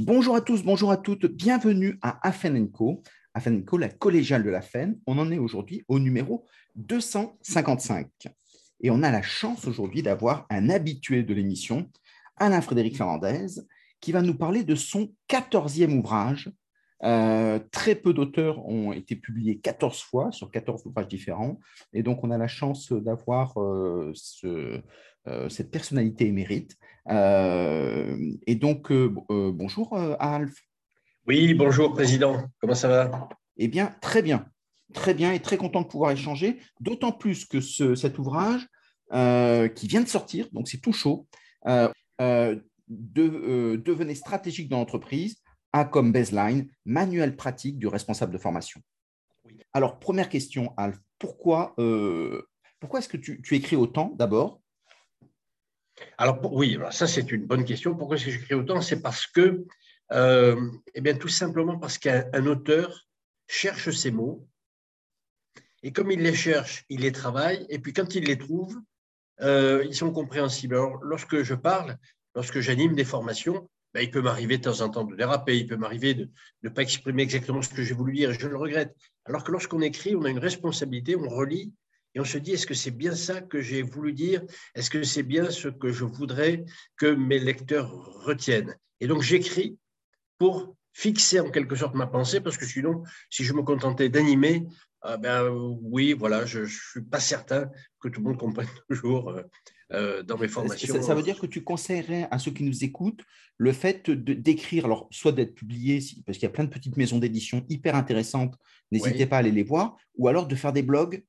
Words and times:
Bonjour 0.00 0.36
à 0.36 0.40
tous, 0.40 0.62
bonjour 0.62 0.92
à 0.92 0.96
toutes, 0.96 1.26
bienvenue 1.26 1.98
à 2.02 2.24
Afenenco. 2.24 3.02
Afenenco, 3.34 3.76
la 3.78 3.88
collégiale 3.88 4.44
de 4.44 4.48
la 4.48 4.60
FEN. 4.60 4.96
On 5.08 5.18
en 5.18 5.32
est 5.32 5.38
aujourd'hui 5.38 5.84
au 5.88 5.98
numéro 5.98 6.46
255. 6.76 8.06
Et 8.80 8.90
on 8.90 9.02
a 9.02 9.10
la 9.10 9.22
chance 9.22 9.66
aujourd'hui 9.66 10.02
d'avoir 10.02 10.46
un 10.50 10.70
habitué 10.70 11.24
de 11.24 11.34
l'émission, 11.34 11.90
Alain 12.36 12.60
Frédéric 12.60 12.96
Fernandez, 12.96 13.60
qui 14.00 14.12
va 14.12 14.22
nous 14.22 14.36
parler 14.36 14.62
de 14.62 14.76
son 14.76 15.12
14e 15.28 15.98
ouvrage. 15.98 16.48
Euh, 17.04 17.60
très 17.70 17.94
peu 17.94 18.12
d'auteurs 18.12 18.66
ont 18.66 18.92
été 18.92 19.14
publiés 19.14 19.58
14 19.58 20.00
fois 20.02 20.32
sur 20.32 20.50
14 20.50 20.86
ouvrages 20.86 21.08
différents. 21.08 21.60
Et 21.92 22.02
donc, 22.02 22.24
on 22.24 22.30
a 22.30 22.38
la 22.38 22.48
chance 22.48 22.92
d'avoir 22.92 23.60
euh, 23.60 24.10
ce, 24.14 24.80
euh, 25.28 25.48
cette 25.48 25.70
personnalité 25.70 26.26
émérite. 26.26 26.76
Et 27.08 28.54
donc, 28.56 28.92
bonjour 28.92 29.96
Alf. 30.18 30.54
Oui, 31.26 31.54
bonjour 31.54 31.92
Président, 31.92 32.44
comment 32.60 32.74
ça 32.74 32.88
va? 32.88 33.28
Eh 33.56 33.68
bien, 33.68 33.94
très 34.02 34.20
bien, 34.20 34.46
très 34.92 35.14
bien 35.14 35.32
et 35.32 35.40
très 35.40 35.56
content 35.56 35.82
de 35.82 35.86
pouvoir 35.86 36.10
échanger, 36.10 36.58
d'autant 36.80 37.12
plus 37.12 37.46
que 37.46 37.62
ce, 37.62 37.94
cet 37.94 38.18
ouvrage 38.18 38.66
qui 39.10 39.86
vient 39.86 40.02
de 40.02 40.08
sortir, 40.08 40.48
donc 40.52 40.68
c'est 40.68 40.82
tout 40.82 40.92
chaud, 40.92 41.26
de, 41.66 42.62
devenait 42.88 44.14
stratégique 44.14 44.68
dans 44.68 44.78
l'entreprise, 44.78 45.36
a 45.78 45.84
comme 45.84 46.12
baseline 46.12 46.68
manuel 46.84 47.36
pratique 47.36 47.78
du 47.78 47.86
responsable 47.86 48.32
de 48.32 48.38
formation. 48.38 48.80
Alors, 49.72 49.98
première 49.98 50.28
question, 50.28 50.74
Alf, 50.76 50.98
pourquoi, 51.18 51.74
pourquoi 52.80 52.98
est-ce 52.98 53.08
que 53.08 53.16
tu, 53.16 53.40
tu 53.42 53.54
écris 53.54 53.76
autant 53.76 54.14
d'abord? 54.16 54.60
Alors 56.16 56.38
oui, 56.52 56.78
ça 56.90 57.06
c'est 57.06 57.30
une 57.32 57.46
bonne 57.46 57.64
question. 57.64 57.96
Pourquoi 57.96 58.16
est-ce 58.16 58.26
que 58.26 58.30
j'écris 58.30 58.54
autant? 58.54 58.80
C'est 58.80 59.02
parce 59.02 59.26
que, 59.26 59.64
euh, 60.12 60.70
eh 60.94 61.00
bien 61.00 61.16
tout 61.16 61.28
simplement 61.28 61.78
parce 61.78 61.98
qu'un 61.98 62.46
auteur 62.46 63.06
cherche 63.48 63.90
ses 63.90 64.12
mots, 64.12 64.46
et 65.82 65.92
comme 65.92 66.10
il 66.10 66.20
les 66.20 66.34
cherche, 66.34 66.84
il 66.88 67.00
les 67.00 67.12
travaille, 67.12 67.66
et 67.68 67.78
puis 67.78 67.92
quand 67.92 68.14
il 68.14 68.24
les 68.24 68.38
trouve, 68.38 68.80
euh, 69.40 69.84
ils 69.86 69.94
sont 69.94 70.12
compréhensibles. 70.12 70.76
Alors 70.76 71.02
lorsque 71.02 71.42
je 71.42 71.54
parle, 71.54 71.96
lorsque 72.34 72.60
j'anime 72.60 72.94
des 72.94 73.04
formations, 73.04 73.68
ben, 73.94 74.02
il 74.02 74.10
peut 74.10 74.20
m'arriver 74.20 74.58
de 74.58 74.62
temps 74.62 74.80
en 74.80 74.88
temps 74.88 75.04
de 75.04 75.16
déraper, 75.16 75.56
il 75.58 75.66
peut 75.66 75.76
m'arriver 75.76 76.14
de 76.14 76.30
ne 76.62 76.68
pas 76.68 76.82
exprimer 76.82 77.22
exactement 77.22 77.62
ce 77.62 77.70
que 77.70 77.82
j'ai 77.82 77.94
voulu 77.94 78.12
dire, 78.12 78.30
et 78.30 78.38
je 78.38 78.46
le 78.46 78.56
regrette. 78.56 78.94
Alors 79.24 79.44
que 79.44 79.52
lorsqu'on 79.52 79.80
écrit, 79.80 80.14
on 80.14 80.24
a 80.24 80.30
une 80.30 80.38
responsabilité, 80.38 81.16
on 81.16 81.28
relit, 81.28 81.72
et 82.14 82.20
on 82.20 82.24
se 82.24 82.38
dit, 82.38 82.52
est-ce 82.52 82.66
que 82.66 82.74
c'est 82.74 82.90
bien 82.90 83.14
ça 83.14 83.40
que 83.40 83.60
j'ai 83.60 83.82
voulu 83.82 84.12
dire? 84.12 84.42
Est-ce 84.74 84.90
que 84.90 85.02
c'est 85.02 85.22
bien 85.22 85.50
ce 85.50 85.68
que 85.68 85.92
je 85.92 86.04
voudrais 86.04 86.64
que 86.96 87.06
mes 87.06 87.38
lecteurs 87.38 87.90
retiennent? 88.24 88.76
Et 89.00 89.06
donc 89.06 89.22
j'écris 89.22 89.78
pour 90.38 90.74
fixer 90.92 91.40
en 91.40 91.50
quelque 91.50 91.76
sorte 91.76 91.94
ma 91.94 92.06
pensée, 92.06 92.40
parce 92.40 92.56
que 92.56 92.66
sinon, 92.66 93.04
si 93.30 93.44
je 93.44 93.52
me 93.52 93.62
contentais 93.62 94.08
d'animer, 94.08 94.66
ah 95.00 95.16
ben 95.16 95.48
oui, 95.48 96.12
voilà, 96.12 96.44
je 96.44 96.60
ne 96.60 96.66
suis 96.66 97.02
pas 97.02 97.20
certain 97.20 97.70
que 98.00 98.08
tout 98.08 98.20
le 98.20 98.28
monde 98.30 98.38
comprenne 98.38 98.68
toujours 98.88 99.30
euh, 99.30 99.42
euh, 99.92 100.22
dans 100.22 100.36
mes 100.36 100.48
formations. 100.48 101.02
Ça, 101.02 101.14
veut 101.14 101.22
dire 101.22 101.38
que 101.38 101.46
tu 101.46 101.62
conseillerais 101.62 102.28
à 102.30 102.38
ceux 102.38 102.50
qui 102.50 102.64
nous 102.64 102.84
écoutent 102.84 103.22
le 103.56 103.72
fait 103.72 104.10
d'écrire, 104.10 104.84
alors 104.84 105.08
soit 105.10 105.32
d'être 105.32 105.54
publié, 105.54 106.00
parce 106.26 106.38
qu'il 106.38 106.46
y 106.46 106.50
a 106.50 106.52
plein 106.52 106.64
de 106.64 106.70
petites 106.70 106.96
maisons 106.96 107.18
d'édition 107.18 107.64
hyper 107.68 107.94
intéressantes, 107.94 108.54
n'hésitez 108.92 109.26
pas 109.26 109.36
à 109.36 109.38
aller 109.40 109.50
les 109.50 109.62
voir, 109.62 109.96
ou 110.16 110.28
alors 110.28 110.46
de 110.46 110.54
faire 110.54 110.72
des 110.72 110.82
blogs 110.82 111.24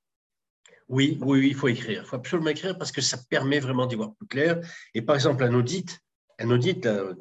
oui, 0.89 1.19
oui, 1.21 1.49
il 1.49 1.55
faut 1.55 1.67
écrire. 1.67 2.01
Il 2.03 2.07
faut 2.07 2.16
absolument 2.16 2.49
écrire 2.49 2.75
parce 2.75 2.91
que 2.91 2.99
ça 2.99 3.19
permet 3.29 3.59
vraiment 3.59 3.85
d'y 3.85 3.95
voir 3.95 4.16
plus 4.16 4.25
clair. 4.25 4.59
Et 4.95 5.03
par 5.03 5.16
exemple, 5.16 5.44
un 5.44 5.53
audit, 5.53 5.99
un 6.39 6.49
audit, 6.49 6.83
euh, 6.88 7.13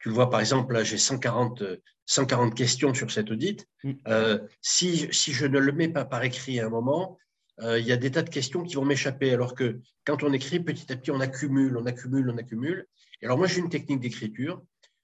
tu 0.00 0.08
le 0.08 0.14
vois 0.14 0.30
par 0.30 0.40
exemple, 0.40 0.72
là, 0.72 0.82
j'ai 0.82 0.96
140, 0.96 1.62
140 2.06 2.54
questions 2.54 2.94
sur 2.94 3.10
cet 3.10 3.30
audit. 3.30 3.68
Mm. 3.84 3.92
Euh, 4.08 4.38
si, 4.62 5.08
si, 5.12 5.34
je 5.34 5.46
ne 5.46 5.58
le 5.58 5.72
mets 5.72 5.88
pas 5.88 6.06
par 6.06 6.24
écrit 6.24 6.58
à 6.58 6.66
un 6.66 6.70
moment, 6.70 7.18
euh, 7.18 7.25
il 7.62 7.86
y 7.86 7.92
a 7.92 7.96
des 7.96 8.10
tas 8.10 8.22
de 8.22 8.30
questions 8.30 8.62
qui 8.62 8.74
vont 8.74 8.84
m'échapper. 8.84 9.32
Alors 9.32 9.54
que 9.54 9.80
quand 10.04 10.22
on 10.22 10.32
écrit, 10.32 10.60
petit 10.60 10.92
à 10.92 10.96
petit, 10.96 11.10
on 11.10 11.20
accumule, 11.20 11.76
on 11.76 11.86
accumule, 11.86 12.30
on 12.30 12.36
accumule. 12.36 12.86
Et 13.22 13.26
alors 13.26 13.38
moi, 13.38 13.46
j'ai 13.46 13.60
une 13.60 13.70
technique 13.70 14.00
d'écriture. 14.00 14.62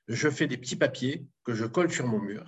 Je 0.08 0.28
fais 0.28 0.46
des 0.46 0.56
petits 0.56 0.76
papiers 0.76 1.24
que 1.44 1.54
je 1.54 1.64
colle 1.64 1.90
sur 1.90 2.06
mon 2.06 2.20
mur. 2.20 2.46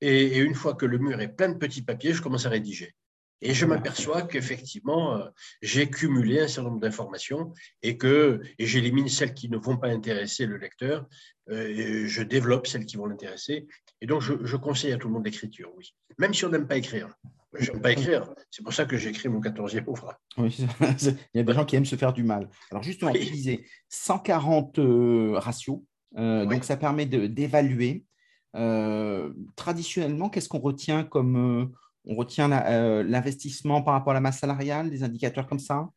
et 0.00 0.38
une 0.38 0.54
fois 0.54 0.74
que 0.74 0.86
le 0.86 0.98
mur 0.98 1.20
est 1.20 1.34
plein 1.34 1.48
de 1.48 1.58
petits 1.58 1.82
papiers, 1.82 2.12
je 2.12 2.22
commence 2.22 2.46
à 2.46 2.50
rédiger. 2.50 2.94
Et 3.42 3.52
je 3.52 3.66
m'aperçois 3.66 4.22
qu'effectivement, 4.22 5.16
euh, 5.16 5.28
j'ai 5.60 5.90
cumulé 5.90 6.40
un 6.40 6.48
certain 6.48 6.70
nombre 6.70 6.80
d'informations 6.80 7.52
et 7.82 7.98
que 7.98 8.40
et 8.58 8.66
j'élimine 8.66 9.08
celles 9.08 9.34
qui 9.34 9.50
ne 9.50 9.58
vont 9.58 9.76
pas 9.76 9.88
intéresser 9.88 10.46
le 10.46 10.56
lecteur, 10.56 11.06
euh, 11.50 11.68
et 11.68 12.06
je 12.08 12.22
développe 12.22 12.66
celles 12.66 12.86
qui 12.86 12.96
vont 12.96 13.06
l'intéresser. 13.06 13.66
Et 14.00 14.06
donc, 14.06 14.22
je, 14.22 14.56
conseille 14.56 14.92
à 14.92 14.96
tout 14.96 15.08
le 15.08 15.14
monde 15.14 15.24
l'écriture, 15.24 15.70
oui. 15.76 15.94
Même 16.18 16.34
si 16.34 16.44
on 16.44 16.48
n'aime 16.48 16.66
pas 16.66 16.76
écrire. 16.76 17.14
Je 17.58 17.72
n'aime 17.72 17.80
pas 17.80 17.92
écrire. 17.92 18.32
C'est 18.50 18.62
pour 18.62 18.72
ça 18.72 18.84
que 18.84 18.96
j'ai 18.96 19.10
écrit 19.10 19.28
mon 19.28 19.40
14e 19.40 19.84
ouvrage. 19.86 20.14
Oui, 20.38 20.56
il 20.80 21.16
y 21.34 21.40
a 21.40 21.42
des 21.42 21.52
gens 21.52 21.64
qui 21.64 21.76
aiment 21.76 21.84
se 21.84 21.96
faire 21.96 22.12
du 22.12 22.22
mal. 22.22 22.48
Alors, 22.70 22.82
justement, 22.82 23.12
tu 23.12 23.24
disais 23.24 23.64
140 23.88 24.78
euh, 24.78 25.32
ratios. 25.36 25.80
Donc, 26.16 26.64
ça 26.64 26.76
permet 26.76 27.06
d'évaluer. 27.06 28.04
traditionnellement, 29.56 30.28
qu'est-ce 30.28 30.48
qu'on 30.48 30.60
retient 30.60 31.04
comme 31.04 31.72
on 32.06 32.14
retient 32.14 32.50
euh, 32.52 33.02
l'investissement 33.02 33.82
par 33.82 33.94
rapport 33.94 34.12
à 34.12 34.14
la 34.14 34.20
masse 34.20 34.38
salariale, 34.38 34.90
des 34.90 35.02
indicateurs 35.02 35.46
comme 35.46 35.58
ça? 35.58 35.88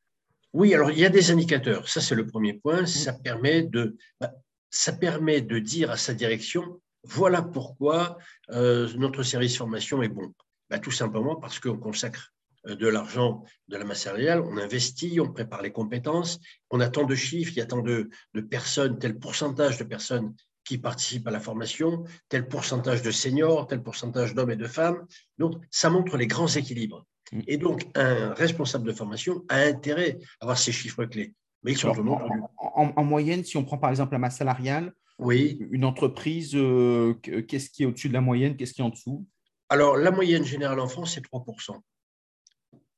Oui, 0.54 0.74
alors 0.74 0.90
il 0.90 1.00
y 1.00 1.06
a 1.06 1.10
des 1.10 1.30
indicateurs. 1.32 1.88
Ça, 1.88 2.02
c'est 2.02 2.16
le 2.16 2.26
premier 2.26 2.54
point. 2.54 2.82
Mm. 2.82 2.88
Ça 2.88 3.14
permet 3.14 3.64
de, 3.64 3.96
bah, 4.20 4.34
ça 4.72 4.94
permet 4.94 5.42
de 5.42 5.60
dire 5.60 5.92
à 5.92 5.98
sa 5.98 6.14
direction, 6.14 6.82
voilà 7.04 7.42
pourquoi 7.42 8.18
euh, 8.50 8.90
notre 8.98 9.24
service 9.24 9.58
formation 9.58 10.02
est 10.02 10.10
bon. 10.10 10.34
Bah, 10.70 10.80
tout 10.80 10.92
simplement 10.92 11.36
parce 11.36 11.60
qu'on 11.60 11.78
consacre 11.78 12.34
euh, 12.68 12.76
de 12.76 12.88
l'argent 12.88 13.44
de 13.68 13.78
la 13.78 13.86
masse 13.86 14.04
salariale, 14.04 14.42
on 14.42 14.58
investit, 14.58 15.20
on 15.20 15.32
prépare 15.32 15.62
les 15.62 15.72
compétences, 15.72 16.40
on 16.70 16.80
a 16.80 16.90
tant 16.90 17.06
de 17.06 17.16
chiffres, 17.16 17.54
il 17.56 17.60
y 17.60 17.62
a 17.62 17.66
tant 17.66 17.82
de, 17.82 18.10
de 18.34 18.42
personnes, 18.42 19.00
tel 19.00 19.18
pourcentage 19.18 19.78
de 19.78 19.84
personnes 19.84 20.36
qui 20.66 20.78
participent 20.78 21.28
à 21.28 21.32
la 21.32 21.40
formation, 21.40 22.04
tel 22.28 22.48
pourcentage 22.48 23.02
de 23.02 23.12
seniors, 23.12 23.66
tel 23.68 23.82
pourcentage 23.82 24.36
d'hommes 24.36 24.52
et 24.52 24.56
de 24.56 24.68
femmes. 24.68 25.06
Donc, 25.38 25.56
ça 25.72 25.90
montre 25.90 26.18
les 26.18 26.28
grands 26.28 26.48
équilibres. 26.48 27.06
Mm. 27.32 27.42
Et 27.48 27.58
donc, 27.58 27.88
un 27.96 28.34
responsable 28.34 28.86
de 28.86 28.94
formation 28.94 29.44
a 29.50 29.62
intérêt 29.62 30.20
à 30.40 30.44
avoir 30.44 30.58
ces 30.58 30.72
chiffres 30.72 31.06
clés. 31.06 31.34
Mais 31.64 31.72
ils 31.72 31.78
sont 31.78 31.90
en, 31.90 33.04
moyenne, 33.04 33.44
si 33.44 33.58
on 33.58 33.66
prend 33.66 33.78
par 33.78 33.90
exemple 33.90 34.14
la 34.14 34.20
masse 34.20 34.38
salariale, 34.38 34.94
oui. 35.18 35.60
une 35.72 35.84
entreprise, 35.84 36.56
euh, 36.56 37.16
qu'est-ce 37.16 37.70
qui 37.70 37.84
est 37.84 37.86
au-dessus 37.86 38.08
de 38.08 38.14
la 38.14 38.22
moyenne, 38.22 38.56
qu'est-ce 38.56 38.74
qui 38.74 38.82
est 38.82 38.86
en 38.86 38.90
dessous? 38.90 39.26
Alors, 39.70 39.98
la 39.98 40.12
moyenne 40.12 40.44
générale 40.44 40.80
en 40.80 40.88
France, 40.88 41.14
c'est 41.14 41.26
3%. 41.26 41.80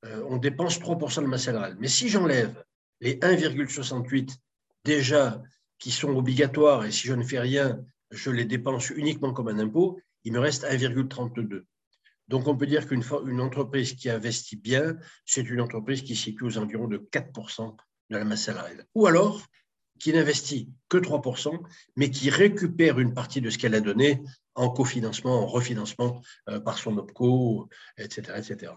Euh, 0.06 0.24
on 0.30 0.38
dépense 0.38 0.80
3% 0.80 1.22
de 1.22 1.28
masse 1.28 1.44
salariale. 1.44 1.78
Mais 1.80 1.88
si 1.88 2.09
j'enlève 2.09 2.64
les 3.02 3.16
1,68 3.16 4.36
déjà 4.84 5.42
qui 5.78 5.92
sont 5.92 6.16
obligatoires 6.16 6.86
et 6.86 6.92
si 6.92 7.08
je 7.08 7.14
ne 7.14 7.24
fais 7.24 7.40
rien, 7.40 7.84
je 8.12 8.30
les 8.30 8.46
dépense 8.46 8.90
uniquement 8.90 9.34
comme 9.34 9.50
un 9.50 9.60
impôt, 9.60 10.00
il 10.24 10.34
me 10.34 10.40
reste 10.40 10.64
1,32. 10.64 11.64
Donc 12.28 12.48
on 12.48 12.56
peut 12.56 12.68
dire 12.68 12.88
qu'une 12.88 13.04
une 13.26 13.42
entreprise 13.42 13.94
qui 13.94 14.10
investit 14.10 14.56
bien, 14.56 14.98
c'est 15.26 15.50
une 15.50 15.60
entreprise 15.60 16.02
qui 16.02 16.16
situe 16.16 16.46
aux 16.46 16.58
environs 16.58 16.88
de 16.88 16.98
4% 16.98 17.76
de 18.10 18.18
la 18.18 18.24
masse 18.24 18.44
salariale. 18.44 18.86
Ou 18.96 19.08
alors 19.08 19.42
qui 20.00 20.14
n'investit 20.14 20.70
que 20.90 20.98
3%, 20.98 21.60
mais 21.96 22.10
qui 22.10 22.30
récupère 22.31 23.00
une 23.00 23.14
partie 23.14 23.40
de 23.40 23.50
ce 23.52 23.58
qu'elle 23.58 23.76
a 23.76 23.81
donné 23.81 24.22
en 24.56 24.69
cofinancement, 24.69 25.44
en 25.44 25.45
refinancement 25.45 26.22
euh, 26.50 26.59
par 26.59 26.78
son 26.78 26.97
OPCO, 26.97 27.69
etc. 27.97 28.34
etc. 28.38 28.73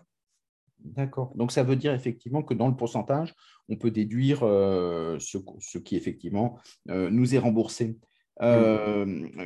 D'accord. 0.78 1.32
Donc 1.36 1.52
ça 1.52 1.62
veut 1.62 1.76
dire 1.76 1.94
effectivement 1.94 2.42
que 2.42 2.54
dans 2.54 2.68
le 2.68 2.76
pourcentage, 2.76 3.34
on 3.68 3.76
peut 3.76 3.90
déduire 3.90 4.40
euh, 4.42 5.18
ce, 5.18 5.78
qui 5.78 5.96
effectivement 5.96 6.58
euh, 6.90 7.08
nous 7.10 7.34
est 7.34 7.38
remboursé. 7.38 7.96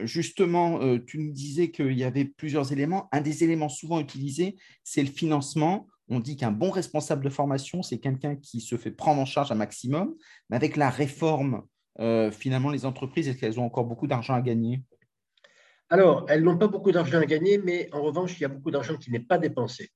Justement, 0.04 0.98
tu 1.00 1.18
nous 1.18 1.30
disais 1.30 1.70
qu'il 1.70 1.92
y 1.92 2.04
avait 2.04 2.24
plusieurs 2.24 2.72
éléments. 2.72 3.06
Un 3.12 3.20
des 3.20 3.44
éléments 3.44 3.68
souvent 3.68 4.00
utilisés, 4.00 4.56
c'est 4.82 5.02
le 5.02 5.10
financement. 5.10 5.86
On 6.08 6.20
dit 6.20 6.36
qu'un 6.36 6.50
bon 6.50 6.70
responsable 6.70 7.22
de 7.22 7.28
formation, 7.28 7.82
c'est 7.82 7.98
quelqu'un 7.98 8.34
qui 8.34 8.62
se 8.62 8.78
fait 8.78 8.90
prendre 8.90 9.20
en 9.20 9.26
charge 9.26 9.52
un 9.52 9.56
maximum. 9.56 10.14
Mais 10.48 10.56
avec 10.56 10.76
la 10.76 10.88
réforme, 10.88 11.64
finalement, 12.32 12.70
les 12.70 12.86
entreprises, 12.86 13.28
est-ce 13.28 13.36
qu'elles 13.36 13.60
ont 13.60 13.66
encore 13.66 13.84
beaucoup 13.84 14.06
d'argent 14.06 14.32
à 14.32 14.40
gagner? 14.40 14.80
Alors, 15.90 16.26
elles 16.28 16.42
n'ont 16.42 16.58
pas 16.58 16.68
beaucoup 16.68 16.92
d'argent 16.92 17.18
à 17.18 17.26
gagner, 17.26 17.58
mais 17.58 17.88
en 17.92 18.02
revanche, 18.02 18.38
il 18.38 18.42
y 18.42 18.44
a 18.44 18.48
beaucoup 18.48 18.70
d'argent 18.70 18.96
qui 18.96 19.10
n'est 19.10 19.20
pas 19.20 19.38
dépensé. 19.38 19.90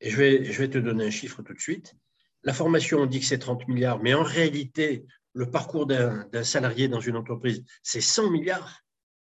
Et 0.00 0.10
je 0.10 0.16
vais, 0.16 0.44
je 0.44 0.58
vais 0.58 0.68
te 0.68 0.78
donner 0.78 1.06
un 1.06 1.10
chiffre 1.10 1.42
tout 1.42 1.54
de 1.54 1.60
suite. 1.60 1.94
La 2.42 2.52
formation, 2.52 2.98
on 3.00 3.06
dit 3.06 3.20
que 3.20 3.26
c'est 3.26 3.38
30 3.38 3.66
milliards, 3.66 4.02
mais 4.02 4.14
en 4.14 4.22
réalité, 4.22 5.06
le 5.32 5.50
parcours 5.50 5.86
d'un 5.86 6.44
salarié 6.44 6.88
dans 6.88 7.00
une 7.00 7.16
entreprise, 7.16 7.64
c'est 7.82 8.00
100 8.00 8.30
milliards. 8.30 8.82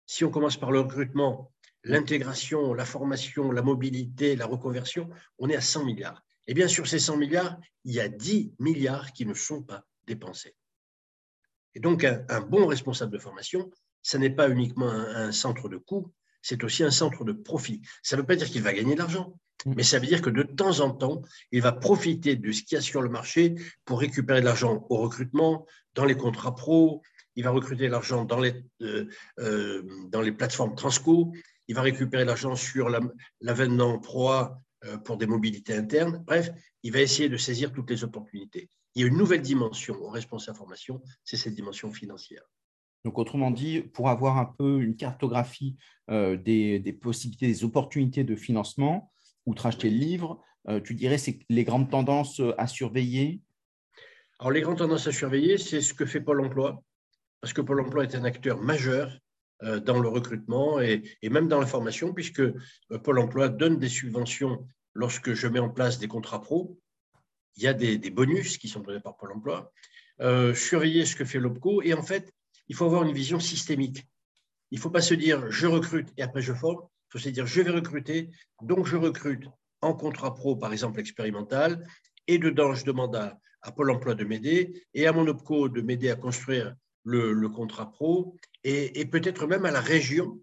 Si 0.06 0.25
on 0.25 0.31
commence 0.31 0.56
par 0.56 0.71
le 0.71 0.81
recrutement, 0.81 1.53
l'intégration, 1.85 2.75
la 2.75 2.85
formation, 2.85 3.50
la 3.53 3.62
mobilité, 3.62 4.37
la 4.37 4.47
reconversion, 4.47 5.09
on 5.38 5.49
est 5.49 5.56
à 5.56 5.61
100 5.61 5.85
milliards. 5.85 6.23
Et 6.47 6.55
bien 6.55 6.69
sur 6.69 6.87
ces 6.87 6.99
100 6.99 7.17
milliards, 7.17 7.59
il 7.85 7.94
y 7.94 8.00
a 8.00 8.09
10 8.09 8.55
milliards 8.59 9.12
qui 9.12 9.26
ne 9.26 9.35
sont 9.35 9.62
pas 9.62 9.85
dépensés. 10.06 10.55
Et 11.75 11.81
donc, 11.81 12.05
un, 12.05 12.41
bon 12.41 12.67
responsable 12.67 13.12
de 13.12 13.19
formation 13.19 13.71
ça 14.02 14.19
n'est 14.19 14.31
pas 14.31 14.49
uniquement 14.49 14.88
un, 14.88 15.32
centre 15.32 15.69
de 15.69 15.76
coût, 15.76 16.12
c'est 16.43 16.64
aussi 16.64 16.82
un 16.82 16.91
centre 16.91 17.25
de 17.25 17.32
profit. 17.32 17.82
Ça 18.02 18.17
ne 18.17 18.23
veut 18.23 18.26
pas 18.26 18.37
dire 18.37 18.49
qu'il 18.49 18.62
va 18.62 18.73
gagner 18.73 18.94
de 18.94 18.99
l'argent, 18.99 19.38
mm. 19.67 19.75
mais 19.76 19.82
ça 19.82 19.99
veut 19.99 20.06
dire 20.06 20.23
que 20.23 20.31
de 20.31 20.43
temps 20.43 20.81
en 20.81 20.91
temps, 20.91 21.23
il 21.52 21.62
va 21.62 21.73
profiter 21.73 22.37
de 22.37 22.52
ce 22.52 22.62
qu'il 22.62 22.76
y 22.76 22.79
a 22.79 22.82
sur 22.82 23.02
le 23.02 23.08
marché 23.08 23.55
pour 23.85 24.00
récupérer 24.00 24.41
de 24.41 24.47
l'argent 24.47 24.87
au 24.91 24.99
recrutement, 24.99 25.67
dans 25.94 26.05
les 26.05 26.17
contrats 26.17 26.55
pro, 26.55 27.02
il 27.37 27.44
va 27.44 27.50
recruter 27.50 27.87
de 27.87 27.93
l'argent 27.93 28.25
dans 28.25 28.41
les, 28.41 28.55
euh, 28.82 29.08
euh, 29.38 29.82
dans 30.08 30.20
les 30.20 30.32
plateformes 30.32 30.75
Transco, 30.75 31.32
il 31.69 31.75
va 31.75 31.82
récupérer 31.82 32.25
de 32.25 32.29
l'argent 32.29 32.56
sur 32.56 32.88
l'avènement 33.41 33.99
proie 33.99 34.61
euh, 34.85 34.99
pour 34.99 35.17
des 35.17 35.26
mobilités 35.26 35.75
internes. 35.75 36.23
Bref, 36.26 36.50
il 36.82 36.93
va 36.93 37.00
essayer 37.00 37.29
de 37.29 37.37
saisir 37.37 37.73
toutes 37.73 37.91
les 37.91 38.02
opportunités. 38.02 38.69
Il 38.94 39.02
y 39.02 39.05
a 39.05 39.08
une 39.08 39.17
nouvelle 39.17 39.43
dimension 39.43 39.94
au 40.02 40.08
responsable 40.08 40.58
formation, 40.58 41.00
c'est 41.23 41.37
cette 41.37 41.55
dimension 41.55 41.93
financière. 41.93 42.43
Donc, 43.05 43.19
autrement 43.19 43.50
dit, 43.50 43.81
pour 43.81 44.08
avoir 44.08 44.38
un 44.38 44.44
peu 44.44 44.81
une 44.81 44.97
cartographie 44.97 45.76
des, 46.08 46.99
possibilités, 47.00 47.47
des 47.47 47.64
opportunités 47.64 48.25
de 48.25 48.37
financement, 48.37 49.11
outre 49.47 49.67
acheter 49.67 49.88
le 49.88 49.97
livre, 49.97 50.43
tu 50.85 50.94
dirais 50.94 51.17
c'est 51.17 51.38
les 51.49 51.64
grandes 51.64 51.88
tendances 51.88 52.43
à 52.58 52.67
surveiller? 52.67 53.41
Alors, 54.38 54.50
les 54.50 54.61
grandes 54.61 54.79
tendances 54.79 55.06
à 55.06 55.12
surveiller, 55.12 55.56
c'est 55.56 55.81
ce 55.81 55.94
que 55.94 56.05
fait 56.05 56.20
Pôle 56.20 56.44
emploi 56.44 56.82
parce 57.41 57.52
que 57.52 57.61
Pôle 57.61 57.81
emploi 57.81 58.05
est 58.05 58.14
un 58.14 58.25
acteur 58.25 58.61
majeur 58.61 59.17
euh, 59.62 59.81
dans 59.81 59.99
le 59.99 60.08
recrutement 60.08 60.81
et, 60.81 61.02
même 61.23 61.49
dans 61.49 61.61
la 61.61 61.67
formation, 61.67 62.12
puisque 62.12 62.41
euh, 62.41 62.55
Pôle 63.02 63.19
emploi 63.19 63.49
donne 63.49 63.79
des 63.79 63.88
subventions 63.88 64.67
lorsque 64.94 65.32
je 65.32 65.47
mets 65.47 65.58
en 65.58 65.70
place 65.70 65.99
des 65.99 66.08
contrats 66.08 66.41
pro. 66.41 66.79
Il 67.56 67.62
y 67.62 67.67
a 67.67 67.75
des, 67.75 67.99
bonus 68.11 68.58
qui 68.58 68.69
sont 68.69 68.81
donnés 68.81 69.00
par 69.00 69.17
Pôle 69.17 69.32
emploi. 69.32 69.73
Euh, 70.20 70.55
surveiller 70.55 71.06
ce 71.06 71.17
que 71.17 71.25
fait 71.25 71.38
l'OPCO. 71.38 71.82
Et 71.82 71.94
en 71.94 72.02
fait, 72.02 72.32
il 72.70 72.76
faut 72.76 72.84
avoir 72.84 73.02
une 73.02 73.12
vision 73.12 73.40
systémique. 73.40 74.06
Il 74.70 74.76
ne 74.76 74.81
faut 74.81 74.90
pas 74.90 75.02
se 75.02 75.14
dire 75.14 75.50
je 75.50 75.67
recrute 75.67 76.08
et 76.17 76.22
après 76.22 76.40
je 76.40 76.55
forme. 76.55 76.87
Il 77.08 77.12
faut 77.12 77.19
se 77.19 77.28
dire 77.28 77.44
je 77.44 77.62
vais 77.62 77.70
recruter, 77.72 78.31
donc 78.62 78.87
je 78.87 78.96
recrute 78.96 79.44
en 79.81 79.93
contrat 79.93 80.34
pro, 80.34 80.55
par 80.55 80.72
exemple 80.72 81.00
expérimental, 81.00 81.84
et 82.28 82.38
dedans 82.38 82.72
je 82.72 82.84
demande 82.84 83.17
à, 83.17 83.38
Pôle 83.76 83.90
emploi 83.90 84.14
de 84.14 84.25
m'aider 84.25 84.87
et 84.94 85.06
à 85.06 85.12
mon 85.12 85.26
OPCO 85.26 85.69
de 85.69 85.82
m'aider 85.82 86.08
à 86.11 86.17
construire 86.17 86.75
le, 87.05 87.49
contrat 87.49 87.90
pro 87.90 88.37
et, 88.64 89.05
peut-être 89.05 89.46
même 89.46 89.66
à 89.66 89.70
la 89.70 89.81
région, 89.81 90.40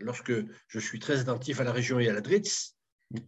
lorsque 0.00 0.32
je 0.66 0.78
suis 0.80 0.98
très 0.98 1.20
attentif 1.20 1.60
à 1.60 1.64
la 1.64 1.70
région 1.70 2.00
et 2.00 2.08
à 2.08 2.12
la 2.12 2.20
DRITS, 2.20 2.74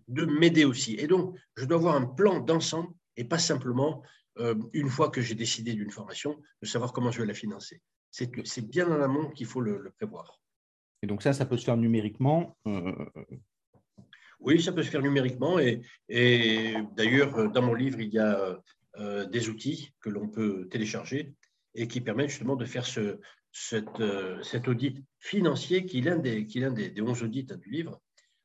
de 0.08 0.25
m'aider 0.25 0.64
aussi. 0.64 0.96
Et 0.96 1.06
donc, 1.06 1.36
je 1.56 1.64
dois 1.64 1.76
avoir 1.76 1.94
un 1.94 2.06
plan 2.06 2.40
d'ensemble 2.40 2.93
et 3.16 3.25
pas 3.25 3.38
simplement, 3.38 4.02
euh, 4.38 4.56
une 4.72 4.88
fois 4.88 5.10
que 5.10 5.20
j'ai 5.20 5.36
décidé 5.36 5.75
d'une 5.75 5.93
formation, 5.93 6.43
de 6.60 6.66
savoir 6.66 6.93
comment 6.93 7.12
je 7.12 7.20
vais 7.20 7.28
la 7.28 7.34
financer. 7.34 7.81
C'est 8.10 8.68
bien 8.68 8.90
en 8.90 9.00
amont 9.00 9.30
qu'il 9.30 9.46
faut 9.46 9.60
le, 9.60 9.92
prévoir. 9.96 10.40
Et 11.02 11.06
donc 11.06 11.22
ça, 11.22 11.32
ça 11.32 11.46
peut 11.46 11.56
se 11.56 11.64
faire 11.64 11.76
numériquement 11.76 12.56
euh, 12.66 12.92
Oui, 14.40 14.60
ça 14.60 14.72
peut 14.72 14.82
se 14.82 14.90
faire 14.90 15.02
numériquement. 15.02 15.58
Et, 15.58 15.80
et 16.08 16.74
d'ailleurs, 16.96 17.50
dans 17.50 17.62
mon 17.62 17.74
livre, 17.74 18.00
il 18.00 18.12
y 18.12 18.18
a 18.18 18.58
euh, 18.98 19.26
des 19.26 19.48
outils 19.48 19.94
que 20.00 20.10
l'on 20.10 20.28
peut 20.28 20.68
télécharger 20.68 21.34
et 21.74 21.86
qui 21.86 22.00
permet 22.00 22.28
justement 22.28 22.56
de 22.56 22.64
faire 22.64 22.84
ce, 22.84 23.20
euh, 23.72 24.42
cet 24.42 24.68
audit 24.68 25.02
financier 25.18 25.84
qui 25.84 25.98
est 25.98 26.02
l'un 26.02 26.18
des, 26.18 26.46
qui 26.46 26.60
des, 26.60 26.90
des 26.90 27.02
11 27.02 27.22
audits 27.24 27.44
du 27.44 27.70
livre. 27.70 28.00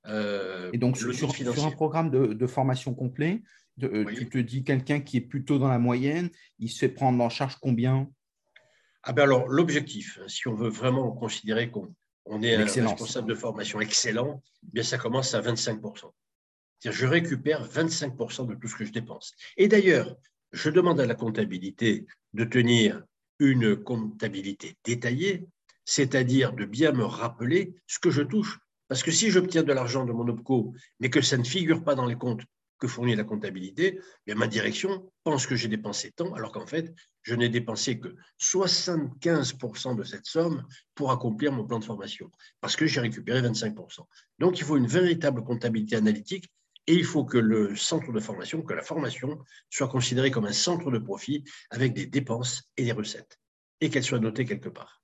Euh, 0.07 0.69
et 0.73 0.77
donc, 0.77 0.97
sur, 0.97 1.13
sur, 1.13 1.65
un 1.65 1.71
programme 1.71 2.09
de, 2.09 2.33
de 2.33 2.47
formation 2.47 2.94
complet, 2.94 3.41
euh, 3.83 4.06
tu 4.15 4.29
te 4.29 4.38
dis 4.38 4.63
quelqu'un 4.63 5.00
qui 5.00 5.17
est 5.17 5.21
plutôt 5.21 5.59
dans 5.59 5.67
la 5.67 5.79
moyenne, 5.79 6.29
il 6.59 6.69
se 6.69 6.79
fait 6.79 6.89
prendre 6.89 7.23
en 7.23 7.29
charge 7.29 7.56
combien 7.57 8.09
ah 9.07 9.13
ben 9.13 9.24
alors, 9.24 9.48
l'objectif, 9.48 10.19
si 10.28 10.48
on 10.48 10.56
veut 10.56 10.69
vraiment 10.69 11.12
considérer 11.12 11.69
qu'on 11.69 11.94
on 12.25 12.42
est 12.42 12.56
un 12.56 12.66
responsable 12.66 13.30
de 13.30 13.36
formation 13.36 13.80
excellent, 13.80 14.42
eh 14.63 14.72
bien 14.74 14.84
ça 14.84 14.98
commence 14.98 15.36
à 15.36 15.42
25%. 15.42 16.12
C'est-à-dire, 16.80 17.00
je 17.00 17.06
récupère 17.06 17.69
25% 17.69 18.48
de 18.48 18.56
tout 18.56 18.68
ce 18.68 18.75
que 18.75 18.84
je 18.84 18.92
dépense. 18.92 19.34
Et 19.57 19.68
d'ailleurs, 19.68 20.16
je 20.52 20.72
demande 20.72 21.00
à 21.00 21.06
la 21.06 21.13
comptabilité 21.13 22.07
de 22.34 22.44
tenir 22.46 23.04
une 23.38 23.75
comptabilité 23.75 24.75
détaillée, 24.84 25.46
c'est-à-dire 25.86 26.54
de 26.54 26.66
bien 26.66 26.92
me 26.92 27.06
rappeler 27.06 27.75
ce 27.86 28.00
que 28.00 28.10
je 28.10 28.24
touche. 28.24 28.60
Parce 28.88 29.04
que 29.04 29.12
si 29.12 29.30
j'obtiens 29.30 29.63
de 29.63 29.74
l'argent 29.74 30.04
de 30.04 30.13
mon 30.13 30.28
OPCO, 30.28 30.74
mais 31.00 31.12
que 31.12 31.22
ça 31.22 31.38
ne 31.38 31.44
figure 31.44 31.84
pas 31.84 31.94
dans 31.94 32.08
les 32.08 32.16
comptes 32.16 32.42
que 32.80 32.88
fournit 32.88 33.16
la 33.16 33.24
comptabilité, 33.24 34.00
bien 34.25 34.36
ma 34.36 34.48
direction 34.48 35.12
pense 35.24 35.46
que 35.46 35.56
j'ai 35.56 35.68
dépensé 35.68 36.12
tant, 36.12 36.34
alors 36.34 36.51
qu'en 36.51 36.66
fait, 36.66 36.94
je 37.25 37.33
n'ai 37.33 37.50
dépensé 37.50 38.00
que 38.00 38.16
75% 38.39 39.95
de 39.95 40.04
cette 40.04 40.27
somme 40.27 40.63
pour 40.94 41.12
accomplir 41.12 41.51
mon 41.51 41.66
plan 41.66 41.80
de 41.80 41.83
formation, 41.83 42.31
parce 42.62 42.75
que 42.75 42.86
j'ai 42.86 43.01
récupéré 43.01 43.42
25%. 43.42 44.06
Donc, 44.39 44.60
il 44.60 44.63
faut 44.63 44.77
une 44.77 44.88
véritable 44.88 45.44
comptabilité 45.44 45.95
analytique 45.95 46.54
et 46.88 46.94
il 46.94 47.04
faut 47.04 47.25
que 47.25 47.39
le 47.39 47.75
centre 47.75 48.12
de 48.12 48.19
formation, 48.19 48.62
que 48.62 48.75
la 48.75 48.83
formation 48.83 49.39
soit 49.72 49.88
considérée 49.88 50.30
comme 50.30 50.45
un 50.45 50.54
centre 50.54 50.92
de 50.92 51.00
profit 51.00 51.44
avec 51.72 51.94
des 51.94 52.06
dépenses 52.06 52.69
et 52.77 52.86
des 52.86 52.92
recettes, 52.92 53.39
et 53.81 53.89
qu'elle 53.89 54.04
soit 54.04 54.19
notée 54.19 54.45
quelque 54.45 54.69
part. 54.69 55.01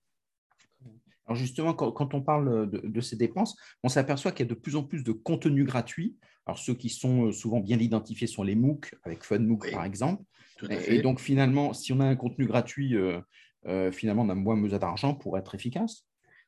Alors 1.25 1.38
justement, 1.38 1.73
quand, 1.73 2.13
on 2.13 2.21
parle 2.21 2.69
de, 2.69 3.01
ces 3.01 3.15
dépenses, 3.15 3.56
on 3.81 3.89
s'aperçoit 3.89 4.31
qu'il 4.31 4.45
y 4.45 4.50
a 4.50 4.53
de 4.53 4.59
plus 4.59 4.75
en 4.75 4.83
plus 4.83 5.03
de 5.03 5.12
contenus 5.12 5.65
gratuits. 5.65 6.18
Alors 6.45 6.57
ceux 6.57 6.73
qui 6.73 6.89
sont 6.89 7.27
euh, 7.27 7.31
souvent 7.31 7.59
bien 7.59 7.77
identifiés 7.79 8.27
sont 8.27 8.43
les 8.43 8.55
MOOC, 8.55 8.95
avec 9.03 9.23
FunMOOC 9.23 9.71
par 9.71 9.85
exemple. 9.85 10.23
Et, 10.69 11.01
donc 11.01 11.19
finalement, 11.19 11.73
si 11.73 11.91
on 11.91 11.99
a 11.99 12.05
un 12.05 12.15
contenu 12.15 12.45
gratuit, 12.45 12.95
euh, 12.95 13.19
euh, 13.65 13.91
finalement, 13.91 14.23
on 14.23 14.29
a 14.29 14.35
moins 14.35 14.57
besoin 14.57 14.79
d'argent 14.79 15.15
pour 15.15 15.38
être 15.38 15.55
efficace. 15.55 16.05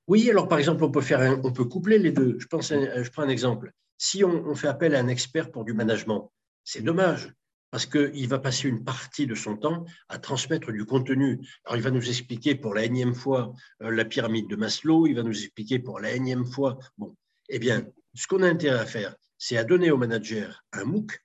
Oui, 0.08 0.30
alors 0.30 0.48
par 0.48 0.60
exemple, 0.60 0.84
on 0.84 0.92
peut, 0.92 1.02
faire 1.02 1.40
on 1.44 1.52
peut 1.52 1.66
coupler 1.66 1.98
les 1.98 2.12
deux. 2.12 2.38
Je, 2.40 2.48
pense, 2.48 2.70
je 2.70 3.10
prends 3.10 3.24
un 3.24 3.30
exemple. 3.30 3.72
Si 3.98 4.24
on, 4.24 4.54
fait 4.56 4.68
appel 4.68 4.96
à 4.96 5.00
un 5.00 5.08
expert 5.08 5.52
pour 5.52 5.64
du 5.64 5.74
management, 5.74 6.32
c'est 6.64 6.82
dommage 6.82 7.34
parce 7.72 7.86
qu'il 7.88 8.28
va 8.28 8.38
passer 8.38 8.68
une 8.68 8.84
partie 8.84 9.26
de 9.26 9.34
son 9.34 9.58
temps 9.58 9.86
à 10.10 10.20
transmettre 10.20 10.72
du 10.72 10.86
contenu. 10.86 11.40
Alors, 11.66 11.78
il 11.78 11.82
va 11.82 11.90
nous 11.90 12.08
expliquer 12.08 12.54
pour 12.54 12.76
la 12.76 12.84
énième 12.84 13.16
fois 13.16 13.54
euh, 13.82 13.90
la 13.90 14.06
pyramide 14.06 14.48
de 14.48 14.56
Maslow, 14.56 15.08
il 15.08 15.16
va 15.16 15.24
nous 15.24 15.32
expliquer 15.32 15.80
pour 15.80 16.00
la 16.00 16.12
énième 16.12 16.46
fois. 16.46 16.78
Bon, 16.98 17.16
eh 17.50 17.58
bien, 17.58 17.88
ce 18.14 18.28
qu'on 18.28 18.44
a 18.44 18.48
intérêt 18.48 18.80
à 18.80 18.86
faire, 18.86 19.16
c'est 19.46 19.58
à 19.58 19.66
donner 19.66 19.92
aux 19.92 19.98
managers 19.98 20.48
un 20.72 20.86
MOOC, 20.86 21.20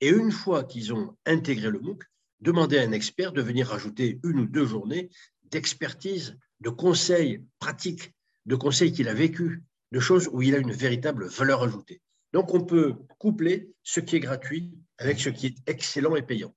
et 0.00 0.10
une 0.10 0.30
fois 0.30 0.62
qu'ils 0.62 0.94
ont 0.94 1.16
intégré 1.26 1.70
le 1.70 1.80
MOOC, 1.80 2.04
demander 2.40 2.78
à 2.78 2.82
un 2.82 2.92
expert 2.92 3.32
de 3.32 3.42
venir 3.42 3.66
rajouter 3.66 4.20
une 4.22 4.38
ou 4.38 4.46
deux 4.46 4.64
journées 4.64 5.10
d'expertise, 5.50 6.38
de 6.60 6.70
conseils 6.70 7.44
pratiques, 7.58 8.12
de 8.46 8.54
conseils 8.54 8.92
qu'il 8.92 9.08
a 9.08 9.14
vécu, 9.14 9.64
de 9.90 9.98
choses 9.98 10.28
où 10.30 10.40
il 10.40 10.54
a 10.54 10.58
une 10.58 10.70
véritable 10.70 11.26
valeur 11.26 11.64
ajoutée. 11.64 12.00
Donc, 12.32 12.54
on 12.54 12.64
peut 12.64 12.94
coupler 13.18 13.72
ce 13.82 13.98
qui 13.98 14.14
est 14.14 14.20
gratuit 14.20 14.72
avec 14.98 15.18
ce 15.18 15.28
qui 15.28 15.46
est 15.46 15.56
excellent 15.66 16.14
et 16.14 16.22
payant. 16.22 16.54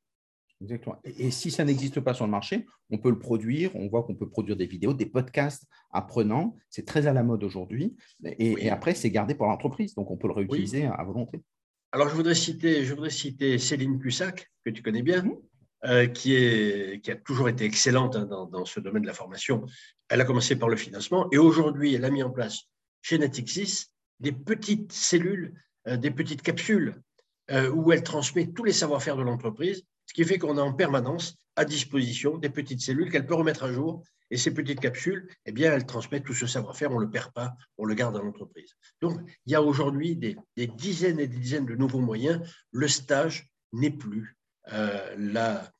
Exactement. 0.62 0.98
Et, 1.04 1.32
si 1.32 1.52
ça 1.52 1.66
n'existe 1.66 2.00
pas 2.00 2.14
sur 2.14 2.26
le 2.26 2.32
marché, 2.32 2.66
on 2.90 2.98
peut 2.98 3.10
le 3.10 3.20
produire. 3.20 3.76
On 3.76 3.88
voit 3.88 4.04
qu'on 4.04 4.16
peut 4.16 4.30
produire 4.30 4.56
des 4.56 4.66
vidéos, 4.66 4.94
des 4.94 5.06
podcasts 5.06 5.66
apprenants. 5.92 6.56
C'est 6.70 6.86
très 6.86 7.08
à 7.08 7.14
la 7.14 7.24
mode 7.24 7.44
aujourd'hui. 7.44 7.96
Et, 8.24 8.70
après, 8.70 8.96
c'est 8.96 9.12
gardé 9.12 9.36
pour 9.36 9.48
l'entreprise. 9.48 9.96
Donc, 9.96 10.12
on 10.12 10.18
peut 10.18 10.28
le 10.28 10.34
réutiliser 10.34 10.86
à 10.86 11.04
volonté. 11.04 11.44
Alors, 11.92 12.10
je 12.10 12.16
voudrais 12.16 12.36
citer, 12.36 12.84
je 12.84 12.94
voudrais 12.94 13.10
citer 13.10 13.58
Céline 13.58 14.00
Pussac, 14.00 14.52
que 14.66 14.70
tu 14.70 14.82
connais 14.82 15.02
bien, 15.02 15.24
mmh. 15.24 15.32
euh, 15.86 16.08
qui, 16.08 16.36
est, 16.36 17.02
qui 17.02 17.12
a 17.12 17.16
toujours 17.16 17.48
été 17.48 17.64
excellente 17.64 18.16
hein, 18.16 18.26
dans, 18.26 18.46
dans, 18.46 18.66
ce 18.66 18.80
domaine 18.80 19.04
de 19.04 19.08
la 19.08 19.14
formation. 19.14 19.66
Elle 20.10 20.22
a 20.22 20.26
commencé 20.26 20.58
par 20.58 20.70
le 20.70 20.76
financement 20.76 21.28
et 21.32 21.38
aujourd'hui, 21.38 21.94
elle 21.94 22.06
a 22.06 22.10
mis 22.10 22.24
en 22.24 22.32
place 22.32 22.64
chez 23.02 23.18
Natixis 23.18 23.92
des 24.20 24.32
petites 24.32 24.92
cellules, 24.92 25.54
euh, 25.88 25.98
des 25.98 26.12
petites 26.12 26.42
capsules 26.42 27.02
euh, 27.52 27.70
où 27.70 27.92
elle 27.92 28.04
transmet 28.04 28.48
tous 28.48 28.64
les 28.64 28.74
savoir-faire 28.74 29.18
de 29.18 29.22
l'entreprise, 29.22 29.86
ce 30.06 30.14
qui 30.14 30.24
fait 30.24 30.38
qu'on 30.38 30.58
a 30.58 30.62
en 30.62 30.74
permanence 30.74 31.36
à 31.56 31.66
disposition 31.66 32.38
des 32.38 32.50
petites 32.50 32.82
cellules 32.82 33.12
qu'elle 33.12 33.26
peut 33.26 33.36
remettre 33.36 33.64
à 33.64 33.72
jour. 33.72 34.04
Et 34.32 34.38
ces 34.38 34.52
petites 34.54 34.80
capsules, 34.80 35.30
eh 35.46 35.52
bien, 35.52 35.72
elles 35.72 35.86
transmettent 35.86 36.24
tout 36.24 36.34
ce 36.34 36.48
savoir-faire, 36.48 36.92
on 36.92 37.00
ne 37.00 37.06
le 37.06 37.12
perd 37.12 37.32
pas, 37.32 37.56
on 37.78 37.86
le 37.86 37.94
garde 37.94 38.16
dans 38.16 38.24
l'entreprise. 38.24 38.76
Donc, 39.00 39.20
il 39.46 39.52
y 39.52 39.56
a 39.56 39.62
aujourd'hui 39.62 40.16
des, 40.16 40.36
dizaines 40.68 41.20
et 41.20 41.28
des 41.28 41.38
dizaines 41.38 41.68
de 41.68 41.76
nouveaux 41.76 42.02
moyens. 42.02 42.42
Le 42.72 42.88
stage 42.88 43.48
n'est 43.72 43.92
plus, 43.92 44.36
euh, 44.74 45.16
la, 45.18 45.72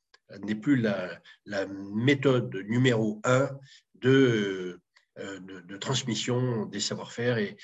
plus 0.62 0.76
la, 0.76 1.20
méthode 1.66 2.54
numéro 2.68 3.20
un 3.24 3.50
de 3.96 4.80
euh, 5.18 5.40
de, 5.40 5.76
transmission 5.78 6.66
des 6.66 6.80
savoir-faire 6.80 7.38
et, 7.38 7.56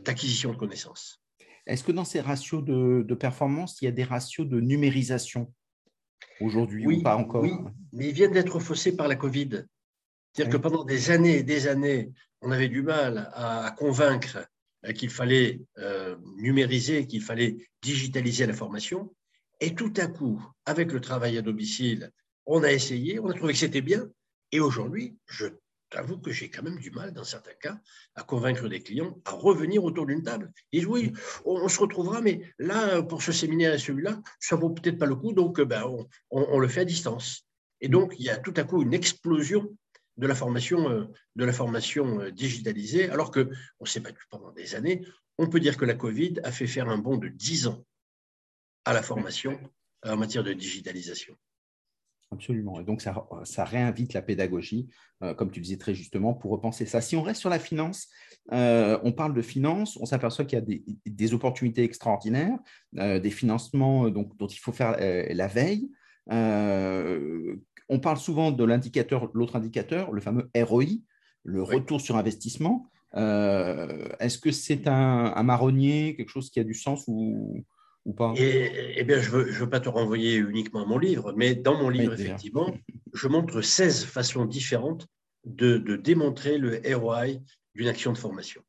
d'acquisition 0.00 0.52
de, 0.52 0.56
connaissances. 0.56 1.21
Est-ce 1.66 1.84
que 1.84 1.92
dans 1.92 2.04
ces 2.04 2.20
ratios 2.20 2.64
de, 2.64 3.14
performance, 3.14 3.80
il 3.80 3.86
y 3.86 3.88
a 3.88 3.92
des 3.92 4.04
ratios 4.04 4.48
de 4.48 4.60
numérisation 4.60 5.52
aujourd'hui 6.40 6.86
oui, 6.86 6.98
ou 6.98 7.02
pas 7.02 7.16
encore 7.16 7.42
Oui, 7.42 7.52
mais 7.92 8.08
ils 8.08 8.14
viennent 8.14 8.32
d'être 8.32 8.58
faussés 8.58 8.96
par 8.96 9.08
la 9.08 9.16
Covid. 9.16 9.64
C'est-à-dire 10.32 10.52
que 10.52 10.62
pendant 10.62 10.84
des 10.84 11.10
années 11.10 11.38
et 11.38 11.42
des 11.42 11.68
années, 11.68 12.12
on 12.40 12.50
avait 12.50 12.68
du 12.68 12.82
mal 12.82 13.30
à, 13.34 13.74
convaincre 13.78 14.48
qu'il 14.94 15.10
fallait 15.10 15.60
euh, 15.78 16.16
numériser, 16.36 17.06
qu'il 17.06 17.22
fallait 17.22 17.68
digitaliser 17.82 18.46
la 18.46 18.54
formation. 18.54 19.14
Et 19.60 19.74
tout 19.74 19.92
à 19.96 20.08
coup, 20.08 20.44
avec 20.66 20.90
le 20.90 21.00
travail 21.00 21.38
à 21.38 21.42
domicile, 21.42 22.10
on 22.46 22.64
a 22.64 22.72
essayé, 22.72 23.20
on 23.20 23.28
a 23.28 23.34
trouvé 23.34 23.52
que 23.52 23.58
c'était 23.60 23.80
bien. 23.80 24.08
Et 24.50 24.58
aujourd'hui, 24.58 25.16
je 25.26 25.46
j'avoue 25.92 26.18
que 26.18 26.30
j'ai 26.30 26.50
quand 26.50 26.62
même 26.62 26.78
du 26.78 26.90
mal, 26.90 27.12
dans 27.12 27.24
certains 27.24 27.54
cas, 27.54 27.78
à 28.14 28.22
convaincre 28.22 28.68
des 28.68 28.82
clients 28.82 29.20
à 29.24 29.32
revenir 29.32 29.84
autour 29.84 30.06
d'une 30.06 30.22
table. 30.22 30.52
Ils 30.72 30.80
disent 30.80 30.88
oui, 30.88 31.12
on, 31.44 31.68
se 31.68 31.78
retrouvera, 31.80 32.20
mais 32.20 32.40
là, 32.58 33.02
pour 33.02 33.22
ce 33.22 33.32
séminaire 33.32 33.74
et 33.74 33.78
celui-là, 33.78 34.20
ça 34.40 34.56
vaut 34.56 34.70
peut-être 34.70 34.98
pas 34.98 35.06
le 35.06 35.16
coup, 35.16 35.32
donc 35.32 35.60
ben, 35.60 35.84
on, 36.30 36.58
le 36.58 36.68
fait 36.68 36.80
à 36.80 36.84
distance. 36.84 37.46
Et 37.80 37.88
donc, 37.88 38.14
il 38.18 38.24
y 38.24 38.30
a 38.30 38.36
tout 38.36 38.54
à 38.56 38.64
coup 38.64 38.82
une 38.82 38.94
explosion 38.94 39.76
de 40.16 40.26
la 40.26 40.34
formation, 40.34 40.90
euh, 40.90 41.04
de 41.36 41.44
la 41.44 41.52
formation 41.52 42.20
euh, 42.20 42.30
digitalisée, 42.30 43.08
alors 43.10 43.30
qu'on 43.30 43.84
s'est 43.84 44.00
battu 44.00 44.24
pendant 44.30 44.52
des 44.52 44.74
années. 44.74 45.06
On 45.38 45.48
peut 45.48 45.60
dire 45.60 45.76
que 45.76 45.84
la 45.84 45.94
Covid 45.94 46.34
a 46.44 46.52
fait 46.52 46.66
faire 46.66 46.88
un 46.88 46.98
bond 46.98 47.16
de 47.16 47.28
10 47.28 47.66
ans 47.68 47.84
à 48.84 48.92
la 48.92 49.02
formation 49.02 49.58
en 50.04 50.16
matière 50.16 50.44
de 50.44 50.52
digitalisation. 50.52 51.36
Absolument. 52.32 52.80
Et 52.80 52.84
donc, 52.84 53.02
ça, 53.02 53.26
ça 53.44 53.64
réinvite 53.64 54.14
la 54.14 54.22
pédagogie, 54.22 54.88
euh, 55.22 55.34
comme 55.34 55.50
tu 55.50 55.60
disais 55.60 55.76
très 55.76 55.94
justement, 55.94 56.32
pour 56.32 56.50
repenser 56.50 56.86
ça. 56.86 57.02
Si 57.02 57.14
on 57.14 57.22
reste 57.22 57.40
sur 57.40 57.50
la 57.50 57.58
finance, 57.58 58.08
euh, 58.52 58.98
on 59.04 59.12
parle 59.12 59.34
de 59.34 59.42
finance, 59.42 59.98
on 60.00 60.06
s'aperçoit 60.06 60.46
qu'il 60.46 60.58
y 60.58 60.62
a 60.62 60.80
des, 61.06 61.34
opportunités 61.34 61.84
extraordinaires, 61.84 62.58
euh, 62.98 63.20
des 63.20 63.30
financements 63.30 64.08
donc, 64.08 64.36
dont 64.38 64.46
il 64.46 64.58
faut 64.58 64.72
faire 64.72 64.96
la 64.98 65.46
veille. 65.46 65.90
on 66.28 67.98
parle 68.00 68.16
souvent 68.16 68.50
de 68.50 68.64
l'indicateur, 68.64 69.30
l'autre 69.34 69.56
indicateur, 69.56 70.10
le 70.12 70.22
fameux 70.22 70.50
ROI, 70.56 70.84
le 71.44 71.62
retour 71.62 72.00
sur 72.00 72.16
investissement. 72.16 72.86
Est-ce 73.14 74.38
que 74.38 74.50
c'est 74.50 74.88
un, 74.88 75.34
un, 75.36 75.42
marronnier, 75.42 76.16
quelque 76.16 76.30
chose 76.30 76.50
qui 76.50 76.60
a 76.60 76.64
du 76.64 76.74
sens 76.74 77.04
ou, 77.08 77.62
et, 78.36 78.94
eh 78.96 79.04
bien, 79.04 79.20
je 79.20 79.36
ne 79.36 79.42
veux, 79.44 79.70
pas 79.70 79.80
te 79.80 79.88
renvoyer 79.88 80.36
uniquement 80.36 80.82
à 80.82 80.86
mon 80.86 80.98
livre, 80.98 81.32
mais 81.36 81.54
dans 81.54 81.80
mon 81.80 81.88
livre, 81.88 82.14
effectivement, 82.14 82.74
je 83.12 83.28
montre 83.28 83.60
16 83.60 84.04
façons 84.04 84.44
différentes 84.44 85.06
de, 85.44 85.78
démontrer 85.96 86.58
le 86.58 86.80
ROI 86.96 87.26
d'une 87.74 87.88
action 87.88 88.12
de 88.12 88.18
formation. 88.18 88.62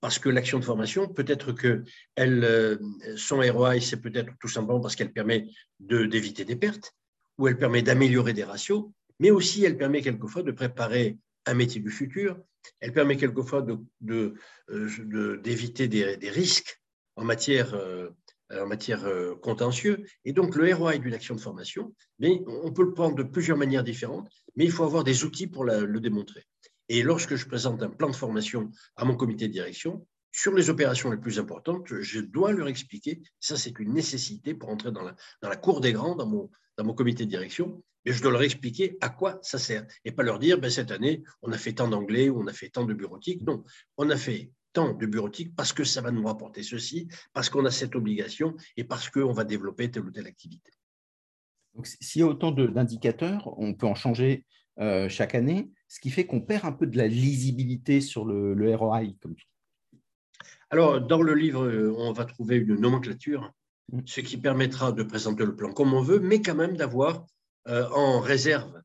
Parce 0.00 0.18
que 0.18 0.28
l'action 0.28 0.58
de 0.58 0.64
formation, 0.64 1.08
peut-être 1.08 1.52
que 1.52 1.84
elle, 2.14 2.42
euh, 2.44 2.78
son 3.16 3.40
ROI, 3.40 3.80
c'est 3.80 4.00
peut-être 4.00 4.32
tout 4.40 4.48
simplement 4.48 4.80
parce 4.80 4.96
qu'elle 4.96 5.12
permet 5.12 5.46
d'éviter 5.78 6.44
des 6.44 6.56
pertes, 6.56 6.94
ou 7.38 7.48
elle 7.48 7.58
permet 7.58 7.82
d'améliorer 7.82 8.32
des 8.32 8.44
ratios, 8.44 8.86
mais 9.18 9.30
aussi 9.30 9.64
elle 9.64 9.76
permet 9.76 10.00
quelquefois 10.00 10.42
de 10.42 10.52
préparer 10.52 11.18
un 11.46 11.54
métier 11.54 11.80
du 11.80 11.90
futur, 11.90 12.38
elle 12.80 12.92
permet 12.92 13.16
quelquefois 13.16 13.66
euh, 14.08 15.36
d'éviter 15.36 15.88
de, 15.88 16.14
des, 16.14 16.30
risques 16.30 16.80
en 17.16 17.24
matière 17.24 17.74
euh, 17.74 18.10
en 18.50 18.66
matière 18.66 19.04
euh, 19.04 19.34
contentieux. 19.36 20.04
Et 20.24 20.32
donc, 20.32 20.56
le 20.56 20.74
ROI 20.74 20.98
d'une 20.98 21.14
action 21.14 21.34
de 21.34 21.40
formation, 21.40 21.94
mais 22.18 22.42
on 22.46 22.72
peut 22.72 22.84
le 22.84 22.92
prendre 22.92 23.16
de 23.16 23.22
plusieurs 23.22 23.56
manières 23.56 23.84
différentes, 23.84 24.28
mais 24.56 24.64
il 24.64 24.72
faut 24.72 24.84
avoir 24.84 25.04
des 25.04 25.24
outils 25.24 25.46
pour 25.46 25.64
le 25.64 26.00
démontrer. 26.00 26.44
Et 26.88 27.02
lorsque 27.02 27.36
je 27.36 27.46
présente 27.46 27.82
un 27.82 27.88
plan 27.90 28.10
de 28.10 28.16
formation 28.16 28.70
à 28.96 29.04
mon 29.04 29.14
comité 29.14 29.46
de 29.46 29.52
direction, 29.52 30.04
sur 30.32 30.54
les 30.54 30.70
opérations 30.70 31.10
les 31.10 31.16
plus 31.16 31.38
importantes, 31.38 31.86
je 31.88 32.20
dois 32.20 32.52
leur 32.52 32.68
expliquer, 32.68 33.20
ça 33.38 33.56
c'est 33.56 33.78
une 33.78 33.92
nécessité 33.92 34.54
pour 34.54 34.70
entrer 34.70 34.92
dans 34.92 35.02
la, 35.02 35.14
dans 35.42 35.48
la 35.48 35.56
cour 35.56 35.80
des 35.80 35.92
grands, 35.92 36.16
dans 36.16 36.26
mon, 36.26 36.50
dans 36.76 36.84
mon 36.84 36.94
comité 36.94 37.24
de 37.24 37.30
direction, 37.30 37.82
mais 38.04 38.12
je 38.12 38.22
dois 38.22 38.32
leur 38.32 38.42
expliquer 38.42 38.96
à 39.00 39.08
quoi 39.08 39.38
ça 39.42 39.58
sert. 39.58 39.86
Et 40.04 40.12
pas 40.12 40.22
leur 40.22 40.38
dire, 40.38 40.58
ben, 40.58 40.70
cette 40.70 40.90
année, 40.90 41.22
on 41.42 41.52
a 41.52 41.58
fait 41.58 41.74
tant 41.74 41.88
d'anglais 41.88 42.28
ou 42.28 42.40
on 42.42 42.46
a 42.46 42.52
fait 42.52 42.70
tant 42.70 42.84
de 42.84 42.94
bureautique. 42.94 43.42
Non, 43.42 43.64
on 43.96 44.08
a 44.10 44.16
fait 44.16 44.50
tant 44.72 44.92
de 44.92 45.06
bureautique 45.06 45.54
parce 45.56 45.72
que 45.72 45.84
ça 45.84 46.00
va 46.00 46.10
nous 46.10 46.24
rapporter 46.24 46.62
ceci, 46.62 47.08
parce 47.32 47.50
qu'on 47.50 47.64
a 47.64 47.70
cette 47.70 47.94
obligation 47.96 48.54
et 48.76 48.84
parce 48.84 49.08
qu'on 49.08 49.32
va 49.32 49.44
développer 49.44 49.90
telle 49.90 50.04
ou 50.04 50.10
telle 50.10 50.26
activité. 50.26 50.72
Donc, 51.74 51.86
s'il 51.86 52.20
y 52.20 52.22
a 52.22 52.26
autant 52.26 52.50
d'indicateurs, 52.50 53.52
on 53.58 53.74
peut 53.74 53.86
en 53.86 53.94
changer 53.94 54.44
euh, 54.80 55.08
chaque 55.08 55.34
année, 55.34 55.70
ce 55.88 56.00
qui 56.00 56.10
fait 56.10 56.26
qu'on 56.26 56.40
perd 56.40 56.64
un 56.64 56.72
peu 56.72 56.86
de 56.86 56.96
la 56.96 57.06
lisibilité 57.06 58.00
sur 58.00 58.24
le, 58.24 58.74
ROI, 58.74 59.02
comme 59.20 59.34
tu 59.34 59.46
Alors, 60.70 61.00
dans 61.00 61.22
le 61.22 61.34
livre, 61.34 61.66
euh, 61.66 61.94
on 61.96 62.12
va 62.12 62.24
trouver 62.24 62.56
une 62.56 62.76
nomenclature, 62.76 63.52
mm. 63.92 64.00
ce 64.06 64.20
qui 64.20 64.36
permettra 64.36 64.92
de 64.92 65.02
présenter 65.02 65.44
le 65.44 65.54
plan 65.54 65.72
comme 65.72 65.94
on 65.94 66.02
veut, 66.02 66.18
mais 66.20 66.40
quand 66.40 66.54
même 66.54 66.76
d'avoir 66.76 67.26
euh, 67.68 67.88
en 67.90 68.20
réserve 68.20 68.82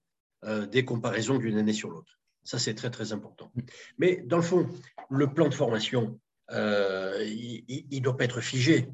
des 0.71 0.85
comparaisons 0.85 1.39
d'une 1.39 1.57
année 1.57 1.73
sur 1.73 1.89
l'autre. 1.89 2.19
Ça, 2.45 2.59
c'est 2.59 2.75
très, 2.75 2.91
très 2.91 3.11
important. 3.11 3.51
Mais 3.97 4.23
dans 4.25 4.37
le 4.37 4.43
fond, 4.43 4.69
le 5.09 5.33
plan 5.33 5.49
de 5.49 5.53
formation, 5.53 6.19
euh, 6.51 7.23
il 7.27 7.87
ne 7.91 7.99
doit 7.99 8.15
pas 8.15 8.23
être 8.23 8.39
figé. 8.39 8.87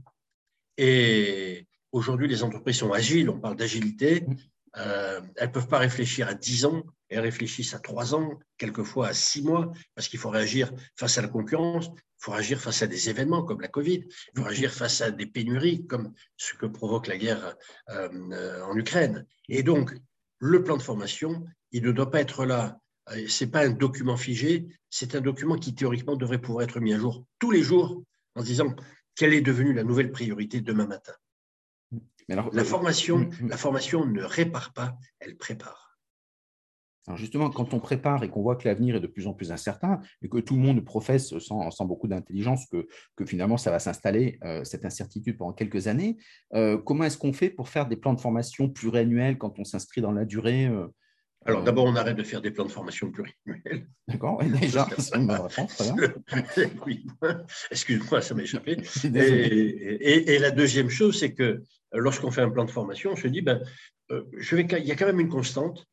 Et 0.77 1.67
aujourd'hui, 1.91 2.27
les 2.27 2.43
entreprises 2.43 2.77
sont 2.77 2.93
agiles, 2.93 3.29
on 3.29 3.39
parle 3.39 3.57
d'agilité. 3.57 4.25
Euh, 4.77 5.19
elles 5.35 5.49
ne 5.49 5.53
peuvent 5.53 5.67
pas 5.67 5.79
réfléchir 5.79 6.29
à 6.29 6.33
10 6.33 6.65
ans, 6.65 6.83
elles 7.09 7.19
réfléchissent 7.19 7.73
à 7.73 7.79
3 7.79 8.15
ans, 8.15 8.39
quelquefois 8.57 9.09
à 9.09 9.13
6 9.13 9.41
mois, 9.41 9.73
parce 9.95 10.07
qu'il 10.07 10.17
faut 10.17 10.29
réagir 10.29 10.71
face 10.95 11.17
à 11.17 11.21
la 11.21 11.27
concurrence, 11.27 11.87
il 11.87 12.19
faut 12.19 12.31
réagir 12.31 12.61
face 12.61 12.81
à 12.81 12.87
des 12.87 13.09
événements 13.09 13.43
comme 13.43 13.59
la 13.59 13.67
Covid, 13.67 14.05
il 14.07 14.39
faut 14.39 14.45
réagir 14.45 14.71
face 14.71 15.01
à 15.01 15.11
des 15.11 15.25
pénuries 15.25 15.85
comme 15.87 16.13
ce 16.37 16.53
que 16.53 16.67
provoque 16.67 17.07
la 17.07 17.17
guerre 17.17 17.57
euh, 17.89 18.63
en 18.63 18.77
Ukraine. 18.77 19.25
Et 19.49 19.61
donc, 19.61 19.93
le 20.39 20.63
plan 20.63 20.77
de 20.77 20.81
formation, 20.81 21.45
il 21.73 21.83
ne 21.83 21.91
doit 21.91 22.09
pas 22.09 22.21
être 22.21 22.45
là 22.45 22.80
ce 23.07 23.43
n'est 23.43 23.51
pas 23.51 23.65
un 23.65 23.71
document 23.71 24.17
figé, 24.17 24.67
c'est 24.89 25.15
un 25.15 25.21
document 25.21 25.55
qui 25.55 25.73
théoriquement 25.73 26.15
devrait 26.15 26.41
pouvoir 26.41 26.63
être 26.63 26.79
mis 26.79 26.93
à 26.93 26.99
jour 26.99 27.25
tous 27.39 27.51
les 27.51 27.63
jours 27.63 28.03
en 28.35 28.43
disant 28.43 28.75
quelle 29.15 29.33
est 29.33 29.41
devenue 29.41 29.73
la 29.73 29.83
nouvelle 29.83 30.11
priorité 30.11 30.61
demain 30.61 30.87
matin. 30.87 31.13
la, 32.27 32.45
euh, 32.45 32.63
formation, 32.63 33.19
mm, 33.19 33.29
mm. 33.41 33.49
la 33.49 33.57
formation 33.57 34.05
ne 34.05 34.23
répare 34.23 34.73
pas, 34.73 34.97
elle 35.19 35.35
prépare. 35.37 35.97
Alors 37.07 37.17
justement, 37.17 37.49
quand 37.49 37.73
on 37.73 37.79
prépare 37.79 38.23
et 38.23 38.29
qu'on 38.29 38.43
voit 38.43 38.55
que 38.55 38.67
l'avenir 38.67 38.95
est 38.95 38.99
de 38.99 39.07
plus 39.07 39.25
en 39.25 39.33
plus 39.33 39.51
incertain 39.51 39.99
et 40.21 40.29
que 40.29 40.37
tout 40.37 40.53
le 40.53 40.61
monde 40.61 40.85
professe 40.85 41.35
sans, 41.39 41.85
beaucoup 41.85 42.07
d'intelligence 42.07 42.67
que, 42.67 42.87
finalement 43.25 43.57
ça 43.57 43.71
va 43.71 43.79
s'installer, 43.79 44.37
euh, 44.43 44.63
cette 44.63 44.85
incertitude 44.85 45.35
pendant 45.35 45.51
quelques 45.51 45.87
années, 45.87 46.17
comment 46.51 47.03
est-ce 47.03 47.17
qu'on 47.17 47.33
fait 47.33 47.49
pour 47.49 47.69
faire 47.69 47.87
des 47.87 47.95
plans 47.95 48.13
de 48.13 48.21
formation 48.21 48.69
pluriannuels 48.69 49.39
quand 49.39 49.57
on 49.57 49.63
s'inscrit 49.63 50.01
dans 50.01 50.11
la 50.11 50.25
durée 50.25 50.69
alors 51.45 51.63
d'abord, 51.63 51.85
on 51.85 51.95
arrête 51.95 52.15
de 52.15 52.23
faire 52.23 52.41
des 52.41 52.51
plans 52.51 52.65
de 52.65 52.71
formation 52.71 53.11
pluriannuels. 53.11 53.87
D'accord, 54.07 54.43
déjà, 54.43 54.87
c'est 54.97 55.15
une 55.15 55.25
bonne 55.25 55.41
réponse. 55.41 55.91
oui, 56.85 57.07
excuse-moi, 57.71 58.21
ça 58.21 58.35
m'a 58.35 58.43
échappé. 58.43 58.77
Et, 59.03 60.37
la 60.37 60.51
deuxième 60.51 60.89
chose, 60.89 61.19
c'est 61.19 61.33
que 61.33 61.63
lorsqu'on 61.93 62.29
fait 62.29 62.41
un 62.41 62.49
plan 62.49 62.65
de 62.65 62.71
formation, 62.71 63.13
on 63.13 63.15
se 63.15 63.27
dit, 63.27 63.41
ben, 63.41 63.61
euh, 64.11 64.23
je 64.37 64.55
vais, 64.55 64.67
il 64.79 64.85
y 64.85 64.91
a 64.91 64.95
quand 64.95 65.07
même 65.07 65.19
une 65.19 65.29
constante, 65.29 65.87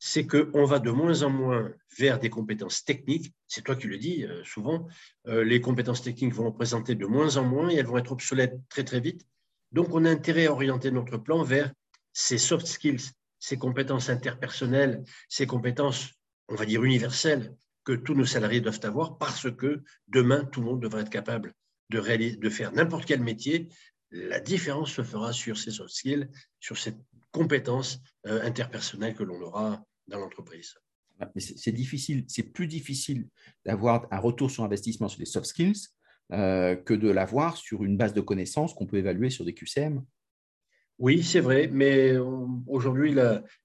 c'est 0.00 0.26
qu'on 0.26 0.64
va 0.64 0.80
de 0.80 0.90
moins 0.90 1.22
en 1.22 1.30
moins 1.30 1.72
vers 1.96 2.18
des 2.18 2.30
compétences 2.30 2.84
techniques. 2.84 3.32
C'est 3.46 3.62
toi 3.62 3.76
qui 3.76 3.86
le 3.86 3.98
dis 3.98 4.24
euh, 4.24 4.42
souvent. 4.44 4.88
Euh, 5.28 5.44
les 5.44 5.60
compétences 5.60 6.02
techniques 6.02 6.34
vont 6.34 6.46
représenter 6.46 6.96
de 6.96 7.06
moins 7.06 7.36
en 7.36 7.44
moins 7.44 7.68
et 7.70 7.76
elles 7.76 7.86
vont 7.86 7.98
être 7.98 8.12
obsolètes 8.12 8.58
très 8.68 8.84
très 8.84 9.00
vite. 9.00 9.24
Donc, 9.70 9.88
on 9.92 10.04
a 10.04 10.10
intérêt 10.10 10.46
à 10.46 10.52
orienter 10.52 10.90
notre 10.90 11.18
plan 11.18 11.42
vers 11.42 11.72
ces 12.12 12.38
soft 12.38 12.66
skills 12.66 13.12
ces 13.38 13.56
compétences 13.56 14.08
interpersonnelles, 14.08 15.04
ces 15.28 15.46
compétences, 15.46 16.10
on 16.48 16.54
va 16.54 16.66
dire, 16.66 16.84
universelles 16.84 17.54
que 17.84 17.92
tous 17.92 18.14
nos 18.14 18.26
salariés 18.26 18.60
doivent 18.60 18.80
avoir 18.82 19.18
parce 19.18 19.50
que 19.50 19.82
demain, 20.08 20.44
tout 20.44 20.60
le 20.60 20.66
monde 20.66 20.80
devrait 20.80 21.02
être 21.02 21.10
capable 21.10 21.54
de, 21.90 22.50
faire 22.50 22.72
n'importe 22.72 23.06
quel 23.06 23.22
métier. 23.22 23.68
La 24.10 24.40
différence 24.40 24.92
se 24.92 25.02
fera 25.02 25.32
sur 25.32 25.56
ces 25.56 25.70
soft 25.70 25.90
skills, 25.90 26.28
sur 26.60 26.76
cette 26.76 26.98
compétence 27.30 28.00
euh, 28.26 28.42
interpersonnelle 28.42 29.14
que 29.14 29.22
l'on 29.22 29.40
aura 29.40 29.84
dans 30.06 30.18
l'entreprise. 30.18 30.74
C'est 31.36 31.72
difficile, 31.72 32.24
c'est 32.28 32.44
plus 32.44 32.68
difficile 32.68 33.28
d'avoir 33.64 34.06
un 34.12 34.18
retour 34.18 34.50
sur 34.50 34.62
investissement 34.62 35.08
sur 35.08 35.18
les 35.18 35.26
soft 35.26 35.46
skills 35.46 35.88
euh, 36.32 36.76
que 36.76 36.94
de 36.94 37.08
l'avoir 37.08 37.56
sur 37.56 37.84
une 37.84 37.96
base 37.96 38.12
de 38.12 38.20
connaissances 38.20 38.72
qu'on 38.74 38.86
peut 38.86 38.98
évaluer 38.98 39.30
sur 39.30 39.44
des 39.44 39.54
QCM. 39.54 40.04
Oui, 40.98 41.22
c'est 41.22 41.40
vrai, 41.40 41.68
mais 41.68 42.16
aujourd'hui, 42.66 43.14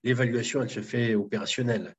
l'évaluation, 0.03 0.61
elle 0.61 0.69
se 0.69 0.81
fait 0.81 1.15
opérationnelle. 1.15 1.95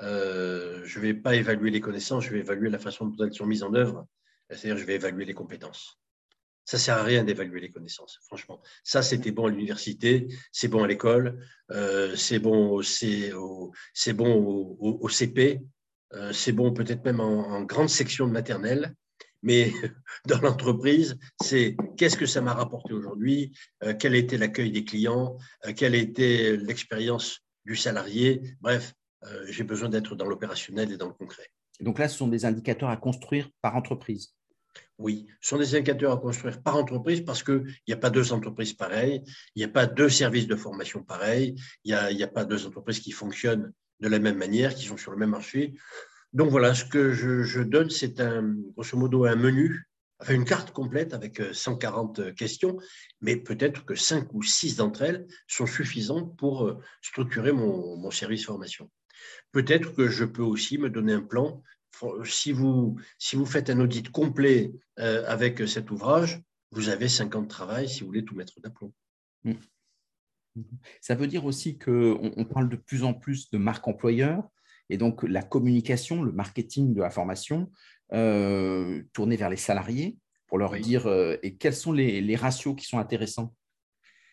Euh, 0.00 0.82
je 0.84 0.98
ne 0.98 1.04
vais 1.04 1.14
pas 1.14 1.34
évaluer 1.34 1.70
les 1.70 1.80
connaissances, 1.80 2.24
je 2.24 2.30
vais 2.30 2.38
évaluer 2.38 2.70
la 2.70 2.78
façon 2.78 3.06
dont 3.06 3.24
elles 3.24 3.34
sont 3.34 3.46
mises 3.46 3.64
en 3.64 3.74
œuvre, 3.74 4.06
c'est-à-dire 4.48 4.76
je 4.76 4.84
vais 4.84 4.94
évaluer 4.94 5.24
les 5.24 5.34
compétences. 5.34 5.98
Ça 6.64 6.76
ne 6.76 6.80
sert 6.80 6.98
à 6.98 7.02
rien 7.02 7.24
d'évaluer 7.24 7.60
les 7.60 7.70
connaissances, 7.70 8.20
franchement. 8.26 8.60
Ça, 8.84 9.02
c'était 9.02 9.32
bon 9.32 9.46
à 9.46 9.50
l'université, 9.50 10.28
c'est 10.52 10.68
bon 10.68 10.84
à 10.84 10.86
l'école, 10.86 11.44
euh, 11.72 12.14
c'est 12.14 12.38
bon, 12.38 12.78
au, 12.78 13.72
bon 14.14 14.76
au, 14.78 15.08
CP, 15.08 15.60
euh, 16.12 16.32
c'est 16.32 16.52
bon 16.52 16.72
peut-être 16.72 17.04
même 17.04 17.20
en, 17.20 17.62
grande 17.62 17.88
section 17.88 18.26
de 18.26 18.32
maternelle, 18.32 18.94
mais 19.42 19.72
dans 20.26 20.40
l'entreprise, 20.40 21.18
c'est 21.42 21.76
qu'est-ce 21.96 22.16
que 22.16 22.26
ça 22.26 22.40
m'a 22.40 22.54
rapporté 22.54 22.92
aujourd'hui, 22.92 23.52
euh, 23.84 23.94
quel 23.98 24.14
était 24.14 24.38
l'accueil 24.38 24.70
des 24.70 24.84
clients, 24.84 25.36
euh, 25.66 25.72
quelle 25.74 25.94
était 25.94 26.56
l'expérience 26.56 27.40
du 27.64 27.76
salarié. 27.76 28.42
Bref, 28.60 28.94
euh, 29.24 29.46
j'ai 29.48 29.64
besoin 29.64 29.88
d'être 29.88 30.14
dans 30.14 30.26
l'opérationnel 30.26 30.92
et 30.92 30.96
dans 30.96 31.08
le 31.08 31.14
concret. 31.14 31.48
Donc 31.80 31.98
là, 31.98 32.08
ce 32.08 32.18
sont 32.18 32.28
des 32.28 32.44
indicateurs 32.44 32.88
à 32.88 32.96
construire 32.96 33.48
par 33.62 33.76
entreprise. 33.76 34.34
Oui, 34.98 35.28
ce 35.40 35.50
sont 35.50 35.58
des 35.58 35.76
indicateurs 35.76 36.12
à 36.12 36.16
construire 36.16 36.60
par 36.60 36.76
entreprise 36.76 37.20
parce 37.20 37.44
qu'il 37.44 37.64
n'y 37.86 37.94
a 37.94 37.96
pas 37.96 38.10
deux 38.10 38.32
entreprises 38.32 38.72
pareilles, 38.72 39.22
il 39.54 39.60
n'y 39.60 39.64
a 39.64 39.68
pas 39.68 39.86
deux 39.86 40.08
services 40.08 40.48
de 40.48 40.56
formation 40.56 41.04
pareils, 41.04 41.54
il 41.84 41.94
n'y 41.94 42.22
a, 42.22 42.26
a, 42.26 42.28
pas 42.28 42.44
deux 42.44 42.66
entreprises 42.66 42.98
qui 42.98 43.12
fonctionnent 43.12 43.72
de 44.00 44.08
la 44.08 44.18
même 44.18 44.36
manière, 44.36 44.74
qui 44.74 44.86
sont 44.86 44.96
sur 44.96 45.12
le 45.12 45.16
même 45.16 45.30
marché. 45.30 45.74
Donc 46.32 46.50
voilà, 46.50 46.74
ce 46.74 46.84
que 46.84 47.12
je, 47.12 47.62
donne, 47.62 47.90
c'est 47.90 48.20
un, 48.20 48.54
grosso 48.74 48.96
modo 48.98 49.24
un 49.24 49.36
menu, 49.36 49.88
enfin 50.20 50.34
une 50.34 50.44
carte 50.44 50.72
complète 50.72 51.14
avec 51.14 51.40
140 51.52 52.18
euh, 52.18 52.32
questions, 52.32 52.78
mais 53.20 53.36
peut-être 53.36 53.84
que 53.84 53.94
5 53.94 54.32
ou 54.34 54.42
6 54.42 54.76
d'entre 54.76 55.02
elles 55.02 55.26
sont 55.46 55.66
suffisantes 55.66 56.36
pour 56.36 56.66
euh, 56.66 56.78
structurer 57.00 57.52
mon, 57.52 58.10
service 58.10 58.44
formation. 58.44 58.90
Peut-être 59.52 59.94
que 59.94 60.08
je 60.08 60.24
peux 60.24 60.42
aussi 60.42 60.76
me 60.78 60.90
donner 60.90 61.14
un 61.14 61.22
plan. 61.22 61.62
Si 62.24 62.52
vous, 62.52 62.98
faites 63.46 63.70
un 63.70 63.80
audit 63.80 64.10
complet 64.10 64.72
euh, 64.98 65.24
avec 65.26 65.66
cet 65.66 65.90
ouvrage, 65.90 66.42
vous 66.70 66.90
avez 66.90 67.08
50 67.08 67.44
de 67.44 67.48
travail 67.48 67.88
si 67.88 68.00
vous 68.00 68.06
voulez 68.06 68.24
tout 68.24 68.34
mettre 68.34 68.60
d'aplomb. 68.60 68.92
Mmh. 69.44 69.54
Ça 71.00 71.14
veut 71.14 71.26
dire 71.26 71.44
aussi 71.44 71.78
qu'on 71.78 72.32
on 72.36 72.44
parle 72.44 72.68
de 72.68 72.76
plus 72.76 73.04
en 73.04 73.14
plus 73.14 73.50
de 73.50 73.58
marque 73.58 73.86
employeur 73.88 74.48
et 74.90 74.96
donc 74.96 75.22
la 75.22 75.42
communication, 75.42 76.22
le 76.22 76.32
marketing 76.32 76.94
de 76.94 77.00
la 77.00 77.10
formation 77.10 77.70
euh, 78.12 79.02
tourné 79.12 79.36
vers 79.36 79.50
les 79.50 79.56
salariés 79.56 80.16
pour 80.46 80.58
leur 80.58 80.74
dire 80.78 81.06
euh, 81.06 81.36
et 81.42 81.56
quels 81.56 81.74
sont 81.74 81.92
les, 81.92 82.36
ratios 82.36 82.74
qui 82.74 82.86
sont 82.86 82.98
intéressants? 82.98 83.54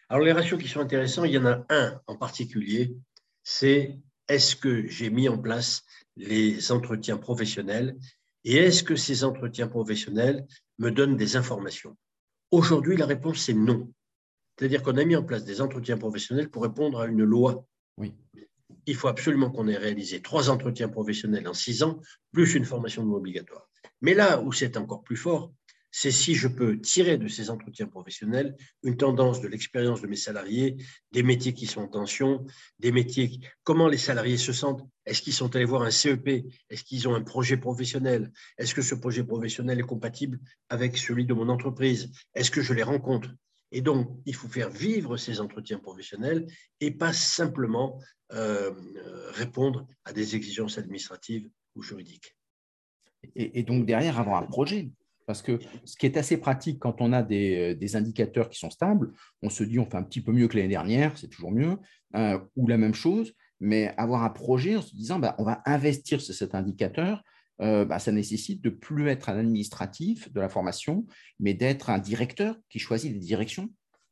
Alors 0.09 0.23
les 0.23 0.31
ratios 0.31 0.61
qui 0.61 0.67
sont 0.67 0.79
intéressants, 0.79 1.25
il 1.25 1.33
y 1.33 1.37
en 1.37 1.45
a 1.45 1.65
un 1.69 1.99
en 2.07 2.15
particulier, 2.15 2.95
c'est 3.43 3.97
est-ce 4.27 4.55
que 4.55 4.87
j'ai 4.87 5.09
mis 5.09 5.27
en 5.27 5.37
place 5.37 5.83
les 6.15 6.71
entretiens 6.71 7.17
professionnels 7.17 7.97
et 8.43 8.55
est-ce 8.55 8.83
que 8.83 8.95
ces 8.95 9.23
entretiens 9.23 9.67
professionnels 9.67 10.45
me 10.77 10.91
donnent 10.91 11.17
des 11.17 11.35
informations? 11.35 11.97
Aujourd'hui, 12.51 12.95
la 12.95 13.07
réponse 13.07 13.49
est 13.49 13.53
non. 13.53 13.91
C'est-à-dire 14.57 14.83
qu'on 14.83 14.97
a 14.97 15.03
mis 15.03 15.15
en 15.15 15.23
place 15.23 15.43
des 15.43 15.59
entretiens 15.59 15.97
professionnels 15.97 16.49
pour 16.49 16.63
répondre 16.63 17.01
à 17.01 17.07
une 17.07 17.23
loi. 17.23 17.65
Oui. 17.97 18.13
Il 18.85 18.95
faut 18.95 19.07
absolument 19.07 19.49
qu'on 19.49 19.67
ait 19.67 19.77
réalisé 19.77 20.21
trois 20.21 20.49
entretiens 20.49 20.89
professionnels 20.89 21.47
en 21.47 21.53
six 21.53 21.83
ans, 21.83 21.99
plus 22.31 22.55
une 22.55 22.65
formation 22.65 23.03
obligatoire. 23.03 23.67
Mais 24.01 24.13
là 24.13 24.41
où 24.41 24.51
c'est 24.51 24.77
encore 24.77 25.03
plus 25.03 25.17
fort, 25.17 25.53
c'est 25.97 26.11
si 26.11 26.35
je 26.35 26.49
peux 26.49 26.81
tirer 26.81 27.17
de 27.17 27.29
ces 27.29 27.49
entretiens 27.49 27.87
professionnels 27.87 28.57
une 28.83 28.97
tendance 28.97 29.39
de 29.39 29.47
l'expérience 29.47 30.01
de 30.01 30.07
mes 30.07 30.17
salariés, 30.17 30.75
des 31.13 31.23
métiers 31.23 31.53
qui 31.53 31.67
sont 31.67 31.83
en 31.83 31.87
tension, 31.87 32.45
des 32.79 32.91
métiers, 32.91 33.39
comment 33.63 33.87
les 33.87 33.97
salariés 33.97 34.35
se 34.35 34.51
sentent, 34.51 34.85
est-ce 35.05 35.21
qu'ils 35.21 35.31
sont 35.31 35.55
allés 35.55 35.63
voir 35.63 35.83
un 35.83 35.91
CEP, 35.91 36.27
est-ce 36.69 36.83
qu'ils 36.83 37.07
ont 37.07 37.15
un 37.15 37.21
projet 37.21 37.55
professionnel, 37.55 38.33
est-ce 38.57 38.75
que 38.75 38.81
ce 38.81 38.93
projet 38.93 39.23
professionnel 39.23 39.79
est 39.79 39.83
compatible 39.83 40.41
avec 40.67 40.97
celui 40.97 41.25
de 41.25 41.33
mon 41.33 41.47
entreprise, 41.47 42.11
est-ce 42.33 42.51
que 42.51 42.61
je 42.61 42.73
les 42.73 42.83
rencontre, 42.83 43.29
et 43.71 43.81
donc, 43.81 44.09
il 44.25 44.35
faut 44.35 44.47
faire 44.47 44.69
vivre 44.69 45.17
ces 45.17 45.41
entretiens 45.41 45.79
professionnels 45.79 46.47
et 46.79 46.91
pas 46.91 47.13
simplement 47.13 47.99
euh, 48.33 48.71
répondre 49.33 49.87
à 50.03 50.13
des 50.13 50.35
exigences 50.35 50.77
administratives 50.77 51.49
ou 51.75 51.81
juridiques. 51.81 52.35
Et, 53.35 53.63
donc, 53.63 53.85
derrière, 53.85 54.19
avoir 54.19 54.41
un 54.41 54.45
projet. 54.45 54.91
Parce 55.25 55.41
que 55.41 55.59
ce 55.85 55.97
qui 55.97 56.05
est 56.05 56.17
assez 56.17 56.37
pratique 56.37 56.79
quand 56.79 57.01
on 57.01 57.11
a 57.11 57.23
des, 57.23 57.95
indicateurs 57.95 58.49
qui 58.49 58.59
sont 58.59 58.69
stables, 58.69 59.11
on 59.41 59.49
se 59.49 59.63
dit 59.63 59.79
on 59.79 59.89
fait 59.89 59.97
un 59.97 60.03
petit 60.03 60.21
peu 60.21 60.31
mieux 60.31 60.47
que 60.47 60.55
l'année 60.55 60.69
dernière, 60.69 61.17
c'est 61.17 61.29
toujours 61.29 61.51
mieux, 61.51 61.77
euh, 62.15 62.39
ou 62.55 62.67
la 62.67 62.77
même 62.77 62.93
chose, 62.93 63.33
mais 63.59 63.95
avoir 63.97 64.23
un 64.23 64.29
projet 64.29 64.75
en 64.75 64.83
se 64.83 64.95
disant 64.95 65.17
bah, 65.17 65.35
on 65.39 65.43
va 65.43 65.63
investir 65.65 66.21
sur 66.21 66.35
cet 66.35 66.53
indicateur 66.53 67.23
euh, 67.61 67.85
bah, 67.85 67.99
ça 67.99 68.11
nécessite 68.11 68.61
de 68.61 68.69
plus 68.69 69.07
être 69.07 69.29
un 69.29 69.39
administratif 69.39 70.31
de 70.31 70.41
la 70.41 70.49
formation, 70.49 71.05
mais 71.39 71.53
d'être 71.53 71.89
un 71.89 71.99
directeur 71.99 72.57
qui 72.69 72.79
choisit 72.79 73.11
les 73.13 73.19
directions, 73.19 73.69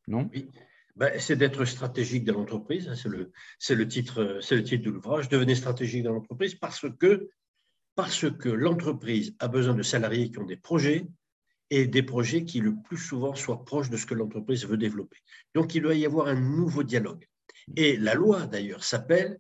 non? 0.08 0.30
Oui. 0.34 0.50
Bah, 0.96 1.20
c'est 1.20 1.36
d'être 1.36 1.66
stratégique 1.66 2.24
dans 2.24 2.36
l'entreprise, 2.36 2.88
hein, 2.88 2.96
c'est 2.96 3.10
le, 3.76 3.88
titre, 3.88 4.40
le 4.52 4.64
titre 4.64 4.86
de 4.86 4.92
l'ouvrage, 4.92 5.28
devenez 5.28 5.56
stratégique 5.56 6.04
dans 6.04 6.14
l'entreprise 6.14 6.54
parce 6.56 6.86
que, 7.00 7.30
parce 7.96 8.30
que 8.32 8.50
l'entreprise 8.50 9.36
a 9.40 9.48
besoin 9.48 9.74
de 9.74 9.82
salariés 9.82 10.30
qui 10.30 10.38
ont 10.38 10.46
des 10.46 10.58
projets 10.58 11.08
et 11.72 11.88
des 11.88 12.04
projets 12.04 12.46
qui 12.46 12.60
le 12.60 12.76
plus 12.84 12.98
souvent 12.98 13.34
soient 13.34 13.66
proches 13.66 13.90
de 13.90 13.98
ce 13.98 14.06
que 14.06 14.14
l'entreprise 14.14 14.68
veut 14.68 14.78
développer. 14.78 15.18
Donc 15.56 15.74
il 15.74 15.82
doit 15.82 15.96
y 15.96 16.06
avoir 16.06 16.28
un 16.28 16.40
nouveau 16.40 16.84
dialogue. 16.84 17.26
Et 17.76 17.98
la 17.98 18.14
loi 18.14 18.46
d'ailleurs 18.46 18.84
s'appelle 18.84 19.32
euh, 19.32 19.40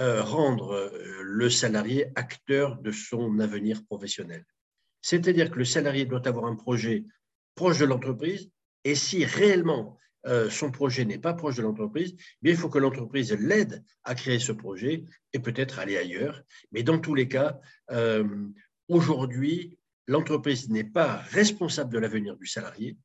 rendre 0.00 0.72
euh, 0.72 1.22
le 1.22 1.50
salarié 1.50 2.06
acteur 2.14 2.78
de 2.78 2.90
son 2.90 3.38
avenir 3.38 3.84
professionnel. 3.84 4.44
C'est-à-dire 5.02 5.50
que 5.50 5.58
le 5.58 5.64
salarié 5.64 6.06
doit 6.06 6.26
avoir 6.26 6.46
un 6.46 6.56
projet 6.56 7.04
proche 7.54 7.78
de 7.78 7.84
l'entreprise 7.84 8.50
et 8.84 8.94
si 8.94 9.24
réellement 9.24 9.98
euh, 10.26 10.48
son 10.48 10.70
projet 10.70 11.04
n'est 11.04 11.18
pas 11.18 11.34
proche 11.34 11.56
de 11.56 11.62
l'entreprise, 11.62 12.16
il 12.42 12.56
faut 12.56 12.70
que 12.70 12.78
l'entreprise 12.78 13.32
l'aide 13.32 13.84
à 14.04 14.14
créer 14.14 14.38
ce 14.38 14.52
projet 14.52 15.04
et 15.34 15.38
peut-être 15.38 15.78
aller 15.78 15.96
ailleurs. 15.96 16.42
Mais 16.72 16.82
dans 16.82 16.98
tous 16.98 17.14
les 17.14 17.28
cas, 17.28 17.60
aujourd'hui, 18.88 19.78
l'entreprise 20.06 20.68
n'est 20.70 20.84
pas 20.84 21.16
responsable 21.30 21.92
de 21.92 21.98
l'avenir 21.98 22.36
du 22.36 22.46
salarié, 22.46 22.96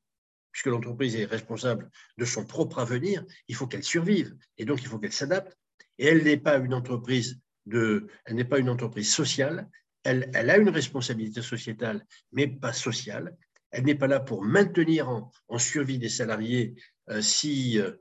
puisque 0.51 0.67
l'entreprise 0.67 1.15
est 1.15 1.25
responsable 1.25 1.89
de 2.17 2.25
son 2.25 2.45
propre 2.45 2.79
avenir, 2.79 3.25
il 3.47 3.55
faut 3.55 3.67
qu'elle 3.67 3.83
survive 3.83 4.35
et 4.57 4.65
donc 4.65 4.81
il 4.81 4.87
faut 4.87 4.99
qu'elle 4.99 5.11
s'adapte 5.11 5.57
et 5.97 6.07
elle 6.07 6.23
n'est 6.23 6.37
pas 6.37 6.57
une 6.57 6.73
entreprise 6.73 7.39
de, 7.65 8.07
elle 8.25 8.35
n'est 8.35 8.45
pas 8.45 8.59
une 8.59 8.69
entreprise 8.69 9.11
sociale. 9.11 9.69
Elle, 10.03 10.29
elle, 10.33 10.49
a 10.49 10.57
une 10.57 10.69
responsabilité 10.69 11.41
sociétale, 11.41 12.05
mais 12.31 12.47
pas 12.47 12.73
sociale. 12.73 13.35
Elle 13.71 13.85
n'est 13.85 13.95
pas 13.95 14.07
là 14.07 14.19
pour 14.19 14.43
maintenir 14.43 15.09
en, 15.09 15.57
survie 15.57 15.97
des 15.97 16.09
salariés 16.09 16.75
euh, 17.09 17.21
si 17.21 17.79
euh, 17.79 17.91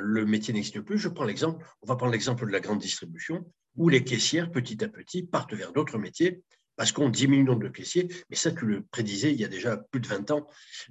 le 0.00 0.26
métier 0.26 0.52
n'existe 0.52 0.80
plus. 0.80 0.98
Je 0.98 1.08
prends 1.08 1.24
l'exemple, 1.24 1.64
on 1.82 1.86
va 1.86 1.96
prendre 1.96 2.12
l'exemple 2.12 2.46
de 2.46 2.52
la 2.52 2.60
grande 2.60 2.80
distribution, 2.80 3.44
où 3.76 3.88
les 3.88 4.04
caissières, 4.04 4.50
petit 4.50 4.82
à 4.84 4.88
petit, 4.88 5.22
partent 5.22 5.54
vers 5.54 5.72
d'autres 5.72 5.98
métiers 5.98 6.42
parce 6.76 6.92
qu'on 6.92 7.08
diminue 7.08 7.44
le 7.44 7.52
nombre 7.52 7.64
de 7.64 7.68
caissiers. 7.68 8.08
Mais 8.30 8.36
ça, 8.36 8.52
tu 8.52 8.66
le 8.66 8.82
prédisais 8.82 9.32
il 9.32 9.40
y 9.40 9.44
a 9.44 9.48
déjà 9.48 9.76
plus 9.76 10.00
de 10.00 10.06
20 10.06 10.30
ans. 10.30 10.46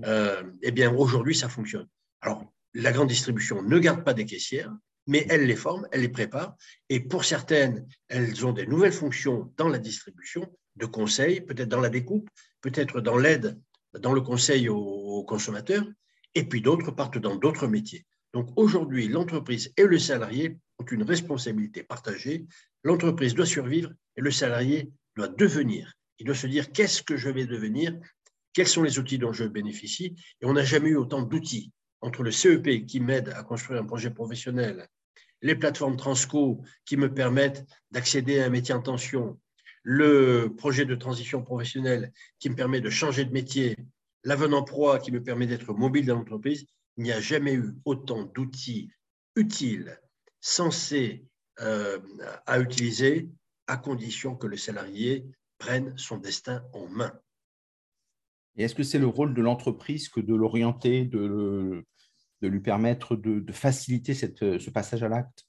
Euh, 0.06 0.44
eh 0.62 0.72
bien, 0.72 0.94
aujourd'hui, 0.94 1.36
ça 1.36 1.50
fonctionne. 1.50 1.88
Alors, 2.22 2.46
la 2.74 2.92
grande 2.92 3.10
distribution 3.10 3.62
ne 3.62 3.80
garde 3.80 4.04
pas 4.04 4.14
des 4.14 4.26
caissières, 4.26 4.74
mais 5.08 5.26
elle 5.30 5.46
les 5.46 5.56
forme, 5.56 5.88
elle 5.92 6.02
les 6.02 6.10
prépare. 6.10 6.56
Et 6.90 7.00
pour 7.00 7.26
certaines, 7.26 7.88
elles 8.08 8.46
ont 8.46 8.54
des 8.54 8.66
nouvelles 8.66 8.94
fonctions 8.94 9.52
dans 9.58 9.68
la 9.68 9.80
distribution, 9.80 10.50
de 10.76 10.86
conseil, 10.86 11.42
peut-être 11.42 11.70
dans 11.70 11.80
la 11.80 11.90
découpe, 11.90 12.30
peut-être 12.62 13.02
dans 13.02 13.18
l'aide, 13.18 13.60
dans 14.00 14.14
le 14.14 14.22
conseil 14.22 14.70
aux, 14.70 15.24
consommateurs, 15.24 15.86
et 16.36 16.44
puis 16.44 16.62
d'autres 16.62 16.92
partent 16.92 17.20
dans 17.20 17.36
d'autres 17.36 17.68
métiers. 17.68 18.06
Donc 18.34 18.50
aujourd'hui, 18.56 19.08
l'entreprise 19.08 19.72
et 19.78 19.84
le 19.84 20.00
salarié 20.00 20.58
ont 20.80 20.86
une 20.86 21.04
responsabilité 21.04 21.84
partagée. 21.84 22.46
L'entreprise 22.84 23.36
doit 23.36 23.46
survivre 23.46 23.92
et 24.18 24.22
le 24.22 24.32
salarié 24.32 24.92
doit 25.16 25.28
devenir. 25.28 25.94
Il 26.18 26.26
doit 26.26 26.36
se 26.36 26.48
dire 26.48 26.72
qu'est-ce 26.72 27.04
que 27.04 27.16
je 27.16 27.30
vais 27.30 27.46
devenir, 27.46 27.96
quels 28.54 28.68
sont 28.68 28.82
les 28.82 28.98
outils 28.98 29.20
dont 29.20 29.34
je 29.34 29.46
bénéficie? 29.46 30.16
Et 30.42 30.46
on 30.46 30.54
n'a 30.54 30.64
jamais 30.64 30.90
eu 30.90 30.96
autant 30.96 31.22
d'outils 31.22 31.72
entre 32.04 32.22
le 32.22 32.32
CEP 32.32 32.86
qui 32.86 33.00
m'aide 33.00 33.30
à 33.30 33.44
construire 33.44 33.82
un 33.82 33.86
projet 33.86 34.12
professionnel, 34.12 34.88
les 35.42 35.56
plateformes 35.56 35.98
Transco 35.98 36.62
qui 36.86 36.98
me 36.98 37.14
permettent 37.14 37.66
d'accéder 37.92 38.40
à 38.40 38.46
un 38.46 38.50
métier 38.50 38.74
en 38.74 38.82
tension, 38.82 39.40
le 39.84 40.54
projet 40.56 40.86
de 40.86 40.96
transition 40.96 41.42
professionnelle 41.42 42.12
qui 42.40 42.50
me 42.50 42.56
permet 42.56 42.82
de 42.82 42.90
changer 42.90 43.26
de 43.26 43.32
métier, 43.32 43.78
l'avenant-proie 44.24 45.00
qui 45.00 45.12
me 45.12 45.24
permet 45.24 45.48
d'être 45.48 45.74
mobile 45.74 46.06
dans 46.06 46.16
l'entreprise, 46.16 46.66
il 46.98 47.04
n'y 47.04 47.12
a 47.12 47.22
jamais 47.22 47.54
eu 47.54 47.74
autant 47.86 48.24
d'outils 48.24 48.92
utiles, 49.36 50.00
censés 50.42 51.26
euh, 51.62 52.00
à 52.46 52.60
utiliser, 52.60 53.30
à 53.68 53.78
condition 53.78 54.36
que 54.36 54.48
le 54.48 54.58
salarié 54.58 55.26
prenne 55.58 55.98
son 55.98 56.18
destin 56.18 56.64
en 56.74 56.88
main. 56.88 57.14
Et 58.56 58.64
est-ce 58.64 58.76
que 58.76 58.84
c'est 58.84 59.00
le 59.00 59.08
rôle 59.08 59.34
de 59.34 59.42
l'entreprise 59.42 60.10
que 60.10 60.20
de 60.20 60.36
l'orienter, 60.36 61.06
de, 61.06 61.84
de 62.44 62.48
lui 62.50 62.60
permettre 62.60 63.16
de, 63.16 63.52
faciliter 63.52 64.14
cette, 64.14 64.60
ce 64.60 64.70
passage 64.70 65.02
à 65.02 65.08
l'acte? 65.08 65.46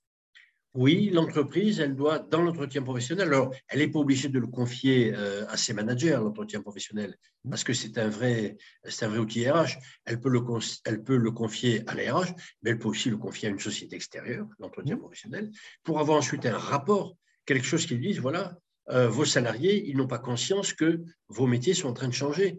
Oui, 0.75 1.11
l'entreprise, 1.11 1.79
elle 1.79 1.95
doit, 1.95 2.19
dans 2.19 2.43
l'entretien 2.43 2.83
professionnel, 2.83 3.29
alors 3.29 3.55
elle 3.69 3.79
n'est 3.79 3.89
pas 3.89 4.01
obligée 4.01 4.29
de 4.29 4.41
le 4.41 4.49
confier 4.49 5.15
euh, 5.15 5.47
à 5.49 5.57
ses 5.57 5.73
managers, 5.73 6.19
l'entretien 6.21 6.61
professionnel, 6.63 7.17
mmh. 7.45 7.51
parce 7.51 7.63
que 7.63 7.73
c'est 7.73 7.97
un 7.99 8.09
vrai, 8.09 8.57
un 8.85 9.09
vrai 9.09 9.19
outil 9.19 9.49
RH. 9.49 9.79
Elle 10.05 10.21
peut, 10.21 10.31
le, 10.31 10.41
elle 10.85 11.03
peut 11.05 11.17
le 11.17 11.31
confier 11.31 11.85
à 11.89 11.95
la 11.95 12.13
RH, 12.13 12.35
mais 12.63 12.71
elle 12.71 12.79
peut 12.79 12.89
aussi 12.89 13.09
le 13.09 13.17
confier 13.17 13.49
à 13.49 13.51
une 13.53 13.61
société 13.61 13.95
extérieure, 13.95 14.49
l'entretien 14.59 14.97
mmh. 14.97 15.01
professionnel, 15.01 15.51
pour 15.85 16.01
avoir 16.01 16.19
ensuite 16.19 16.45
un 16.45 16.59
rapport, 16.59 17.17
quelque 17.47 17.67
chose 17.67 17.87
qui 17.87 17.95
lui 17.95 18.09
dise, 18.09 18.21
voilà, 18.21 18.59
euh, 18.91 19.09
vos 19.09 19.25
salariés, 19.25 19.89
ils 19.89 19.97
n'ont 19.97 20.09
pas 20.09 20.19
conscience 20.19 20.73
que 20.73 21.03
vos 21.29 21.47
métiers 21.47 21.75
sont 21.75 21.89
en 21.89 21.95
train 21.95 22.09
de 22.09 22.13
changer. 22.13 22.59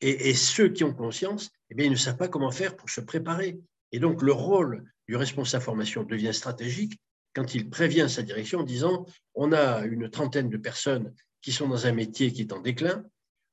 Et, 0.00 0.34
ceux 0.34 0.68
qui 0.68 0.84
ont 0.84 0.92
conscience, 0.92 1.50
eh 1.76 1.84
ils 1.84 1.90
ne 1.90 1.96
savent 1.96 2.16
pas 2.16 2.28
comment 2.28 2.50
faire 2.50 2.76
pour 2.76 2.90
se 2.90 3.00
préparer. 3.00 3.58
Et 3.92 3.98
donc, 3.98 4.22
le 4.22 4.32
rôle 4.32 4.84
du 5.08 5.16
responsable 5.16 5.64
formation 5.64 6.02
devient 6.02 6.34
stratégique 6.34 7.00
quand 7.34 7.54
il 7.54 7.68
prévient 7.68 8.06
sa 8.08 8.22
direction 8.22 8.60
en 8.60 8.64
disant 8.64 9.06
on 9.34 9.52
a 9.52 9.84
une 9.84 10.08
trentaine 10.08 10.48
de 10.48 10.56
personnes 10.56 11.12
qui 11.42 11.52
sont 11.52 11.68
dans 11.68 11.86
un 11.86 11.92
métier 11.92 12.32
qui 12.32 12.42
est 12.42 12.52
en 12.52 12.60
déclin, 12.60 13.04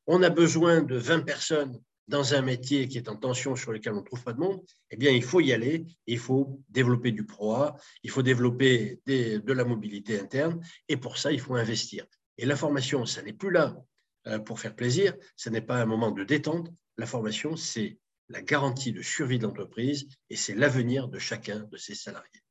on 0.08 0.24
a 0.24 0.30
besoin 0.30 0.82
de 0.82 0.96
20 0.96 1.22
personnes 1.22 1.80
dans 2.08 2.34
un 2.34 2.42
métier 2.42 2.88
qui 2.88 2.98
est 2.98 3.10
en 3.10 3.16
tension 3.16 3.56
sur 3.56 3.72
lequel 3.72 3.94
on 3.94 4.02
ne 4.02 4.06
trouve 4.06 4.24
pas 4.24 4.34
de 4.34 4.40
monde, 4.40 4.62
eh 4.90 4.98
bien, 4.98 5.12
il 5.12 5.24
faut 5.24 5.40
y 5.40 5.54
aller, 5.54 5.86
il 6.08 6.20
faut 6.20 6.62
développer 6.70 7.12
du 7.12 7.26
proa, 7.26 7.76
il 8.04 8.10
faut 8.10 8.22
développer 8.22 9.00
de 9.06 9.54
la 9.54 9.64
mobilité 9.64 10.20
interne, 10.20 10.62
et 10.90 10.98
pour 10.98 11.18
ça, 11.18 11.32
il 11.32 11.40
faut 11.40 11.56
investir. 11.56 12.06
Et 12.38 12.46
la 12.46 12.56
formation, 12.56 13.06
ça 13.06 13.22
n'est 13.22 13.34
plus 13.34 13.52
là 13.52 13.78
euh, 14.28 14.40
pour 14.40 14.60
faire 14.60 14.76
plaisir, 14.76 15.16
ce 15.36 15.50
n'est 15.50 15.62
pas 15.62 15.82
un 15.82 15.86
moment 15.86 16.12
de 16.12 16.24
détente. 16.24 16.70
La 16.98 17.06
formation, 17.06 17.56
c'est 17.56 17.98
la 18.32 18.42
garantie 18.42 18.92
de 18.92 19.02
survie 19.02 19.38
de 19.38 19.44
l'entreprise 19.44 20.08
et 20.30 20.36
c'est 20.36 20.56
l'avenir 20.56 21.08
de 21.08 21.20
chacun 21.20 21.68
de 21.72 21.78
ses 21.78 21.96
salariés. 21.96 22.42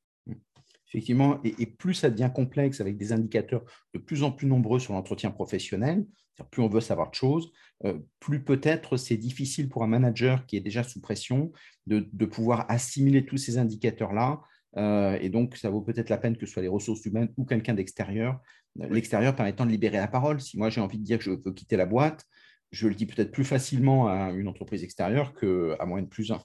Effectivement, 0.87 1.39
et, 1.43 1.65
plus 1.67 1.93
ça 1.93 2.09
devient 2.09 2.31
complexe 2.33 2.81
avec 2.81 2.97
des 2.97 3.13
indicateurs 3.13 3.63
de 3.93 3.99
plus 3.99 4.23
en 4.23 4.31
plus 4.31 4.47
nombreux 4.47 4.79
sur 4.79 4.93
l'entretien 4.93 5.31
professionnel, 5.31 6.05
plus 6.51 6.61
on 6.61 6.67
veut 6.67 6.81
savoir 6.81 7.11
de 7.11 7.15
choses, 7.15 7.51
euh, 7.85 7.99
plus 8.19 8.43
peut-être 8.43 8.97
c'est 8.97 9.15
difficile 9.15 9.69
pour 9.69 9.83
un 9.83 9.87
manager 9.87 10.45
qui 10.45 10.57
est 10.57 10.61
déjà 10.61 10.83
sous 10.83 10.99
pression 10.99 11.51
de, 11.87 12.25
pouvoir 12.25 12.65
assimiler 12.69 13.25
tous 13.25 13.37
ces 13.37 13.57
indicateurs-là. 13.57 14.41
Euh, 14.77 15.17
et 15.21 15.29
donc, 15.29 15.55
ça 15.55 15.69
vaut 15.69 15.81
peut-être 15.81 16.09
la 16.09 16.17
peine 16.17 16.35
que 16.35 16.45
ce 16.45 16.53
soit 16.53 16.61
les 16.61 16.67
ressources 16.67 17.05
humaines 17.05 17.31
ou 17.37 17.45
quelqu'un 17.45 17.73
d'extérieur, 17.73 18.39
l'extérieur 18.75 19.35
permettant 19.35 19.65
de 19.65 19.71
libérer 19.71 19.97
la 19.97 20.07
parole. 20.07 20.41
Si 20.41 20.57
moi 20.57 20.69
j'ai 20.69 20.81
envie 20.81 20.97
de 20.97 21.03
dire 21.03 21.17
que 21.19 21.23
je 21.23 21.31
veux 21.31 21.53
quitter 21.53 21.77
la 21.77 21.85
boîte, 21.85 22.25
je 22.71 22.87
le 22.87 22.95
dis 22.95 23.05
peut-être 23.05 23.31
plus 23.31 23.43
facilement 23.43 24.07
à 24.07 24.31
une 24.31 24.47
entreprise 24.47 24.83
extérieure 24.83 25.33
qu'à 25.33 25.85
moins 25.85 26.01
de 26.01 26.07
plus 26.07 26.31
un. 26.31 26.41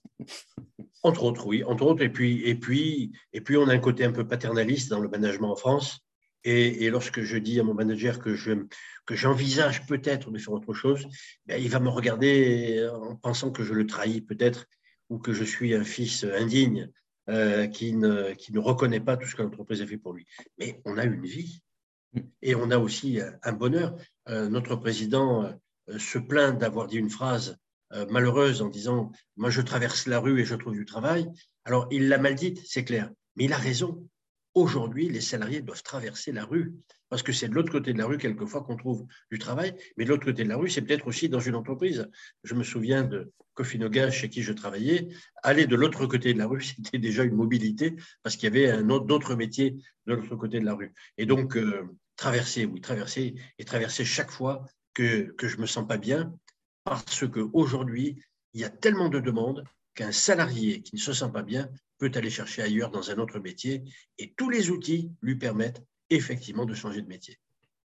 Entre 1.02 1.22
autres, 1.22 1.46
oui. 1.46 1.62
Entre 1.62 1.84
autres, 1.84 2.02
et 2.02 2.08
puis, 2.08 2.42
et, 2.44 2.56
puis, 2.56 3.12
et 3.32 3.40
puis, 3.40 3.56
on 3.56 3.68
a 3.68 3.72
un 3.72 3.78
côté 3.78 4.04
un 4.04 4.12
peu 4.12 4.26
paternaliste 4.26 4.90
dans 4.90 4.98
le 4.98 5.08
management 5.08 5.52
en 5.52 5.56
France. 5.56 6.00
Et, 6.42 6.90
lorsque 6.90 7.22
je 7.22 7.38
dis 7.38 7.58
à 7.58 7.64
mon 7.64 7.74
manager 7.74 8.20
que, 8.20 8.34
je, 8.36 8.52
que 9.04 9.16
j'envisage 9.16 9.84
peut-être 9.86 10.30
de 10.30 10.38
faire 10.38 10.52
autre 10.52 10.74
chose, 10.74 11.08
ben, 11.46 11.60
il 11.60 11.68
va 11.68 11.80
me 11.80 11.88
regarder 11.88 12.88
en 12.92 13.16
pensant 13.16 13.50
que 13.50 13.64
je 13.64 13.74
le 13.74 13.84
trahis 13.84 14.20
peut-être 14.20 14.66
ou 15.08 15.18
que 15.18 15.32
je 15.32 15.42
suis 15.42 15.74
un 15.74 15.82
fils 15.82 16.24
indigne 16.24 16.88
euh, 17.28 17.66
qui, 17.66 17.96
ne, 17.96 18.32
qui 18.34 18.52
ne 18.52 18.60
reconnaît 18.60 19.00
pas 19.00 19.16
tout 19.16 19.26
ce 19.26 19.34
que 19.34 19.42
l'entreprise 19.42 19.82
a 19.82 19.86
fait 19.86 19.98
pour 19.98 20.12
lui. 20.12 20.24
Mais 20.58 20.80
on 20.84 20.98
a 20.98 21.04
une 21.04 21.26
vie 21.26 21.62
et 22.42 22.54
on 22.54 22.70
a 22.70 22.78
aussi 22.78 23.18
un 23.42 23.52
bonheur. 23.52 23.96
Euh, 24.28 24.48
notre 24.48 24.76
président 24.76 25.52
se 25.98 26.18
plaint 26.18 26.58
d'avoir 26.58 26.86
dit 26.86 26.98
une 26.98 27.10
phrase 27.10 27.58
euh, 27.92 28.06
malheureuse 28.06 28.62
en 28.62 28.68
disant 28.68 29.12
Moi, 29.36 29.50
je 29.50 29.60
traverse 29.60 30.06
la 30.06 30.18
rue 30.18 30.40
et 30.40 30.44
je 30.44 30.54
trouve 30.54 30.74
du 30.74 30.84
travail. 30.84 31.28
Alors, 31.64 31.86
il 31.90 32.08
l'a 32.08 32.18
mal 32.18 32.34
dite, 32.34 32.60
c'est 32.64 32.84
clair. 32.84 33.10
Mais 33.36 33.44
il 33.44 33.52
a 33.52 33.58
raison. 33.58 34.08
Aujourd'hui, 34.54 35.08
les 35.08 35.20
salariés 35.20 35.60
doivent 35.60 35.82
traverser 35.82 36.32
la 36.32 36.44
rue 36.44 36.74
parce 37.08 37.22
que 37.22 37.32
c'est 37.32 37.48
de 37.48 37.54
l'autre 37.54 37.70
côté 37.70 37.92
de 37.92 37.98
la 37.98 38.06
rue, 38.06 38.18
quelquefois, 38.18 38.62
qu'on 38.62 38.76
trouve 38.76 39.06
du 39.30 39.38
travail. 39.38 39.76
Mais 39.96 40.04
de 40.04 40.08
l'autre 40.08 40.24
côté 40.24 40.42
de 40.42 40.48
la 40.48 40.56
rue, 40.56 40.68
c'est 40.68 40.82
peut-être 40.82 41.06
aussi 41.06 41.28
dans 41.28 41.40
une 41.40 41.54
entreprise. 41.54 42.08
Je 42.42 42.54
me 42.54 42.64
souviens 42.64 43.04
de 43.04 43.32
Kofinoga, 43.54 44.10
chez 44.10 44.28
qui 44.28 44.42
je 44.42 44.52
travaillais. 44.52 45.08
Aller 45.42 45.66
de 45.66 45.76
l'autre 45.76 46.06
côté 46.06 46.32
de 46.32 46.38
la 46.38 46.46
rue, 46.46 46.62
c'était 46.62 46.98
déjà 46.98 47.22
une 47.22 47.36
mobilité 47.36 47.94
parce 48.22 48.36
qu'il 48.36 48.44
y 48.44 48.46
avait 48.48 48.70
un 48.70 48.90
autre, 48.90 49.06
d'autres 49.06 49.36
métiers 49.36 49.76
de 50.06 50.14
l'autre 50.14 50.34
côté 50.34 50.58
de 50.58 50.64
la 50.64 50.74
rue. 50.74 50.92
Et 51.18 51.26
donc, 51.26 51.56
euh, 51.56 51.84
traverser, 52.16 52.64
oui, 52.64 52.80
traverser 52.80 53.34
et 53.58 53.64
traverser 53.64 54.04
chaque 54.04 54.30
fois 54.30 54.64
que, 54.96 55.32
que 55.32 55.46
je 55.46 55.56
ne 55.56 55.62
me 55.62 55.66
sens 55.66 55.86
pas 55.86 55.98
bien 55.98 56.34
parce 56.84 57.28
qu'aujourd'hui, 57.28 58.18
il 58.54 58.60
y 58.62 58.64
a 58.64 58.70
tellement 58.70 59.10
de 59.10 59.20
demandes 59.20 59.62
qu'un 59.94 60.12
salarié 60.12 60.80
qui 60.80 60.96
ne 60.96 61.00
se 61.00 61.12
sent 61.12 61.30
pas 61.32 61.42
bien 61.42 61.68
peut 61.98 62.10
aller 62.14 62.30
chercher 62.30 62.62
ailleurs 62.62 62.90
dans 62.90 63.10
un 63.10 63.18
autre 63.18 63.38
métier 63.38 63.82
et 64.18 64.32
tous 64.36 64.48
les 64.48 64.70
outils 64.70 65.10
lui 65.20 65.36
permettent 65.36 65.84
effectivement 66.08 66.64
de 66.64 66.72
changer 66.72 67.02
de 67.02 67.08
métier. 67.08 67.38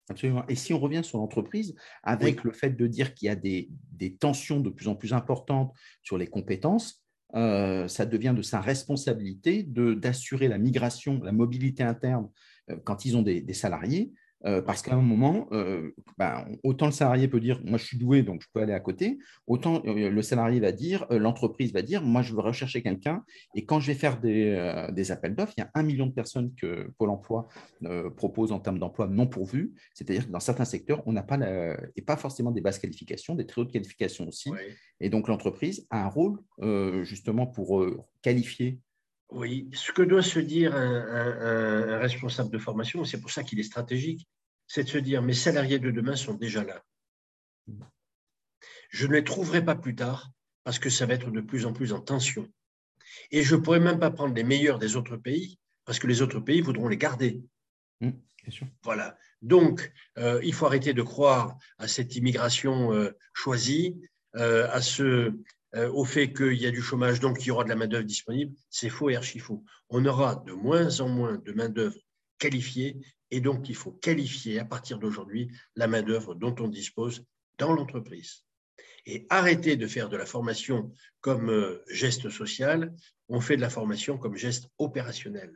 Absolument. 0.08 0.46
Et 0.48 0.54
si 0.54 0.72
on 0.72 0.78
revient 0.78 1.02
sur 1.04 1.18
l'entreprise, 1.18 1.74
avec 2.02 2.42
le 2.42 2.52
fait 2.52 2.70
de 2.70 2.86
dire 2.86 3.14
qu'il 3.14 3.26
y 3.26 3.30
a 3.30 3.36
des, 3.36 3.70
des, 3.92 4.16
tensions 4.16 4.60
de 4.60 4.70
plus 4.70 4.88
en 4.88 4.94
plus 4.94 5.12
importantes 5.12 5.74
sur 6.02 6.16
les 6.18 6.26
compétences, 6.26 7.02
euh, 7.34 7.88
ça 7.88 8.06
devient 8.06 8.34
de 8.36 8.42
sa 8.42 8.60
responsabilité 8.60 9.62
d'assurer 9.62 10.48
la 10.48 10.58
migration, 10.58 11.20
la 11.22 11.32
mobilité 11.32 11.82
interne 11.82 12.30
euh, 12.70 12.76
quand 12.84 13.04
ils 13.04 13.16
ont 13.16 13.22
des, 13.22 13.40
des 13.40 13.54
salariés, 13.54 14.12
euh, 14.46 14.60
parce 14.60 14.82
qu'à 14.82 14.94
un 14.94 15.00
moment, 15.00 15.48
euh, 15.52 15.92
ben, 16.18 16.46
autant 16.62 16.86
le 16.86 16.92
salarié 16.92 17.28
peut 17.28 17.40
dire 17.40 17.60
moi 17.64 17.78
je 17.78 17.84
suis 17.84 17.96
doué 17.96 18.22
donc 18.22 18.42
je 18.42 18.48
peux 18.52 18.60
aller 18.60 18.74
à 18.74 18.80
côté, 18.80 19.18
autant 19.46 19.82
euh, 19.86 20.10
le 20.10 20.22
salarié 20.22 20.60
va 20.60 20.72
dire, 20.72 21.06
l'entreprise 21.10 21.72
va 21.72 21.82
dire 21.82 22.02
moi 22.02 22.22
je 22.22 22.34
veux 22.34 22.40
rechercher 22.40 22.82
quelqu'un 22.82 23.24
et 23.54 23.64
quand 23.64 23.80
je 23.80 23.86
vais 23.86 23.94
faire 23.94 24.20
des, 24.20 24.88
des 24.92 25.12
appels 25.12 25.34
d'offres, 25.34 25.54
il 25.56 25.60
y 25.60 25.64
a 25.64 25.70
un 25.74 25.82
million 25.82 26.06
de 26.06 26.12
personnes 26.12 26.54
que 26.54 26.90
Pôle 26.98 27.10
emploi 27.10 27.48
propose 28.16 28.52
en 28.52 28.60
termes 28.60 28.78
d'emploi 28.78 29.06
non 29.06 29.26
pourvus, 29.26 29.72
c'est-à-dire 29.94 30.26
que 30.26 30.32
dans 30.32 30.40
certains 30.40 30.64
secteurs, 30.64 31.02
on 31.06 31.12
n'a 31.12 31.22
pas, 31.22 31.38
et 31.96 32.02
pas 32.02 32.16
forcément 32.16 32.50
des 32.50 32.60
basses 32.60 32.78
qualifications, 32.78 33.34
des 33.34 33.46
très 33.46 33.60
hautes 33.62 33.72
qualifications 33.72 34.28
aussi, 34.28 34.50
et 35.00 35.08
donc 35.08 35.28
l'entreprise 35.28 35.86
a 35.90 36.04
un 36.04 36.08
rôle 36.08 36.38
justement 37.04 37.46
pour 37.46 37.84
qualifier 38.22 38.78
oui, 39.34 39.68
ce 39.74 39.92
que 39.92 40.02
doit 40.02 40.22
se 40.22 40.38
dire 40.38 40.74
un, 40.74 41.98
responsable 41.98 42.50
de 42.50 42.58
formation, 42.58 43.04
c'est 43.04 43.20
pour 43.20 43.30
ça 43.30 43.42
qu'il 43.42 43.58
est 43.58 43.64
stratégique, 43.64 44.28
c'est 44.66 44.84
de 44.84 44.88
se 44.88 44.98
dire 44.98 45.22
mes 45.22 45.34
salariés 45.34 45.78
de 45.78 45.90
demain 45.90 46.16
sont 46.16 46.34
déjà 46.34 46.62
là. 46.62 46.82
Je 48.90 49.06
ne 49.06 49.12
les 49.12 49.24
trouverai 49.24 49.64
pas 49.64 49.74
plus 49.74 49.96
tard 49.96 50.30
parce 50.62 50.78
que 50.78 50.88
ça 50.88 51.06
va 51.06 51.14
être 51.14 51.30
de 51.30 51.40
plus 51.40 51.66
en 51.66 51.72
plus 51.72 51.92
en 51.92 52.00
tension. 52.00 52.48
Et 53.30 53.42
je 53.42 53.56
ne 53.56 53.60
pourrai 53.60 53.80
même 53.80 53.98
pas 53.98 54.10
prendre 54.10 54.34
les 54.34 54.44
meilleurs 54.44 54.78
des 54.78 54.96
autres 54.96 55.16
pays 55.16 55.58
parce 55.84 55.98
que 55.98 56.06
les 56.06 56.22
autres 56.22 56.40
pays 56.40 56.60
voudront 56.60 56.88
les 56.88 56.96
garder. 56.96 57.42
Mmh, 58.00 58.10
voilà. 58.82 59.18
Donc, 59.42 59.92
euh, 60.16 60.40
il 60.42 60.54
faut 60.54 60.66
arrêter 60.66 60.94
de 60.94 61.02
croire 61.02 61.58
à 61.78 61.88
cette 61.88 62.16
immigration 62.16 62.92
euh, 62.92 63.10
choisie, 63.32 64.00
euh, 64.36 64.68
à 64.70 64.80
ce, 64.80 65.34
au 65.92 66.04
fait 66.04 66.32
qu'il 66.32 66.54
y 66.54 66.66
a 66.66 66.70
du 66.70 66.82
chômage, 66.82 67.20
donc 67.20 67.42
il 67.42 67.48
y 67.48 67.50
aura 67.50 67.64
de 67.64 67.68
la 67.68 67.76
main-d'œuvre 67.76 68.04
disponible, 68.04 68.54
c'est 68.70 68.88
faux 68.88 69.10
et 69.10 69.16
archi 69.16 69.38
faux. 69.38 69.64
On 69.88 70.04
aura 70.06 70.36
de 70.46 70.52
moins 70.52 71.00
en 71.00 71.08
moins 71.08 71.36
de 71.36 71.52
main-d'œuvre 71.52 71.96
qualifiée 72.38 72.98
et 73.30 73.40
donc 73.40 73.68
il 73.68 73.74
faut 73.74 73.90
qualifier 73.90 74.60
à 74.60 74.64
partir 74.64 74.98
d'aujourd'hui 74.98 75.50
la 75.74 75.88
main-d'œuvre 75.88 76.34
dont 76.34 76.54
on 76.60 76.68
dispose 76.68 77.24
dans 77.58 77.72
l'entreprise. 77.72 78.44
Et 79.06 79.26
arrêter 79.28 79.76
de 79.76 79.86
faire 79.86 80.08
de 80.08 80.16
la 80.16 80.24
formation 80.24 80.92
comme 81.20 81.50
euh, 81.50 81.82
geste 81.90 82.30
social, 82.30 82.94
on 83.28 83.40
fait 83.40 83.56
de 83.56 83.60
la 83.60 83.70
formation 83.70 84.18
comme 84.18 84.36
geste 84.36 84.68
opérationnel. 84.78 85.52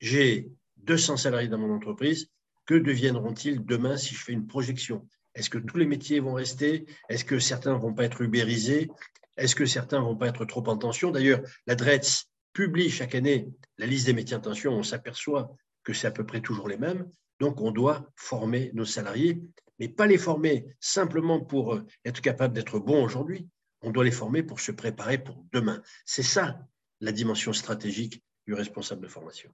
J'ai 0.00 0.50
200 0.78 1.16
salariés 1.16 1.48
dans 1.48 1.58
mon 1.58 1.74
entreprise, 1.74 2.30
que 2.66 2.74
deviendront-ils 2.74 3.64
demain 3.64 3.96
si 3.96 4.14
je 4.14 4.22
fais 4.22 4.32
une 4.32 4.46
projection? 4.46 5.06
Est-ce 5.34 5.50
que 5.50 5.58
tous 5.58 5.78
les 5.78 5.86
métiers 5.86 6.20
vont 6.20 6.34
rester? 6.34 6.86
Est-ce 7.08 7.24
que 7.24 7.38
certains 7.38 7.74
ne 7.74 7.78
vont 7.80 7.94
pas 7.94 8.04
être 8.04 8.22
ubérisés? 8.22 8.88
Est-ce 9.36 9.54
que 9.54 9.66
certains 9.66 10.00
ne 10.00 10.04
vont 10.04 10.16
pas 10.16 10.28
être 10.28 10.44
trop 10.44 10.66
en 10.68 10.76
tension? 10.76 11.10
D'ailleurs, 11.10 11.40
la 11.66 11.74
DRETS 11.74 12.28
publie 12.52 12.90
chaque 12.90 13.14
année 13.14 13.48
la 13.78 13.86
liste 13.86 14.06
des 14.06 14.12
métiers 14.12 14.36
en 14.36 14.40
tension. 14.40 14.72
On 14.72 14.82
s'aperçoit 14.82 15.54
que 15.84 15.92
c'est 15.92 16.06
à 16.06 16.10
peu 16.10 16.24
près 16.24 16.40
toujours 16.40 16.68
les 16.68 16.76
mêmes. 16.76 17.08
Donc, 17.40 17.60
on 17.60 17.70
doit 17.70 18.08
former 18.14 18.70
nos 18.74 18.84
salariés, 18.84 19.42
mais 19.78 19.88
pas 19.88 20.06
les 20.06 20.18
former 20.18 20.66
simplement 20.80 21.40
pour 21.40 21.74
euh, 21.74 21.86
être 22.04 22.20
capable 22.20 22.54
d'être 22.54 22.78
bon 22.78 23.02
aujourd'hui. 23.02 23.48
On 23.80 23.90
doit 23.90 24.04
les 24.04 24.12
former 24.12 24.42
pour 24.42 24.60
se 24.60 24.70
préparer 24.70 25.18
pour 25.18 25.44
demain. 25.52 25.82
C'est 26.04 26.22
ça 26.22 26.60
la 27.00 27.10
dimension 27.10 27.52
stratégique 27.52 28.22
du 28.46 28.54
responsable 28.54 29.02
de 29.02 29.08
formation 29.08 29.50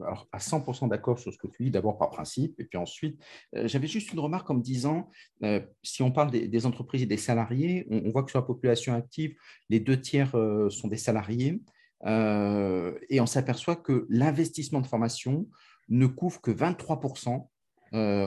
alors, 0.00 0.28
à 0.32 0.38
100% 0.38 0.88
d'accord 0.88 1.18
sur 1.18 1.32
ce 1.32 1.38
que 1.38 1.46
tu 1.46 1.64
dis, 1.64 1.70
d'abord 1.70 1.98
par 1.98 2.10
principe, 2.10 2.58
et 2.60 2.64
puis 2.64 2.78
ensuite, 2.78 3.20
euh, 3.56 3.68
j'avais 3.68 3.86
juste 3.86 4.12
une 4.12 4.20
remarque 4.20 4.48
en 4.50 4.54
me 4.54 4.62
disant, 4.62 5.10
euh, 5.42 5.60
si 5.82 6.02
on 6.02 6.10
parle 6.10 6.30
des, 6.30 6.66
entreprises 6.66 7.02
et 7.02 7.06
des 7.06 7.16
salariés, 7.16 7.86
on, 7.90 8.10
voit 8.10 8.22
que 8.22 8.30
sur 8.30 8.40
la 8.40 8.46
population 8.46 8.94
active, 8.94 9.34
les 9.68 9.80
deux 9.80 10.00
tiers 10.00 10.34
euh, 10.34 10.70
sont 10.70 10.88
des 10.88 10.96
salariés, 10.96 11.60
et 12.06 13.20
on 13.20 13.26
s'aperçoit 13.26 13.74
que 13.74 14.06
l'investissement 14.08 14.80
de 14.80 14.86
formation 14.86 15.48
ne 15.88 16.06
couvre 16.06 16.40
que 16.40 16.52
23%, 16.52 17.48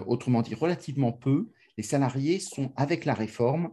autrement 0.08 0.42
dit 0.42 0.56
relativement 0.56 1.14
peu. 1.14 1.50
Les 1.78 1.84
salariés 1.84 2.40
sont, 2.40 2.74
avec 2.76 3.06
la 3.06 3.14
réforme, 3.14 3.70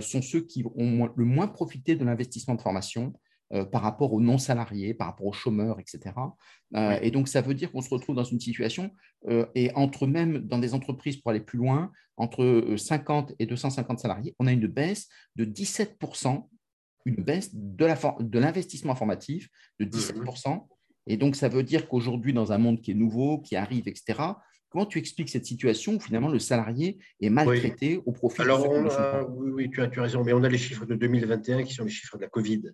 sont 0.00 0.20
ceux 0.20 0.42
qui 0.42 0.66
ont 0.76 1.08
le 1.16 1.24
moins 1.24 1.48
profité 1.48 1.96
de 1.96 2.04
l'investissement 2.04 2.56
de 2.56 2.60
formation. 2.60 3.14
Euh, 3.54 3.64
par 3.64 3.80
rapport 3.80 4.12
aux 4.12 4.20
non-salariés, 4.20 4.92
par 4.92 5.06
rapport 5.06 5.26
aux 5.26 5.32
chômeurs, 5.32 5.80
etc. 5.80 6.14
Euh, 6.76 6.98
et 7.00 7.10
donc, 7.10 7.28
ça 7.28 7.40
veut 7.40 7.54
dire 7.54 7.72
qu'on 7.72 7.80
se 7.80 7.88
retrouve 7.88 8.14
dans 8.14 8.24
une 8.24 8.40
situation, 8.40 8.90
euh, 9.26 9.46
et 9.54 9.72
entre 9.74 10.06
même 10.06 10.40
dans 10.40 10.58
des 10.58 10.74
entreprises, 10.74 11.16
pour 11.16 11.30
aller 11.30 11.40
plus 11.40 11.56
loin, 11.56 11.90
entre 12.18 12.74
50 12.76 13.32
et 13.38 13.46
250 13.46 14.00
salariés, 14.00 14.36
on 14.38 14.46
a 14.46 14.52
une 14.52 14.66
baisse 14.66 15.08
de 15.36 15.46
17%, 15.46 16.46
une 17.06 17.14
baisse 17.14 17.54
de 17.54 18.38
l'investissement 18.38 18.92
informatif 18.92 19.48
de 19.80 19.86
17%. 19.86 20.54
Mmh 20.54 20.60
et 21.10 21.16
donc, 21.16 21.36
ça 21.36 21.48
veut 21.48 21.62
dire 21.62 21.88
qu'aujourd'hui, 21.88 22.34
dans 22.34 22.52
un 22.52 22.58
monde 22.58 22.82
qui 22.82 22.90
est 22.90 22.94
nouveau, 22.94 23.38
qui 23.38 23.56
arrive, 23.56 23.88
etc., 23.88 24.34
Comment 24.70 24.84
tu 24.84 24.98
expliques 24.98 25.30
cette 25.30 25.46
situation 25.46 25.94
où 25.94 26.00
finalement 26.00 26.28
le 26.28 26.38
salarié 26.38 26.98
est 27.22 27.30
maltraité 27.30 28.02
au 28.04 28.12
profit 28.12 28.42
Alors, 28.42 28.62
de 28.62 29.24
oui, 29.30 29.50
oui, 29.50 29.70
tu 29.70 29.80
as, 29.80 29.88
tu 29.88 29.98
as 29.98 30.02
raison, 30.02 30.22
mais 30.22 30.34
on 30.34 30.44
a 30.44 30.48
les 30.50 30.58
chiffres 30.58 30.84
de 30.84 30.94
2021 30.94 31.62
qui 31.62 31.72
sont 31.72 31.84
les 31.84 31.90
chiffres 31.90 32.18
de 32.18 32.22
la 32.24 32.28
Covid. 32.28 32.64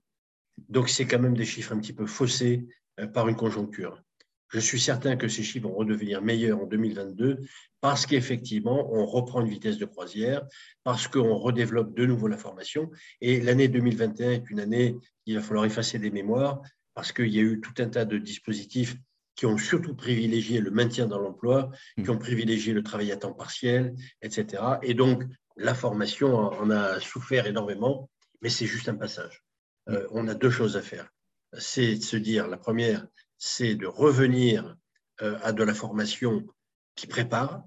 Donc, 0.69 0.89
c'est 0.89 1.07
quand 1.07 1.19
même 1.19 1.37
des 1.37 1.45
chiffres 1.45 1.73
un 1.73 1.79
petit 1.79 1.93
peu 1.93 2.07
faussés 2.07 2.67
euh, 3.01 3.07
par 3.07 3.29
une 3.29 3.37
conjoncture. 3.37 4.03
Je 4.49 4.61
suis 4.61 4.81
certain 4.81 5.17
que 5.17 5.27
ces 5.27 5.43
chiffres 5.43 5.69
vont 5.69 5.75
redevenir 5.75 6.23
meilleurs 6.23 6.61
en 6.61 6.67
2022 6.67 7.41
parce 7.81 8.07
qu'effectivement, 8.07 8.89
on 8.95 9.05
reprend 9.05 9.43
une 9.43 9.49
vitesse 9.49 9.77
de 9.77 9.85
croisière, 9.85 10.47
parce 10.85 11.07
qu'on 11.07 11.37
redéveloppe 11.37 11.95
de 11.95 12.07
nouveau 12.07 12.29
la 12.29 12.39
formation. 12.39 12.91
Et 13.21 13.43
l'année 13.43 13.69
2021 13.69 14.31
est 14.31 14.49
une 14.49 14.61
année, 14.61 14.97
il 15.27 15.35
va 15.35 15.43
falloir 15.43 15.67
effacer 15.67 15.99
des 15.99 16.11
mémoires, 16.11 16.63
parce 16.95 17.13
qu'il 17.13 17.29
y 17.29 17.39
a 17.39 17.43
eu 17.43 17.61
tout 17.61 17.75
un 17.83 17.89
tas 17.91 18.07
de 18.07 18.17
dispositifs 18.17 18.97
qui 19.37 19.45
ont 19.45 19.59
surtout 19.59 19.95
privilégié 19.95 20.61
le 20.61 20.71
maintien 20.71 21.07
dans 21.07 21.19
l'emploi, 21.19 21.71
qui 22.03 22.09
ont 22.09 22.17
privilégié 22.17 22.73
le 22.73 22.83
travail 22.83 23.13
à 23.13 23.19
temps 23.19 23.35
partiel, 23.35 23.95
etc. 24.23 24.63
Et 24.83 24.95
donc, 24.95 25.23
la 25.59 25.75
formation 25.75 26.37
en 26.37 26.71
a 26.71 27.01
souffert 27.01 27.47
énormément, 27.47 28.09
mais 28.41 28.49
c'est 28.49 28.65
juste 28.65 28.89
un 28.89 28.95
passage. 28.95 29.45
Euh, 29.89 30.07
on 30.11 30.29
a 30.29 30.35
deux 30.35 30.51
choses 30.51 30.77
à 30.77 30.83
faire. 30.83 31.11
C'est 31.59 31.97
de 31.97 32.03
se 32.03 32.17
dire, 32.17 32.49
la 32.49 32.57
première, 32.57 33.07
c'est 33.39 33.75
de 33.75 33.87
revenir 33.87 34.77
euh, 35.23 35.39
à 35.43 35.53
de 35.53 35.63
la 35.63 35.75
formation 35.75 36.47
qui 36.95 37.07
prépare, 37.07 37.65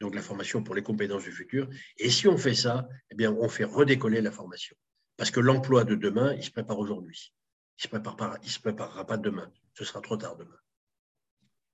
donc 0.00 0.14
la 0.14 0.22
formation 0.22 0.62
pour 0.62 0.74
les 0.74 0.82
compétences 0.82 1.24
du 1.24 1.32
futur. 1.32 1.68
Et 1.98 2.10
si 2.10 2.26
on 2.28 2.36
fait 2.36 2.54
ça, 2.54 2.88
eh 3.10 3.14
bien, 3.14 3.32
on 3.32 3.48
fait 3.48 3.64
redécoller 3.64 4.20
la 4.20 4.30
formation. 4.30 4.76
Parce 5.16 5.30
que 5.30 5.40
l'emploi 5.40 5.84
de 5.84 5.94
demain, 5.94 6.34
il 6.34 6.42
se 6.42 6.50
prépare 6.50 6.78
aujourd'hui. 6.78 7.34
Il 7.82 7.90
ne 7.92 8.00
se, 8.48 8.52
se 8.52 8.60
préparera 8.60 9.06
pas 9.06 9.16
demain. 9.16 9.50
Ce 9.74 9.84
sera 9.84 10.00
trop 10.00 10.16
tard 10.16 10.36
demain. 10.36 10.56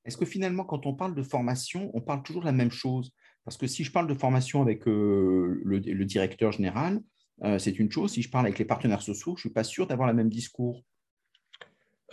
Est-ce 0.05 0.17
que 0.17 0.25
finalement, 0.25 0.65
quand 0.65 0.87
on 0.87 0.95
parle 0.95 1.15
de 1.15 1.23
formation, 1.23 1.91
on 1.95 2.01
parle 2.01 2.23
toujours 2.23 2.43
de 2.43 2.47
la 2.47 2.53
même 2.53 2.71
chose? 2.71 3.13
Parce 3.45 3.57
que 3.57 3.67
si 3.67 3.85
je 3.85 3.93
parle 3.93 4.07
de 4.07 4.15
formation 4.15 4.63
avec 4.63 4.87
euh, 4.89 5.61
le, 5.65 6.05
directeur 6.05 6.53
général, 6.53 7.01
euh, 7.45 7.59
c'est 7.59 7.79
une 7.79 7.91
chose. 7.91 8.13
Si 8.13 8.23
je 8.23 8.31
parle 8.31 8.47
avec 8.47 8.59
les 8.59 8.65
partenaires 8.65 9.03
sociaux, 9.03 9.33
je 9.33 9.41
ne 9.41 9.41
suis 9.41 9.51
pas 9.51 9.65
sûr 9.65 9.87
d'avoir 9.87 10.09
le 10.09 10.15
même 10.15 10.29
discours. 10.29 10.83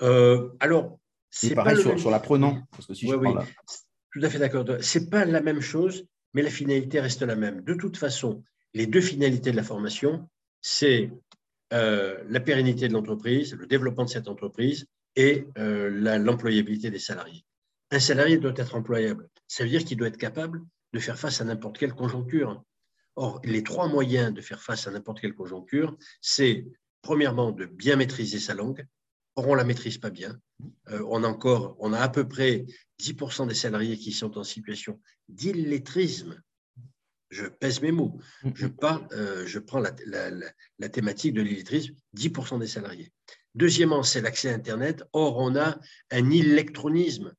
Euh, 0.02 0.50
alors, 0.60 1.00
c'est 1.30 1.56
pareil 1.56 1.78
sur, 1.98 2.12
l'apprenant. 2.12 2.62
Parce 2.72 2.88
que 2.88 2.94
si 2.94 3.08
je 3.08 3.16
Tout 3.16 4.20
à 4.22 4.30
fait 4.30 4.40
d'accord. 4.40 4.66
Ce 4.82 5.00
n'est 5.00 5.08
pas 5.08 5.26
la 5.26 5.42
même 5.42 5.62
chose, 5.62 6.06
mais 6.34 6.42
la 6.42 6.50
finalité 6.50 7.00
reste 7.00 7.22
la 7.22 7.36
même. 7.36 7.62
De 7.62 7.74
toute 7.74 7.98
façon, 7.98 8.44
les 8.74 8.86
deux 8.86 9.02
finalités 9.02 9.52
de 9.52 9.56
la 9.56 9.64
formation, 9.64 10.30
c'est 10.62 11.12
la 11.72 12.40
pérennité 12.40 12.88
de 12.88 12.94
l'entreprise, 12.94 13.56
le 13.56 13.66
développement 13.66 14.06
de 14.06 14.10
cette 14.10 14.28
entreprise 14.28 14.86
et 15.16 15.48
l'employabilité 15.56 16.92
des 16.92 17.00
salariés. 17.00 17.44
Un 17.90 18.00
salarié 18.00 18.38
doit 18.38 18.54
être 18.56 18.76
employable. 18.76 19.30
Ça 19.48 19.64
veut 19.64 19.70
dire 19.70 19.84
qu'il 19.84 19.98
doit 19.98 20.08
être 20.08 20.18
capable 20.18 20.62
de 20.94 21.00
faire 21.00 21.18
face 21.18 21.42
à 21.42 21.46
n'importe 21.46 21.78
quelle 21.78 21.94
conjoncture. 21.94 22.64
Or, 23.16 23.40
les 23.44 23.64
trois 23.64 23.88
moyens 23.88 24.34
de 24.34 24.42
faire 24.42 24.62
face 24.62 24.88
à 24.88 24.92
n'importe 24.92 25.22
quelle 25.22 25.36
conjoncture, 25.36 25.98
c'est 26.22 26.66
premièrement 27.02 27.52
de 27.52 27.66
bien 27.66 27.96
maîtriser 27.96 28.40
sa 28.40 28.54
langue. 28.54 28.86
Or, 29.36 29.48
on 29.48 29.52
ne 29.54 29.58
la 29.58 29.64
maîtrise 29.64 29.98
pas 29.98 30.10
bien. 30.10 30.40
Euh, 30.90 31.04
on, 31.08 31.24
a 31.24 31.28
encore, 31.28 31.76
on 31.80 31.94
a 31.94 32.00
à 32.00 32.10
peu 32.10 32.28
près 32.28 32.66
10% 33.02 33.48
des 33.48 33.56
salariés 33.56 33.98
qui 33.98 34.12
sont 34.12 34.38
en 34.38 34.44
situation 34.44 35.00
d'illettrisme. 35.30 36.42
Je 37.30 37.46
pèse 37.46 37.82
mes 37.82 37.92
mots. 37.92 38.20
Je, 38.56 38.68
euh, 39.14 39.46
je 39.46 39.60
prends 39.60 39.80
la, 39.80 39.92
la 40.80 40.90
thématique 40.90 41.34
de 41.34 41.42
l'illettrisme, 41.42 41.96
10% 42.16 42.60
des 42.60 42.68
salariés. 42.68 43.12
Deuxièmement, 43.56 44.04
c'est 44.04 44.22
l'accès 44.22 44.50
à 44.50 44.56
Internet. 44.56 45.04
Or, 45.14 45.38
on 45.38 45.56
a 45.56 45.80
un 46.12 46.30
électronisme 46.32 47.34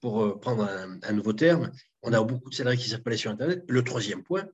pour 0.00 0.22
euh, 0.22 0.38
prendre 0.38 0.68
un, 1.02 1.12
nouveau 1.12 1.32
terme, 1.32 1.70
on 2.02 2.12
a 2.12 2.22
beaucoup 2.22 2.50
de 2.50 2.54
salariés 2.54 2.80
qui 2.80 2.88
savent 2.88 3.02
pas 3.02 3.10
aller 3.10 3.18
sur 3.18 3.30
Internet. 3.30 3.62
Le 3.68 3.84
troisième 3.84 4.22
point, 4.22 4.46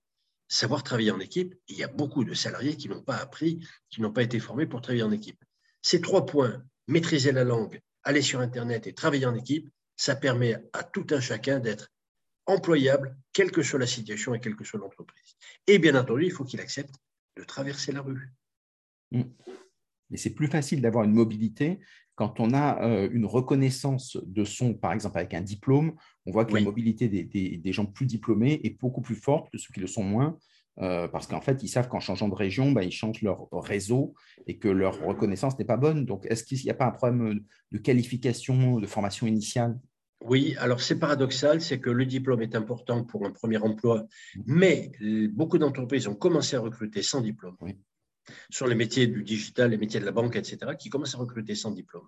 savoir 0.49 0.83
travailler 0.83 1.11
en 1.11 1.21
équipe. 1.21 1.55
Il 1.69 1.77
y 1.77 1.85
a 1.85 1.89
beaucoup 1.89 2.25
de 2.25 2.35
salariés 2.35 2.77
qui 2.77 2.89
n'ont 2.89 3.03
pas 3.03 3.17
appris, 3.17 3.67
qui 3.91 4.01
n'ont 4.01 4.13
pas 4.13 4.23
été 4.23 4.41
formés 4.41 4.67
pour 4.67 4.81
travailler 4.81 5.03
en 5.03 5.13
équipe. 5.13 5.43
Ces 5.83 6.01
trois 6.01 6.27
points, 6.27 6.63
maîtriser 6.87 7.33
la 7.33 7.45
langue, 7.45 7.81
aller 8.03 8.23
sur 8.23 8.41
Internet 8.41 8.87
et 8.87 8.95
travailler 8.95 9.27
en 9.27 9.35
équipe, 9.35 9.69
ça 9.97 10.15
permet 10.15 10.57
à 10.73 10.85
tout 10.85 11.07
un 11.11 11.21
chacun 11.21 11.59
d'être 11.59 11.91
employable, 12.47 13.17
quelle 13.33 13.51
que 13.51 13.63
soit 13.63 13.79
la 13.79 13.87
situation 13.87 14.35
et 14.35 14.41
quelle 14.41 14.57
que 14.57 14.65
soit 14.65 14.79
l'entreprise. 14.79 15.37
Et 15.67 15.79
bien 15.79 15.95
entendu, 15.97 16.27
il 16.27 16.33
faut 16.33 16.45
qu'il 16.45 16.61
accepte 16.61 16.95
de 17.37 17.45
traverser 17.45 17.93
la 17.93 18.03
rue. 18.03 18.33
Mm. 19.11 19.23
Et 20.13 20.17
c'est 20.17 20.35
plus 20.35 20.47
facile 20.47 20.81
d'avoir 20.81 21.05
une 21.05 21.13
mobilité 21.13 21.81
quand 22.17 22.41
on 22.41 22.53
a 22.55 22.83
euh, 22.83 23.09
une 23.13 23.27
reconnaissance 23.27 24.17
de 24.25 24.45
son, 24.45 24.75
par 24.75 24.93
exemple 24.93 25.19
avec 25.19 25.35
un 25.35 25.43
diplôme, 25.43 25.93
on 26.25 26.33
voit 26.33 26.47
que 26.47 26.55
la 26.55 26.63
mobilité 26.63 27.09
des, 27.09 27.73
gens 27.73 27.85
plus 27.85 28.07
diplômés 28.07 28.59
est 28.65 28.81
beaucoup 28.81 29.03
plus 29.03 29.15
forte 29.15 29.51
que 29.53 29.59
ceux 29.59 29.73
qui 29.73 29.81
le 29.81 29.87
sont 29.87 30.03
moins, 30.03 30.39
euh, 30.79 31.09
parce 31.09 31.27
qu'en 31.27 31.43
fait, 31.43 31.63
ils 31.63 31.69
savent 31.69 31.89
qu'en 31.89 32.01
changeant 32.01 32.29
de 32.29 32.35
région, 32.35 32.73
bah, 32.73 32.83
ils 32.83 32.91
changent 32.91 33.21
leur 33.21 33.49
réseau 33.53 34.15
et 34.47 34.59
que 34.59 34.69
leur 34.69 34.99
reconnaissance 35.05 35.59
n'est 35.59 35.67
pas 35.67 35.77
bonne. 35.77 36.07
Donc, 36.07 36.27
est-ce 36.27 36.43
qu'il 36.43 36.59
n'y 36.59 36.71
a 36.71 36.75
pas 36.75 36.87
un 36.87 36.91
problème 36.91 37.41
de 37.71 37.79
qualification, 37.79 38.81
de 38.81 38.87
formation 38.87 39.27
initiale? 39.27 39.79
Oui, 40.23 40.55
alors 40.59 40.81
c'est 40.81 40.99
paradoxal, 40.99 41.61
c'est 41.61 41.81
que 41.81 41.91
le 41.91 42.07
diplôme 42.07 42.41
est 42.41 42.57
important 42.57 43.05
pour 43.05 43.27
un 43.27 43.31
premier 43.31 43.59
emploi, 43.59 44.07
mmh. 44.37 44.41
mais 44.47 44.93
beaucoup 45.35 45.59
d'entreprises 45.59 46.09
ont 46.09 46.15
commencé 46.15 46.57
à 46.57 46.61
recruter 46.61 47.03
sans 47.03 47.21
diplôme. 47.21 47.57
Oui 47.61 47.77
sur 48.51 48.67
les 48.67 48.75
métiers 48.75 49.07
du 49.07 49.23
digital, 49.23 49.71
les 49.71 49.77
métiers 49.77 50.01
de 50.01 50.05
la 50.05 50.13
banque, 50.13 50.37
etc., 50.37 50.73
qui 50.79 50.91
commencent 50.91 51.15
à 51.15 51.19
recruter 51.19 51.55
sans 51.55 51.71
diplôme. 51.71 52.07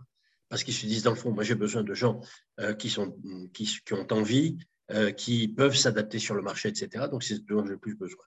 Parce 0.48 0.64
qu'ils 0.64 0.74
se 0.74 0.86
disent, 0.86 1.02
dans 1.02 1.10
le 1.10 1.16
fond, 1.16 1.32
moi 1.32 1.44
j'ai 1.44 1.54
besoin 1.54 1.82
de 1.82 1.94
gens 1.94 2.20
euh, 2.60 2.74
qui, 2.74 2.88
sont, 2.88 3.16
qui, 3.52 3.68
ont 3.92 4.06
envie, 4.10 4.58
euh, 4.90 5.10
qui 5.10 5.48
peuvent 5.48 5.76
s'adapter 5.76 6.18
sur 6.18 6.34
le 6.34 6.42
marché, 6.42 6.68
etc. 6.68 7.06
Donc 7.10 7.22
c'est 7.22 7.36
ce 7.36 7.40
dont 7.40 7.64
j'ai 7.64 7.72
le 7.72 7.78
plus 7.78 7.94
besoin. 7.94 8.24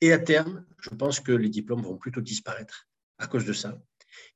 Et 0.00 0.12
à 0.12 0.18
terme, 0.18 0.64
je 0.80 0.90
pense 0.90 1.20
que 1.20 1.32
les 1.32 1.50
diplômes 1.50 1.82
vont 1.82 1.98
plutôt 1.98 2.20
disparaître 2.20 2.88
à 3.18 3.26
cause 3.26 3.44
de 3.44 3.52
ça. 3.52 3.80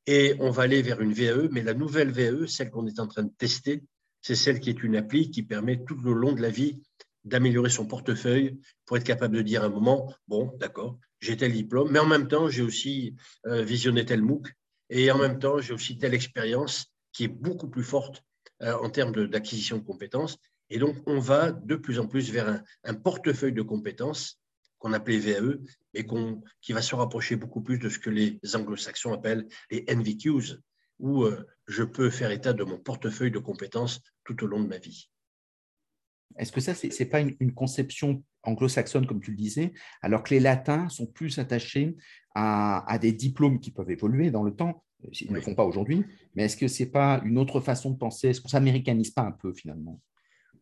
Et 0.07 0.35
on 0.41 0.51
va 0.51 0.65
aller 0.65 0.83
vers 0.83 1.01
une 1.01 1.13
VAE, 1.13 1.49
mais 1.51 1.63
la 1.63 1.75
nouvelle 1.75 2.11
VAE, 2.11 2.47
celle 2.47 2.71
qu'on 2.71 2.87
est 2.87 3.01
en 3.01 3.07
train 3.07 3.23
de 3.23 3.33
tester, 3.39 3.83
c'est 4.21 4.35
celle 4.35 4.61
qui 4.61 4.71
est 4.71 4.83
une 4.83 4.97
appli 4.97 5.31
qui 5.31 5.43
permet 5.43 5.83
tout 5.85 5.97
le 5.97 6.13
long 6.13 6.33
de 6.33 6.43
la 6.43 6.51
vie 6.51 6.81
d'améliorer 7.25 7.71
son 7.71 7.87
portefeuille 7.87 8.61
pour 8.85 8.97
être 8.97 9.05
capable 9.05 9.37
de 9.37 9.43
dire 9.43 9.63
à 9.63 9.67
un 9.67 9.71
moment, 9.71 10.13
bon, 10.29 10.53
d'accord, 10.59 10.99
j'ai 11.23 11.37
tel 11.37 11.53
diplôme, 11.53 11.91
mais 11.91 12.01
en 12.01 12.07
même 12.07 12.27
temps, 12.27 12.49
j'ai 12.49 12.63
aussi 12.63 13.15
euh, 13.47 13.63
visionné 13.63 14.05
tel 14.05 14.21
MOOC, 14.23 14.53
et 14.91 15.11
en 15.11 15.19
même 15.19 15.39
temps, 15.39 15.59
j'ai 15.61 15.73
aussi 15.73 15.97
telle 15.97 16.15
expérience 16.15 16.87
qui 17.13 17.25
est 17.25 17.29
beaucoup 17.29 17.69
plus 17.69 17.85
forte 17.85 18.25
euh, 18.63 18.75
en 18.75 18.91
termes 18.91 19.29
d'acquisition 19.29 19.79
de, 19.79 19.85
compétences. 19.85 20.37
Et 20.69 20.79
donc, 20.79 20.97
on 21.07 21.21
va 21.21 21.53
de 21.53 21.77
plus 21.77 22.01
en 22.01 22.09
plus 22.09 22.31
vers 22.33 22.63
un, 22.85 22.95
portefeuille 22.95 23.53
de 23.53 23.63
compétences 23.63 24.41
qu'on 24.79 24.93
appelait 24.93 25.19
VAE, 25.19 25.59
mais 25.95 26.05
qui 26.61 26.73
va 26.73 26.83
se 26.83 26.95
rapprocher 26.97 27.37
beaucoup 27.37 27.63
plus 27.63 27.79
de 27.79 27.89
ce 27.89 28.01
que 28.01 28.11
les 28.11 28.41
anglo-saxons 28.55 29.13
appellent 29.13 29.47
les 29.71 29.85
NVQs, 29.87 30.59
où 30.99 31.23
euh, 31.23 31.47
je 31.69 31.85
peux 31.85 32.11
faire 32.11 32.33
état 32.33 32.53
de 32.53 32.65
mon 32.65 32.79
portefeuille 32.79 33.31
de 33.31 33.39
compétences 33.39 34.01
tout 34.25 34.43
au 34.43 34.49
long 34.49 34.61
de 34.61 34.69
ma 34.69 34.79
vie. 34.79 35.09
Est-ce 36.39 36.53
que 36.53 36.61
ça, 36.61 36.75
ce 36.75 36.87
n'est 36.87 37.09
pas 37.09 37.21
une, 37.21 37.53
conception 37.53 38.23
anglo-saxonne, 38.43 39.07
comme 39.07 39.21
tu 39.21 39.31
le 39.31 39.37
disais, 39.37 39.73
alors 40.03 40.23
que 40.23 40.35
les 40.35 40.41
latins 40.41 40.89
sont 40.89 41.07
plus 41.07 41.39
attachés 41.39 41.97
à, 42.35 42.99
des 43.01 43.13
diplômes 43.13 43.61
qui 43.61 43.71
peuvent 43.71 43.91
évoluer 43.91 44.31
dans 44.31 44.43
le 44.43 44.55
temps 44.55 44.85
Ils 45.21 45.31
ne 45.31 45.37
le 45.37 45.41
font 45.41 45.55
pas 45.55 45.65
aujourd'hui, 45.65 46.05
mais 46.35 46.45
est-ce 46.45 46.57
que 46.57 46.69
ce 46.69 46.83
n'est 46.83 46.91
pas 46.91 47.21
une 47.25 47.39
autre 47.39 47.61
façon 47.61 47.91
de 47.91 47.97
penser? 47.97 48.29
Est-ce 48.29 48.41
qu'on 48.41 48.49
ne 48.49 48.53
s'américanise 48.53 49.11
pas 49.11 49.23
un 49.23 49.33
peu 49.33 49.53
finalement? 49.53 50.01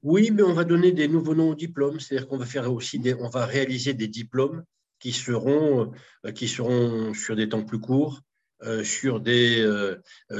Oui, 0.02 0.30
mais 0.32 0.42
on 0.42 0.54
va 0.54 0.64
donner 0.64 0.92
des 0.92 1.08
nouveaux 1.08 1.34
noms 1.34 1.50
aux 1.50 1.54
diplômes, 1.54 2.00
c'est-à-dire 2.00 2.26
qu'on 2.26 2.38
va 2.38 2.46
faire 2.46 2.72
aussi 2.72 2.98
des, 2.98 3.14
on 3.14 3.28
va 3.28 3.44
réaliser 3.44 3.92
des 3.92 4.08
diplômes 4.08 4.64
qui 4.98 5.12
seront, 5.12 5.92
euh, 6.26 6.32
qui 6.32 6.48
seront 6.48 7.12
sur 7.14 7.36
des 7.36 7.48
temps 7.48 7.64
plus 7.64 7.80
courts, 7.80 8.22
euh, 8.62 8.84
sur, 8.84 9.20
des, 9.20 9.60
euh, 9.60 9.96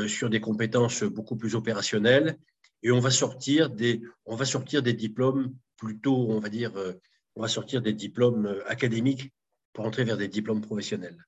sur 0.06 0.28
des 0.28 0.40
compétences 0.40 1.02
beaucoup 1.02 1.36
plus 1.36 1.54
opérationnelles 1.54 2.36
et 2.82 2.90
on 2.90 3.00
va 3.00 3.10
sortir 3.10 3.70
des, 3.70 4.02
on 4.24 4.36
va 4.36 4.44
sortir 4.44 4.82
des 4.82 4.94
diplômes 4.94 5.54
plutôt, 5.76 6.30
on 6.30 6.40
va 6.40 6.48
dire, 6.48 6.76
euh, 6.76 6.92
on 7.36 7.42
va 7.42 7.48
sortir 7.48 7.82
des 7.82 7.92
diplômes 7.92 8.46
euh, 8.46 8.68
académiques 8.68 9.32
pour 9.72 9.84
entrer 9.84 10.04
vers 10.04 10.16
des 10.16 10.28
diplômes 10.28 10.60
professionnels. 10.60 11.26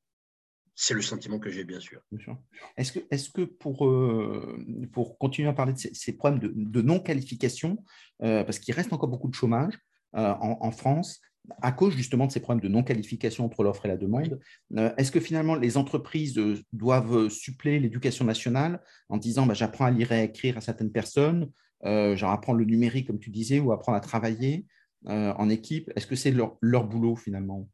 C'est 0.74 0.94
le 0.94 1.02
sentiment 1.02 1.38
que 1.38 1.50
j'ai, 1.50 1.64
bien 1.64 1.80
sûr. 1.80 2.02
Est-ce 2.76 2.92
que, 2.92 3.00
est 3.10 3.32
que 3.32 3.42
pour, 3.42 3.86
euh, 3.86 4.64
pour 4.92 5.18
continuer 5.18 5.48
à 5.48 5.52
parler 5.52 5.74
de 5.74 5.78
ces, 5.78 6.12
problèmes 6.14 6.40
de, 6.40 6.82
non-qualification, 6.82 7.84
parce 8.18 8.58
qu'il 8.58 8.74
reste 8.74 8.90
encore 8.90 9.10
beaucoup 9.10 9.28
de 9.28 9.34
chômage 9.34 9.78
en, 10.14 10.70
France, 10.70 11.20
à 11.60 11.72
cause 11.72 11.94
justement 11.94 12.26
de 12.26 12.32
ces 12.32 12.40
problèmes 12.40 12.62
de 12.62 12.68
non-qualification 12.68 13.44
entre 13.44 13.64
l'offre 13.64 13.84
et 13.86 13.88
la 13.88 13.96
demande, 13.96 14.40
euh, 14.76 14.94
est-ce 14.96 15.10
que 15.10 15.20
finalement 15.20 15.54
les 15.54 15.76
entreprises 15.76 16.38
euh, 16.38 16.58
doivent 16.72 17.28
suppléer 17.28 17.80
l'éducation 17.80 18.24
nationale 18.24 18.80
en 19.08 19.16
disant 19.16 19.46
bah, 19.46 19.54
j'apprends 19.54 19.86
à 19.86 19.90
lire 19.90 20.12
et 20.12 20.20
à 20.20 20.22
écrire 20.24 20.56
à 20.56 20.60
certaines 20.60 20.92
personnes, 20.92 21.50
euh, 21.84 22.14
j'apprends 22.16 22.52
le 22.52 22.64
numérique 22.64 23.08
comme 23.08 23.18
tu 23.18 23.30
disais, 23.30 23.58
ou 23.58 23.72
apprendre 23.72 23.98
à 23.98 24.00
travailler 24.00 24.66
en 25.04 25.48
équipe? 25.48 25.90
Est-ce 25.96 26.06
que 26.06 26.14
c'est 26.14 26.30
leur, 26.30 26.84
boulot 26.84 27.16
finalement? 27.16 27.68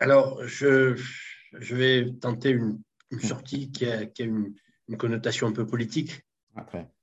Alors, 0.00 0.42
je, 0.46 0.96
vais 1.52 2.10
tenter 2.18 2.48
une, 2.48 2.80
sortie 3.20 3.70
qui 3.70 3.84
a, 3.84 4.06
une, 4.20 4.54
connotation 4.96 5.48
un 5.48 5.52
peu 5.52 5.66
politique. 5.66 6.22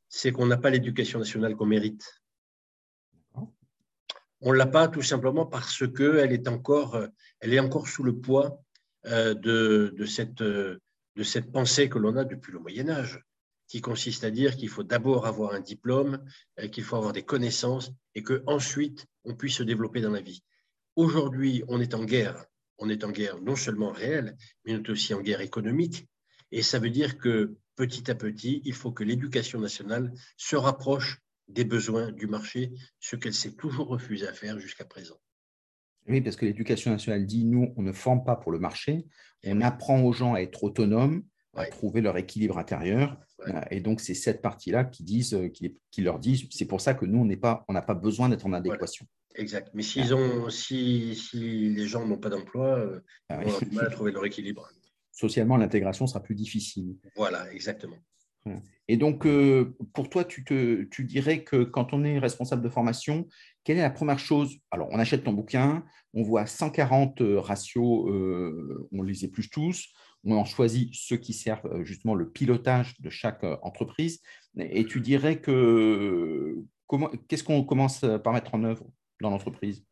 C'est 0.09 0.31
qu'on 0.31 0.47
n'a 0.47 0.57
pas 0.57 0.71
l'éducation 0.71 1.19
nationale 1.19 1.55
qu'on 1.55 1.67
mérite. 1.67 2.03
On 4.41 4.51
ne 4.51 4.57
l'a 4.57 4.67
pas 4.67 4.87
tout 4.87 5.01
simplement 5.01 5.45
parce 5.45 5.83
qu'elle 5.87 6.31
est, 6.31 6.47
encore, 6.47 6.99
elle 7.39 7.53
est 7.53 7.59
encore 7.59 7.87
sous 7.87 8.03
le 8.03 8.19
poids 8.19 8.61
euh, 9.05 9.33
de, 9.33 10.05
cette, 10.05 10.41
de 10.41 11.23
cette 11.23 11.51
pensée 11.51 11.89
que 11.89 11.97
l'on 11.97 12.17
a 12.17 12.25
depuis 12.25 12.51
le 12.51 12.59
Moyen 12.59 12.89
Âge. 12.89 13.21
qui 13.67 13.81
consiste 13.81 14.23
à 14.23 14.31
dire 14.31 14.55
qu'il 14.55 14.69
faut 14.69 14.83
d'abord 14.83 15.25
avoir 15.25 15.53
un 15.53 15.59
diplôme, 15.59 16.23
euh, 16.59 16.67
qu'il 16.67 16.83
faut 16.83 16.95
avoir 16.95 17.13
des 17.13 17.23
connaissances 17.23 17.91
et 18.15 18.23
qu'ensuite 18.23 19.05
on 19.25 19.35
puisse 19.35 19.55
se 19.55 19.63
développer 19.63 20.01
dans 20.01 20.11
la 20.11 20.21
vie. 20.21 20.41
Aujourd'hui, 20.95 21.63
on 21.67 21.81
est 21.81 21.93
en 21.93 22.05
guerre. 22.05 22.45
On 22.79 22.89
est 22.89 23.03
en 23.03 23.11
guerre 23.11 23.41
non 23.41 23.55
seulement 23.55 23.91
réelle, 23.91 24.37
mais 24.63 24.73
on 24.75 24.77
est 24.77 24.89
aussi 24.89 25.13
en 25.13 25.21
guerre 25.21 25.41
économique. 25.41 26.07
Et 26.51 26.61
ça 26.61 26.79
veut 26.79 26.89
dire 26.89 27.17
que 27.17 27.55
petit 27.75 28.09
à 28.09 28.15
petit, 28.15 28.61
il 28.65 28.73
faut 28.73 28.91
que 28.91 29.03
l'éducation 29.03 29.59
nationale 29.59 30.13
se 30.37 30.55
rapproche 30.55 31.19
des 31.47 31.63
besoins 31.63 32.11
du 32.11 32.27
marché, 32.27 32.71
ce 32.99 33.15
qu'elle 33.15 33.33
s'est 33.33 33.55
toujours 33.55 33.87
refusée 33.87 34.27
à 34.27 34.33
faire 34.33 34.59
jusqu'à 34.59 34.85
présent. 34.85 35.19
Oui, 36.07 36.21
parce 36.21 36.35
que 36.35 36.45
l'éducation 36.45 36.91
nationale 36.91 37.25
dit, 37.25 37.43
nous, 37.43 37.73
on 37.75 37.81
ne 37.81 37.91
forme 37.91 38.23
pas 38.23 38.35
pour 38.35 38.51
le 38.51 38.59
marché, 38.59 39.05
on 39.45 39.61
apprend 39.61 40.01
aux 40.01 40.13
gens 40.13 40.33
à 40.33 40.39
être 40.39 40.63
autonomes, 40.63 41.23
à 41.55 41.65
trouver 41.65 42.01
leur 42.01 42.17
équilibre 42.17 42.57
intérieur. 42.57 43.17
Euh, 43.47 43.61
et 43.71 43.81
donc, 43.81 43.99
c'est 43.99 44.13
cette 44.13 44.41
partie-là 44.41 44.85
qui, 44.85 45.03
disent, 45.03 45.33
euh, 45.33 45.49
qui, 45.49 46.01
leur 46.01 46.19
disent, 46.19 46.47
c'est 46.51 46.65
pour 46.65 46.81
ça 46.81 46.93
que 46.93 47.05
nous, 47.05 47.19
on 47.19 47.25
n'a 47.25 47.35
pas, 47.35 47.65
pas 47.81 47.93
besoin 47.93 48.29
d'être 48.29 48.45
en 48.45 48.53
adéquation. 48.53 49.05
Exact. 49.35 49.69
Mais 49.73 49.83
s'ils 49.83 50.13
ont, 50.13 50.49
si, 50.49 51.15
si, 51.15 51.69
les 51.69 51.87
gens 51.87 52.05
n'ont 52.05 52.17
pas 52.17 52.29
d'emploi, 52.29 52.79
euh, 52.79 52.99
ah 53.29 53.39
on 53.43 53.55
a 53.55 53.59
du 53.59 53.75
mal 53.75 53.85
à 53.87 53.89
trouver 53.91 54.11
leur 54.11 54.25
équilibre. 54.25 54.69
Socialement, 55.11 55.57
l'intégration 55.57 56.07
sera 56.07 56.21
plus 56.21 56.35
difficile. 56.35 56.95
Voilà, 57.15 57.51
exactement. 57.51 57.97
Et 58.87 58.97
donc, 58.97 59.27
pour 59.93 60.09
toi, 60.09 60.23
tu, 60.23 60.45
te, 60.45 60.83
tu 60.83 61.03
dirais 61.03 61.43
que 61.43 61.63
quand 61.63 61.93
on 61.93 62.03
est 62.05 62.19
responsable 62.19 62.61
de 62.61 62.69
formation, 62.69 63.27
quelle 63.63 63.77
est 63.77 63.81
la 63.81 63.89
première 63.89 64.19
chose? 64.19 64.57
Alors, 64.71 64.87
on 64.91 64.99
achète 64.99 65.25
ton 65.25 65.33
bouquin, 65.33 65.83
on 66.13 66.23
voit 66.23 66.45
140 66.45 67.21
ratios, 67.37 68.07
on 68.91 69.01
les 69.03 69.25
épluche 69.25 69.49
tous, 69.49 69.93
on 70.27 70.37
en 70.37 70.45
choisit 70.45 70.93
ceux 70.93 71.17
qui 71.17 71.33
servent 71.33 71.65
euh, 71.67 71.83
justement 71.83 72.15
le 72.15 72.29
pilotage 72.29 72.99
de 72.99 73.09
chaque 73.09 73.43
euh, 73.43 73.55
entreprise. 73.61 74.21
Et 74.57 74.85
tu 74.85 75.01
dirais 75.01 75.39
que 75.39 76.55
qu'est-ce 77.27 77.43
qu'on 77.43 77.63
commence 77.63 78.03
par 78.23 78.33
mettre 78.33 78.55
en 78.55 78.63
œuvre 78.63 78.85
dans 79.21 79.29
l'entreprise? 79.29 79.83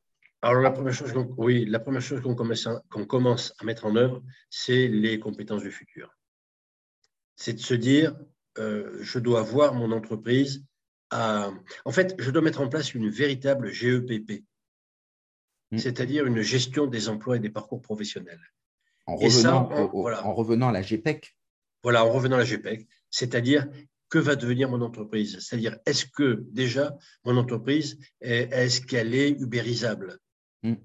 Alors, 0.42 0.62
la 0.62 0.72
première 0.72 0.94
chose, 0.94 1.12
qu'on 1.14 2.36
commence, 2.36 2.68
qu'on 2.90 3.06
commence, 3.06 3.54
à 3.60 3.66
mettre 3.66 3.86
en 3.86 3.96
œuvre, 3.96 4.22
c'est 4.50 4.88
les 4.88 5.20
compétences 5.20 5.64
du 5.64 5.72
futur. 5.72 6.16
C'est 7.36 7.54
de 7.54 7.60
se 7.60 7.74
dire, 7.74 8.16
euh, 8.58 8.98
je 9.02 9.20
dois 9.20 9.42
voir 9.42 9.74
mon 9.74 9.92
entreprise 9.92 10.66
à... 11.12 11.52
En 11.86 11.92
fait, 11.92 12.16
je 12.20 12.32
dois 12.32 12.42
mettre 12.42 12.62
en 12.62 12.70
place 12.70 12.94
une 12.94 13.10
véritable 13.10 13.72
GEPP, 13.72 14.44
mm. 15.72 15.78
c'est-à-dire 15.78 16.26
une 16.26 16.42
gestion 16.42 16.88
des 16.88 17.10
emplois 17.10 17.38
et 17.38 17.40
des 17.40 17.50
parcours 17.50 17.82
professionnels. 17.82 18.42
En 19.08 19.16
revenant, 19.18 19.70
en 19.72 20.34
revenant 20.34 20.70
à 20.70 20.72
la 20.72 20.82
GPEC 20.82 21.38
Voilà, 21.84 22.04
en 22.04 22.12
revenant 22.12 22.38
à 22.38 22.40
la 22.40 22.46
GPEC, 22.46 22.88
c'est-à-dire 23.12 23.68
que 24.10 24.20
va 24.20 24.36
devenir 24.36 24.70
mon 24.70 24.82
entreprise? 24.82 25.40
C'est-à-dire, 25.40 25.78
est-ce 25.86 26.06
que 26.06 26.46
déjà 26.52 26.98
mon 27.24 27.38
entreprise, 27.38 28.00
est-ce 28.22 28.82
qu'elle 28.82 29.14
est 29.14 29.30
ubérisable? 29.30 30.20
Mmh, 30.64 30.76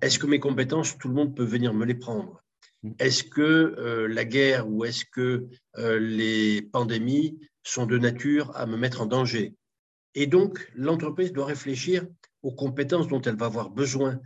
Est-ce 0.00 0.18
que 0.18 0.26
mes 0.26 0.40
compétences, 0.40 0.96
tout 0.98 1.08
le 1.08 1.14
monde 1.14 1.36
peut 1.36 1.44
venir 1.44 1.74
me 1.74 1.84
les 1.84 1.94
prendre? 1.94 2.42
Est-ce 2.98 3.24
que 3.24 3.40
euh, 3.40 4.06
la 4.08 4.24
guerre 4.24 4.68
ou 4.68 4.84
est-ce 4.84 5.04
que 5.04 5.48
euh, 5.78 5.98
les 5.98 6.62
pandémies 6.62 7.38
sont 7.62 7.86
de 7.86 7.98
nature 7.98 8.56
à 8.56 8.66
me 8.66 8.76
mettre 8.76 9.00
en 9.00 9.06
danger? 9.06 9.54
Et 10.14 10.26
donc, 10.26 10.70
l'entreprise 10.74 11.32
doit 11.32 11.46
réfléchir 11.46 12.06
aux 12.42 12.52
compétences 12.52 13.08
dont 13.08 13.20
elle 13.22 13.36
va 13.36 13.46
avoir 13.46 13.70
besoin 13.70 14.20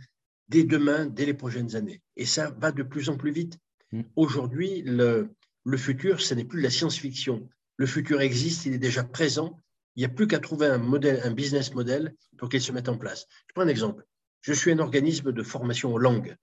dès 0.49 0.63
demain, 0.63 1.05
dès 1.05 1.25
les 1.25 1.33
prochaines 1.33 1.75
années. 1.75 2.01
Et 2.15 2.25
ça 2.25 2.51
va 2.59 2.71
de 2.71 2.83
plus 2.83 3.09
en 3.09 3.17
plus 3.17 3.31
vite. 3.31 3.57
Mm. 3.91 4.01
Aujourd'hui, 4.15 4.83
le, 4.83 5.29
le 5.65 5.77
futur, 5.77 6.21
ce 6.21 6.33
n'est 6.33 6.45
plus 6.45 6.61
la 6.61 6.69
science-fiction. 6.69 7.49
Le 7.77 7.85
futur 7.85 8.21
existe, 8.21 8.65
il 8.65 8.73
est 8.73 8.79
déjà 8.79 9.03
présent. 9.03 9.59
Il 9.95 9.99
n'y 10.01 10.05
a 10.05 10.09
plus 10.09 10.27
qu'à 10.27 10.39
trouver 10.39 10.67
un, 10.67 10.77
modèle, 10.77 11.21
un 11.23 11.31
business 11.31 11.73
model 11.73 12.15
pour 12.37 12.49
qu'il 12.49 12.61
se 12.61 12.71
mette 12.71 12.89
en 12.89 12.97
place. 12.97 13.27
Je 13.47 13.53
prends 13.53 13.63
un 13.63 13.67
exemple. 13.67 14.05
Je 14.41 14.53
suis 14.53 14.71
un 14.71 14.79
organisme 14.79 15.31
de 15.31 15.43
formation 15.43 15.93
aux 15.93 15.97
langues. 15.97 16.35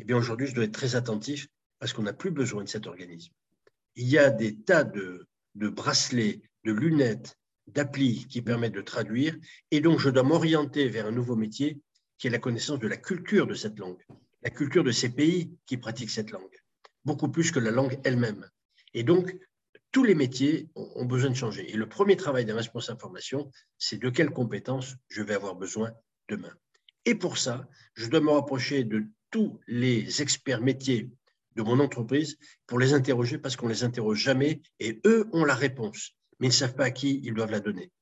Eh 0.00 0.04
bien, 0.04 0.16
aujourd'hui, 0.16 0.46
je 0.46 0.54
dois 0.54 0.64
être 0.64 0.72
très 0.72 0.94
attentif 0.94 1.48
parce 1.78 1.92
qu'on 1.92 2.02
n'a 2.02 2.12
plus 2.12 2.30
besoin 2.30 2.64
de 2.64 2.68
cet 2.68 2.86
organisme. 2.86 3.32
Il 3.94 4.08
y 4.08 4.18
a 4.18 4.30
des 4.30 4.56
tas 4.56 4.84
de, 4.84 5.26
de 5.54 5.68
bracelets, 5.68 6.42
de 6.64 6.72
lunettes, 6.72 7.38
d'applis 7.66 8.26
qui 8.28 8.42
permettent 8.42 8.74
de 8.74 8.82
traduire. 8.82 9.36
Et 9.70 9.80
donc, 9.80 9.98
je 9.98 10.10
dois 10.10 10.22
m'orienter 10.22 10.88
vers 10.88 11.06
un 11.06 11.12
nouveau 11.12 11.36
métier 11.36 11.80
qui 12.18 12.26
est 12.26 12.30
la 12.30 12.38
connaissance 12.38 12.78
de 12.78 12.88
la 12.88 12.96
culture 12.96 13.46
de 13.46 13.54
cette 13.54 13.78
langue, 13.78 14.02
la 14.42 14.50
culture 14.50 14.84
de 14.84 14.90
ces 14.90 15.08
pays 15.08 15.50
qui 15.66 15.76
pratiquent 15.76 16.10
cette 16.10 16.30
langue, 16.30 16.56
beaucoup 17.04 17.28
plus 17.28 17.50
que 17.50 17.58
la 17.58 17.70
langue 17.70 17.98
elle-même. 18.04 18.48
Et 18.94 19.02
donc, 19.02 19.36
tous 19.92 20.04
les 20.04 20.14
métiers 20.14 20.68
ont 20.74 21.06
besoin 21.06 21.30
de 21.30 21.36
changer. 21.36 21.70
Et 21.70 21.76
le 21.76 21.88
premier 21.88 22.16
travail 22.16 22.44
d'un 22.44 22.56
responsable 22.56 23.00
formation, 23.00 23.50
c'est 23.78 23.98
de 23.98 24.10
quelles 24.10 24.30
compétences 24.30 24.94
je 25.08 25.22
vais 25.22 25.34
avoir 25.34 25.54
besoin 25.54 25.92
demain. 26.28 26.52
Et 27.06 27.14
pour 27.14 27.38
ça, 27.38 27.68
je 27.94 28.08
dois 28.08 28.20
me 28.20 28.30
rapprocher 28.30 28.84
de 28.84 29.06
tous 29.36 29.60
les 29.66 30.22
experts 30.22 30.62
métiers 30.62 31.10
de 31.56 31.62
mon 31.62 31.78
entreprise 31.78 32.38
pour 32.66 32.78
les 32.78 32.94
interroger 32.94 33.36
parce 33.36 33.54
qu'on 33.54 33.66
ne 33.66 33.72
les 33.74 33.84
interroge 33.84 34.18
jamais 34.18 34.62
et 34.80 34.98
eux 35.04 35.28
ont 35.34 35.44
la 35.44 35.54
réponse, 35.54 36.12
mais 36.40 36.46
ils 36.46 36.50
ne 36.50 36.54
savent 36.54 36.74
pas 36.74 36.86
à 36.86 36.90
qui 36.90 37.20
ils 37.22 37.34
doivent 37.34 37.50
la 37.50 37.60
donner. 37.60 37.92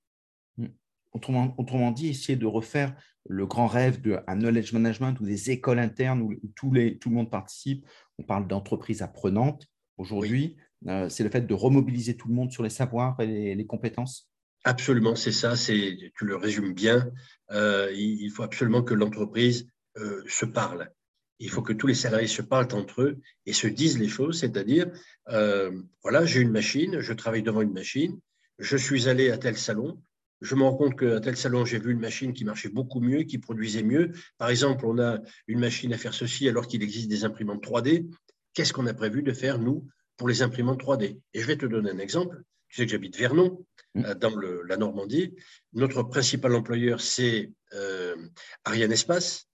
Autrement, 1.10 1.52
autrement 1.58 1.90
dit, 1.90 2.06
essayer 2.06 2.36
de 2.36 2.46
refaire 2.46 2.94
le 3.28 3.46
grand 3.46 3.66
rêve 3.66 4.00
d'un 4.00 4.22
knowledge 4.36 4.72
management 4.72 5.18
ou 5.20 5.24
des 5.24 5.50
écoles 5.50 5.80
internes 5.80 6.22
où, 6.22 6.34
tous 6.54 6.72
les, 6.72 6.98
tout 6.98 7.08
le 7.08 7.16
monde 7.16 7.32
participe. 7.32 7.84
On 8.18 8.22
parle 8.22 8.46
d'entreprises 8.46 9.02
apprenantes 9.02 9.66
aujourd'hui. 9.96 10.56
Euh, 10.86 11.08
c'est 11.08 11.24
le 11.24 11.30
fait 11.30 11.48
de 11.48 11.54
remobiliser 11.54 12.16
tout 12.16 12.28
le 12.28 12.34
monde 12.34 12.52
sur 12.52 12.62
les 12.62 12.70
savoirs 12.70 13.16
et 13.20 13.56
les, 13.56 13.66
compétences. 13.66 14.30
Absolument, 14.62 15.16
c'est 15.16 15.32
ça. 15.32 15.56
C'est, 15.56 16.12
tu 16.16 16.26
le 16.26 16.36
résumes 16.36 16.74
bien. 16.74 17.10
Euh, 17.50 17.90
il, 17.92 18.30
faut 18.30 18.44
absolument 18.44 18.84
que 18.84 18.94
l'entreprise 18.94 19.68
euh, 19.96 20.22
se 20.28 20.44
parle. 20.44 20.92
Il 21.40 21.50
faut 21.50 21.62
que 21.62 21.72
tous 21.72 21.86
les 21.86 21.94
salariés 21.94 22.28
se 22.28 22.42
parlent 22.42 22.68
entre 22.72 23.02
eux 23.02 23.18
et 23.46 23.52
se 23.52 23.66
disent 23.66 23.98
les 23.98 24.08
choses, 24.08 24.40
c'est-à-dire, 24.40 24.86
voilà, 25.26 26.24
j'ai 26.24 26.40
une 26.40 26.52
machine, 26.52 27.00
je 27.00 27.12
travaille 27.12 27.42
devant 27.42 27.60
une 27.60 27.72
machine, 27.72 28.18
je 28.58 28.76
suis 28.76 29.08
allé 29.08 29.30
à 29.30 29.38
tel 29.38 29.56
salon, 29.56 30.00
je 30.44 30.54
me 30.54 30.62
rends 30.62 30.76
compte 30.76 30.98
qu'à 30.98 31.20
tel 31.20 31.36
salon, 31.36 31.64
j'ai 31.64 31.78
vu 31.78 31.92
une 31.92 32.00
machine 32.00 32.32
qui 32.32 32.44
marchait 32.44 32.68
beaucoup 32.68 33.00
mieux, 33.00 33.22
qui 33.22 33.38
produisait 33.38 33.82
mieux. 33.82 34.12
Par 34.36 34.50
exemple, 34.50 34.84
on 34.86 34.98
a 34.98 35.18
une 35.46 35.58
machine 35.58 35.92
à 35.92 35.98
faire 35.98 36.12
ceci 36.12 36.48
alors 36.48 36.66
qu'il 36.66 36.82
existe 36.82 37.08
des 37.08 37.24
imprimantes 37.24 37.64
3D. 37.64 38.10
Qu'est-ce 38.52 38.72
qu'on 38.72 38.86
a 38.86 38.94
prévu 38.94 39.22
de 39.22 39.32
faire, 39.32 39.58
nous, 39.58 39.88
pour 40.16 40.28
les 40.28 40.42
imprimantes 40.42 40.82
3D 40.82 41.18
Et 41.32 41.40
je 41.40 41.46
vais 41.46 41.56
te 41.56 41.66
donner 41.66 41.90
un 41.90 41.98
exemple. 41.98 42.42
Tu 42.68 42.76
sais 42.76 42.84
que 42.84 42.92
j'habite 42.92 43.16
Vernon, 43.16 43.64
mm. 43.94 44.04
euh, 44.04 44.14
dans 44.14 44.36
la 44.36 44.76
Normandie. 44.76 45.34
Notre 45.72 46.02
principal 46.02 46.54
employeur, 46.54 47.00
c'est 47.00 47.52
euh, 47.72 48.16
Ariane 48.64 48.92
Espace. 48.92 49.48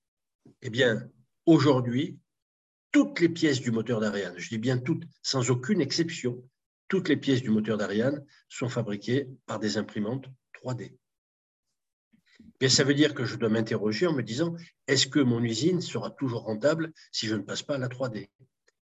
Eh 0.62 0.70
bien, 0.70 1.08
aujourd'hui, 1.46 2.18
toutes 2.92 3.20
les 3.20 3.28
pièces 3.28 3.60
du 3.60 3.70
moteur 3.70 4.00
d'Ariane, 4.00 4.34
je 4.36 4.48
dis 4.48 4.58
bien 4.58 4.78
toutes, 4.78 5.04
sans 5.22 5.50
aucune 5.50 5.80
exception, 5.80 6.42
toutes 6.88 7.08
les 7.08 7.16
pièces 7.16 7.42
du 7.42 7.50
moteur 7.50 7.78
d'Ariane 7.78 8.24
sont 8.48 8.68
fabriquées 8.68 9.28
par 9.46 9.60
des 9.60 9.76
imprimantes 9.76 10.26
3D. 10.54 10.96
ça 12.68 12.84
veut 12.84 12.94
dire 12.94 13.14
que 13.14 13.24
je 13.24 13.36
dois 13.36 13.48
m'interroger 13.48 14.06
en 14.06 14.12
me 14.12 14.22
disant, 14.22 14.56
est-ce 14.88 15.06
que 15.06 15.20
mon 15.20 15.42
usine 15.42 15.80
sera 15.80 16.10
toujours 16.10 16.42
rentable 16.42 16.92
si 17.12 17.26
je 17.26 17.36
ne 17.36 17.42
passe 17.42 17.62
pas 17.62 17.76
à 17.76 17.78
la 17.78 17.88
3D 17.88 18.28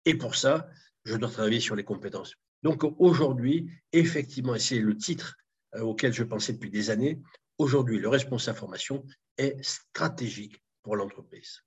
Et 0.05 0.15
pour 0.15 0.35
ça, 0.35 0.69
je 1.03 1.15
dois 1.17 1.29
travailler 1.29 1.59
sur 1.59 1.75
les 1.75 1.83
compétences. 1.83 2.35
Donc 2.63 2.83
aujourd'hui, 2.99 3.69
effectivement, 3.91 4.55
et 4.55 4.59
c'est 4.59 4.79
le 4.79 4.97
titre 4.97 5.35
euh, 5.75 5.81
auquel 5.81 6.13
je 6.13 6.23
pensais 6.23 6.53
depuis 6.53 6.71
des 6.71 6.89
années, 6.89 7.19
aujourd'hui, 7.57 7.99
le 7.99 8.09
responsable 8.09 8.57
formation 8.57 9.05
est 9.37 9.61
stratégique 9.63 10.63
pour 10.81 10.95
l'entreprise. 10.95 11.61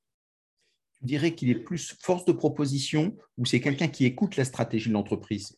Tu 1.00 1.06
dirais 1.06 1.34
qu'il 1.34 1.48
est 1.48 1.54
plus 1.54 1.94
force 2.00 2.24
de 2.26 2.32
proposition 2.32 3.16
ou 3.38 3.46
c'est 3.46 3.60
quelqu'un 3.60 3.88
qui 3.88 4.04
écoute 4.04 4.36
la 4.36 4.44
stratégie 4.44 4.88
de 4.88 4.94
l'entreprise? 4.94 5.56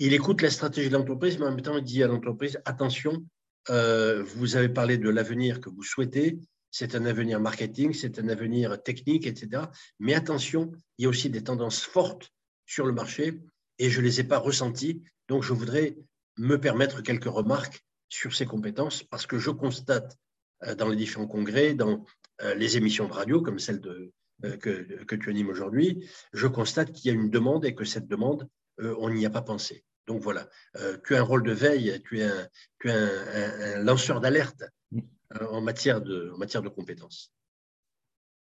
Il 0.00 0.14
écoute 0.14 0.42
la 0.42 0.50
stratégie 0.50 0.88
de 0.88 0.96
l'entreprise, 0.96 1.38
mais 1.38 1.46
en 1.46 1.50
même 1.50 1.62
temps, 1.62 1.76
il 1.76 1.84
dit 1.84 2.02
à 2.02 2.08
l'entreprise, 2.08 2.60
attention, 2.64 3.24
euh, 3.68 4.22
vous 4.22 4.56
avez 4.56 4.68
parlé 4.68 4.98
de 4.98 5.08
l'avenir 5.08 5.60
que 5.60 5.68
vous 5.68 5.82
souhaitez. 5.82 6.38
C'est 6.70 6.94
un 6.94 7.04
avenir 7.04 7.38
marketing, 7.38 7.92
c'est 7.92 8.18
un 8.18 8.28
avenir 8.28 8.82
technique, 8.82 9.26
etc. 9.26 9.64
Mais 9.98 10.14
attention, 10.14 10.72
il 10.98 11.02
y 11.04 11.06
a 11.06 11.08
aussi 11.08 11.30
des 11.30 11.44
tendances 11.44 11.82
fortes 11.82 12.32
sur 12.66 12.86
le 12.86 12.92
marché 12.92 13.40
et 13.78 13.90
je 13.90 14.00
ne 14.00 14.06
les 14.06 14.20
ai 14.20 14.24
pas 14.24 14.38
ressenties. 14.38 15.02
Donc, 15.28 15.42
je 15.42 15.52
voudrais 15.52 15.96
me 16.36 16.56
permettre 16.56 17.02
quelques 17.02 17.24
remarques 17.24 17.84
sur 18.08 18.34
ces 18.34 18.46
compétences 18.46 19.02
parce 19.04 19.26
que 19.26 19.38
je 19.38 19.50
constate 19.50 20.16
euh, 20.64 20.74
dans 20.74 20.88
les 20.88 20.96
différents 20.96 21.28
congrès, 21.28 21.74
dans 21.74 22.04
euh, 22.42 22.54
les 22.54 22.76
émissions 22.76 23.06
de 23.06 23.12
radio 23.12 23.40
comme 23.40 23.58
celle 23.58 23.80
de, 23.80 24.12
que, 24.42 25.04
que, 25.04 25.16
tu 25.16 25.30
animes 25.30 25.48
aujourd'hui, 25.48 26.08
je 26.32 26.46
constate 26.46 26.92
qu'il 26.92 27.10
y 27.10 27.10
a 27.10 27.18
une 27.18 27.30
demande 27.30 27.64
et 27.64 27.74
que 27.74 27.84
cette 27.84 28.08
demande, 28.08 28.48
on 28.78 29.10
n'y 29.10 29.26
a 29.26 29.30
pas 29.30 29.42
pensé. 29.42 29.84
Donc 30.10 30.22
voilà, 30.22 30.48
euh, 30.76 30.98
tu 31.06 31.14
as 31.14 31.20
un 31.20 31.22
rôle 31.22 31.44
de 31.44 31.52
veille, 31.52 32.02
tu 32.04 32.20
es 32.20 32.24
un, 32.24 33.82
lanceur 33.84 34.20
d'alerte 34.20 34.64
euh, 34.92 35.46
en, 35.50 35.60
matière 35.60 36.00
de, 36.00 36.32
en 36.34 36.36
matière 36.36 36.62
de 36.62 36.68
compétences. 36.68 37.32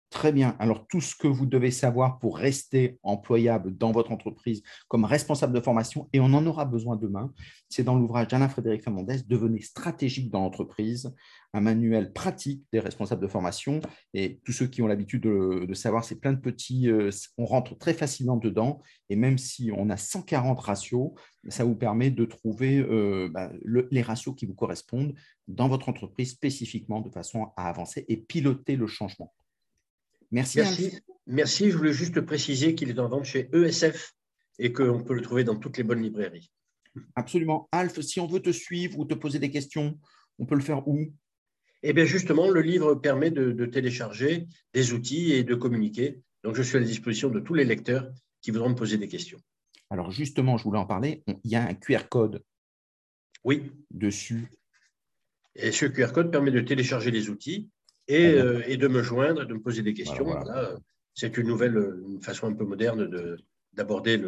Très 0.10 0.32
bien. 0.32 0.56
Alors, 0.58 0.88
tout 0.88 1.02
ce 1.02 1.16
que 1.16 1.28
vous 1.28 1.46
devez 1.46 1.70
savoir 1.70 2.18
pour 2.18 2.40
rester 2.40 2.98
employable 3.04 3.78
dans 3.78 3.92
votre 3.92 4.12
entreprise 4.12 4.64
comme 4.88 5.06
responsable 5.06 5.54
de 5.54 5.62
formation, 5.62 6.10
et 6.14 6.20
on 6.20 6.34
en 6.34 6.48
aura 6.48 6.66
besoin 6.66 6.96
demain, 6.96 7.32
c'est 7.70 7.84
dans 7.84 7.94
l'ouvrage 7.96 8.28
d'Alain-Frédéric 8.28 8.84
Fernandez, 8.84 9.20
Devenez 9.28 9.62
stratégique 9.62 10.32
dans 10.32 10.42
l'entreprise, 10.42 11.14
un 11.54 11.62
manuel 11.62 12.12
pratique 12.12 12.64
des 12.74 12.80
responsables 12.80 13.22
de 13.22 13.28
formation. 13.28 13.82
Et 14.16 14.40
tous 14.44 14.52
ceux 14.52 14.66
qui 14.66 14.82
ont 14.82 14.88
l'habitude 14.88 15.22
de, 15.22 15.74
savoir, 15.76 16.04
c'est 16.04 16.20
plein 16.20 16.34
de 16.34 16.40
petits, 16.40 16.90
euh, 16.90 17.12
on 17.38 17.46
rentre 17.46 17.78
très 17.78 17.94
facilement 17.94 18.38
dedans. 18.38 18.82
Et 19.12 19.16
même 19.16 19.38
si 19.38 19.72
on 19.76 19.92
a 19.92 19.98
140 19.98 20.60
ratios, 20.60 21.12
ça 21.50 21.64
vous 21.64 21.76
permet 21.76 22.10
de 22.10 22.26
trouver 22.26 22.80
euh, 22.80 23.30
bah, 23.32 23.52
les 23.64 24.02
ratios 24.02 24.36
qui 24.36 24.48
vous 24.48 24.56
correspondent 24.56 25.14
dans 25.48 25.68
votre 25.68 25.88
entreprise 25.88 26.32
spécifiquement 26.32 27.02
de 27.02 27.12
façon 27.12 27.52
à 27.56 27.70
avancer 27.70 28.06
et 28.08 28.18
piloter 28.18 28.76
le 28.76 28.88
changement. 28.88 29.32
Merci. 30.32 31.00
Merci. 31.28 31.72
Je 31.72 31.78
voulais 31.78 31.94
juste 31.94 32.22
préciser 32.22 32.76
qu'il 32.76 32.90
est 32.90 33.00
en 33.00 33.08
vente 33.08 33.26
chez 33.26 33.50
ESF 33.54 34.14
et 34.58 34.74
qu'on 34.74 35.04
peut 35.04 35.14
le 35.14 35.22
trouver 35.22 35.44
dans 35.44 35.56
toutes 35.56 35.78
les 35.78 35.84
bonnes 35.84 36.02
librairies. 36.02 36.52
Absolument. 37.16 37.70
Alf, 37.72 38.00
si 38.02 38.20
on 38.20 38.28
veut 38.28 38.42
te 38.42 38.52
suivre 38.52 39.00
ou 39.00 39.06
te 39.06 39.14
poser 39.14 39.40
des 39.40 39.52
questions, 39.52 40.00
on 40.38 40.46
peut 40.46 40.56
le 40.56 40.62
faire 40.62 40.88
où? 40.88 41.14
Eh 41.82 41.94
bien, 41.94 42.06
justement, 42.06 42.50
le 42.50 42.62
livre 42.62 42.96
permet 42.96 43.32
de, 43.32 43.66
télécharger 43.66 44.48
des 44.74 44.94
outils 44.94 45.32
et 45.32 45.44
de 45.44 45.56
communiquer. 45.56 46.22
Donc, 46.44 46.56
je 46.56 46.62
suis 46.62 46.78
à 46.78 46.80
la 46.80 46.86
disposition 46.86 47.30
de 47.30 47.40
tous 47.40 47.54
les 47.54 47.64
lecteurs 47.64 48.12
qui 48.42 48.52
voudront 48.52 48.70
me 48.70 48.76
poser 48.76 48.98
des 48.98 49.08
questions. 49.08 49.40
Alors, 49.90 50.12
justement, 50.12 50.58
je 50.58 50.64
voulais 50.66 50.80
en 50.80 50.86
parler. 50.86 51.24
Il 51.28 51.52
y 51.52 51.56
a 51.56 51.64
un 51.64 51.74
QR 51.74 52.10
code 52.10 52.44
oui. 53.44 53.72
dessus. 53.92 54.50
Et 55.56 55.72
ce 55.72 55.86
QR 55.86 56.12
code 56.14 56.32
permet 56.32 56.52
de 56.52 56.62
télécharger 56.62 57.12
les 57.12 57.30
outils 57.30 57.70
euh, 58.10 58.62
et, 58.68 58.78
de 58.78 58.88
me 58.88 59.04
joindre, 59.04 59.46
de 59.46 59.54
me 59.54 59.62
poser 59.62 59.82
des 59.82 59.94
questions. 59.94 60.26
c'est 61.14 61.38
une 61.38 61.48
nouvelle 61.48 62.02
une 62.08 62.22
façon 62.22 62.48
un 62.48 62.54
peu 62.54 62.66
moderne 62.66 63.38
d'aborder 63.74 64.22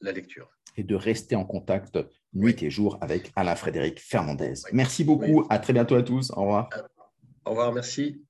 la 0.00 0.12
lecture. 0.12 0.50
Et 0.76 0.82
de 0.82 0.94
rester 0.94 1.36
en 1.36 1.44
contact 1.44 1.98
nuit 2.32 2.60
et 2.62 2.70
jour 2.70 2.98
avec 3.00 3.32
Alain 3.36 3.54
Frédéric 3.54 4.00
Fernandez. 4.00 4.54
Merci 4.72 5.04
beaucoup. 5.04 5.46
À 5.48 5.58
très 5.58 5.72
bientôt 5.72 5.94
à 5.94 6.02
tous. 6.02 6.30
Au 6.32 6.42
revoir. 6.42 6.68
Au 7.44 7.50
revoir. 7.50 7.72
Merci. 7.72 8.24